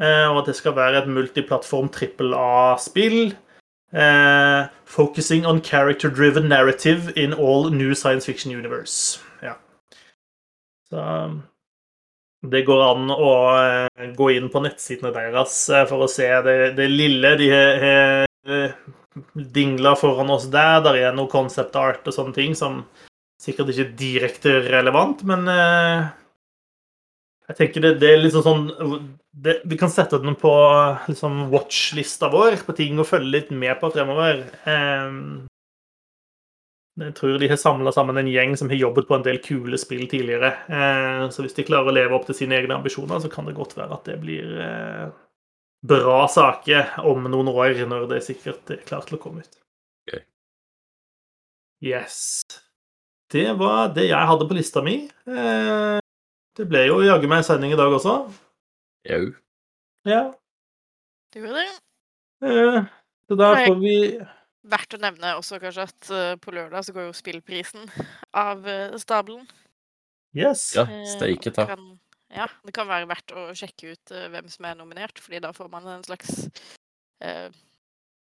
[0.00, 3.34] Eh, og at det skal være et multiplattform trippel A-spill.
[3.92, 9.18] Eh, focusing on character-driven narrative in all new science fiction universe.
[9.42, 9.56] Ja.
[10.90, 11.40] Så
[12.46, 16.56] det går an å eh, gå inn på nettsidene deres eh, for å se det,
[16.78, 18.26] det lille de har
[19.34, 20.78] dingla foran oss der.
[20.86, 22.84] Der er noe concept art og sånne ting som
[23.42, 25.48] sikkert ikke er direkte relevant, men
[27.50, 28.66] jeg tenker det, det er liksom sånn
[29.30, 30.50] det, Vi kan sette den på
[31.08, 34.44] liksom, watch-lista vår, på ting å følge litt med på fremover.
[34.68, 35.16] Eh,
[37.00, 39.78] jeg tror de har samla sammen en gjeng som har jobbet på en del kule
[39.80, 40.52] spill tidligere.
[40.68, 43.56] Eh, så hvis de klarer å leve opp til sine egne ambisjoner, så kan det
[43.58, 45.06] godt være at det blir eh,
[45.90, 49.60] bra saker om noen år, når det sikkert er klart til å komme ut.
[50.06, 50.26] Okay.
[51.80, 52.20] Yes.
[53.30, 55.00] Det var det jeg hadde på lista mi.
[55.30, 55.99] Eh,
[56.60, 58.18] det ble jo jaggu meg sending i dag også.
[59.08, 59.22] Jau.
[60.08, 60.26] Ja.
[61.32, 61.70] Det gjorde det.
[62.44, 62.82] Eh,
[63.28, 63.96] så da får vi
[64.70, 67.86] Verdt å nevne også kanskje at eh, på lørdag så går jo spillprisen
[68.36, 69.46] av eh, stabelen.
[70.36, 70.66] Yes.
[70.76, 71.64] Ja, steiket, steike ta.
[71.70, 71.86] Kan,
[72.28, 75.54] ja, det kan være verdt å sjekke ut eh, hvem som er nominert, fordi da
[75.56, 76.44] får man en slags
[77.24, 77.48] eh,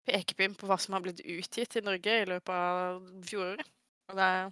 [0.10, 3.70] pekepinn på hva som har blitt utgitt i Norge i løpet av fjoråret.
[4.10, 4.52] Og det er,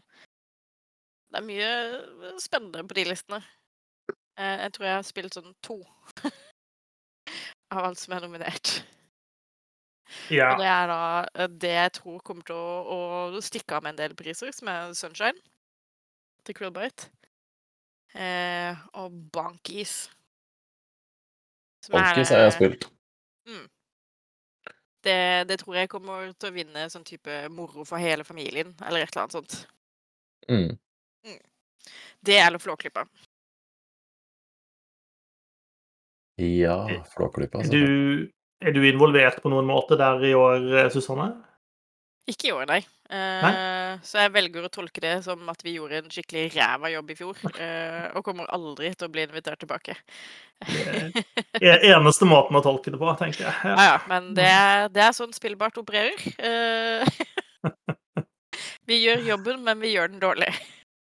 [1.33, 3.41] det er mye eh, spennende på de listene.
[4.39, 5.77] Eh, jeg tror jeg har spilt sånn to
[7.73, 8.79] av alt som er nominert.
[10.29, 10.53] Ja.
[10.53, 13.01] Og det er da eh, det jeg tror kommer til å,
[13.37, 15.37] å stikke av med en del priser, som er Sunshine
[16.45, 17.11] til Krillbite.
[18.13, 20.07] Eh, og Bankies.
[21.83, 22.89] Som har jeg spilt.
[25.03, 29.03] Det, det tror jeg kommer til å vinne sånn type moro for hele familien, eller
[29.03, 29.55] et eller annet sånt.
[30.47, 30.77] Mm.
[32.23, 33.03] Det eller Flåklypa.
[36.41, 37.59] Ja, Flåklypa.
[37.61, 38.29] Er du,
[38.63, 41.27] er du involvert på noen måte der i år, eh, Susanne?
[42.29, 42.79] Ikke i år, nei.
[43.11, 47.09] Eh, Så jeg velger å tolke det som at vi gjorde en skikkelig ræva jobb
[47.11, 47.35] i fjor.
[47.61, 49.93] eh, og kommer aldri til å bli invitert tilbake.
[50.63, 53.55] Det er eneste måten å tolke det på, tenker jeg.
[53.67, 56.17] Ja, ja, men det er, det er sånn spillbart opererer.
[56.39, 57.03] Eh,
[58.89, 60.51] vi gjør jobben, men vi gjør den dårlig.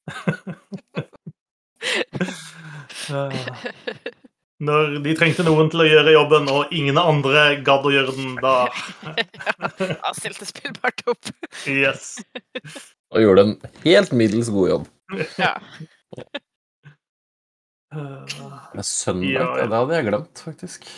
[4.57, 8.15] Eh, Når de trengte noen til å gjøre jobben, og ingen andre gadd å gjøre
[8.17, 8.69] den, da
[10.01, 11.29] Da stilte spillbart opp.
[11.69, 12.17] Yes.
[13.13, 13.55] Og gjorde en
[13.85, 14.87] helt middels god jobb.
[15.39, 15.53] Ja.
[17.97, 20.89] Men søndag, Ja, ja, det hadde jeg glemt, faktisk.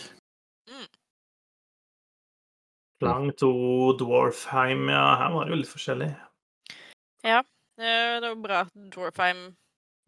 [3.03, 3.51] Lang to
[3.99, 5.03] Dwarfheim, ja.
[5.21, 6.09] Her var det jo litt forskjellig.
[7.23, 7.43] Ja.
[7.79, 9.45] Det var bra at Dwarfheim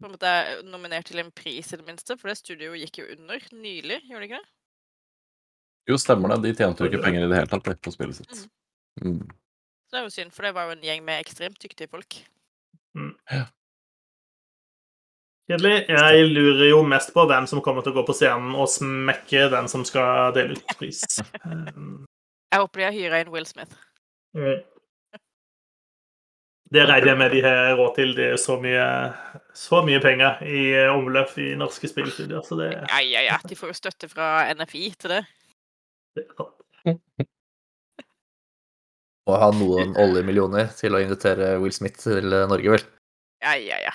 [0.02, 2.16] på en måte er nominert til en pris, i det minste.
[2.18, 4.50] For det studioet gikk jo under nylig, gjorde det ikke det?
[5.90, 6.42] Jo, stemmer det.
[6.44, 8.44] De tjente jo ikke penger i det hele tatt det, på spillet sitt.
[9.02, 9.22] Mm.
[9.22, 12.20] Så det er jo synd, for det var jo en gjeng med ekstremt dyktige folk.
[15.50, 15.74] Kjedelig.
[15.88, 19.48] Jeg lurer jo mest på hvem som kommer til å gå på scenen og smekke
[19.52, 21.02] den som skal dele ut pris.
[21.42, 22.04] Um,
[22.52, 23.74] Jeg håper de har hyra inn Will Smith.
[26.72, 28.14] Det regner jeg med de har råd til.
[28.16, 28.84] Det er så mye,
[29.56, 33.36] så mye penger i omløp i norske spillstudier, så det, Ja, ja, ja.
[33.48, 35.20] De får jo støtte fra NFI til det.
[36.16, 36.24] det.
[39.28, 42.88] Må ha noen oljemillioner til å invitere Will Smith til Norge, vel.
[43.44, 43.92] Ja, ja, ja.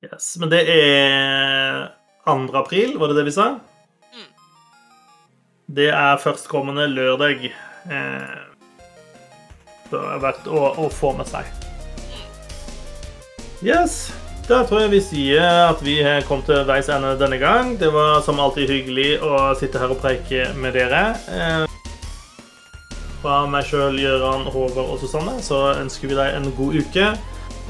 [0.00, 0.32] Yes.
[0.40, 1.90] Men det er
[2.26, 2.50] 2.
[2.58, 3.50] april, var det det vi sa?
[4.10, 4.30] Mm.
[5.76, 7.50] Det er førstkommende lørdag.
[7.84, 8.49] Eh,
[9.90, 11.48] det er verdt å, å få med seg.
[13.60, 14.10] Yes.
[14.48, 17.76] Da tror jeg vi sier at vi kommet til veis ende denne gang.
[17.78, 21.02] Det var som alltid hyggelig å sitte her og preike med dere.
[21.30, 21.66] Eh,
[23.20, 27.12] fra meg sjøl, Gøran, Håvard og Susanne, så ønsker vi deg en god uke.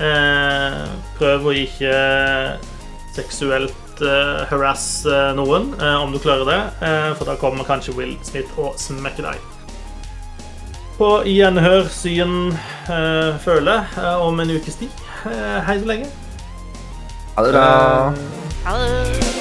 [0.00, 0.82] Eh,
[1.18, 1.94] prøv å ikke
[3.16, 6.60] seksuelt harass harasse noen, eh, om du klarer det.
[6.88, 9.59] Eh, for da kommer kanskje Will Smith og smekker deg.
[11.00, 12.50] På gjenhør, syn,
[12.90, 14.92] uh, føle uh, om en ukes tid.
[15.24, 16.12] Uh, hei så lenge.
[17.38, 17.68] Ha det bra.
[18.66, 19.39] Ha det!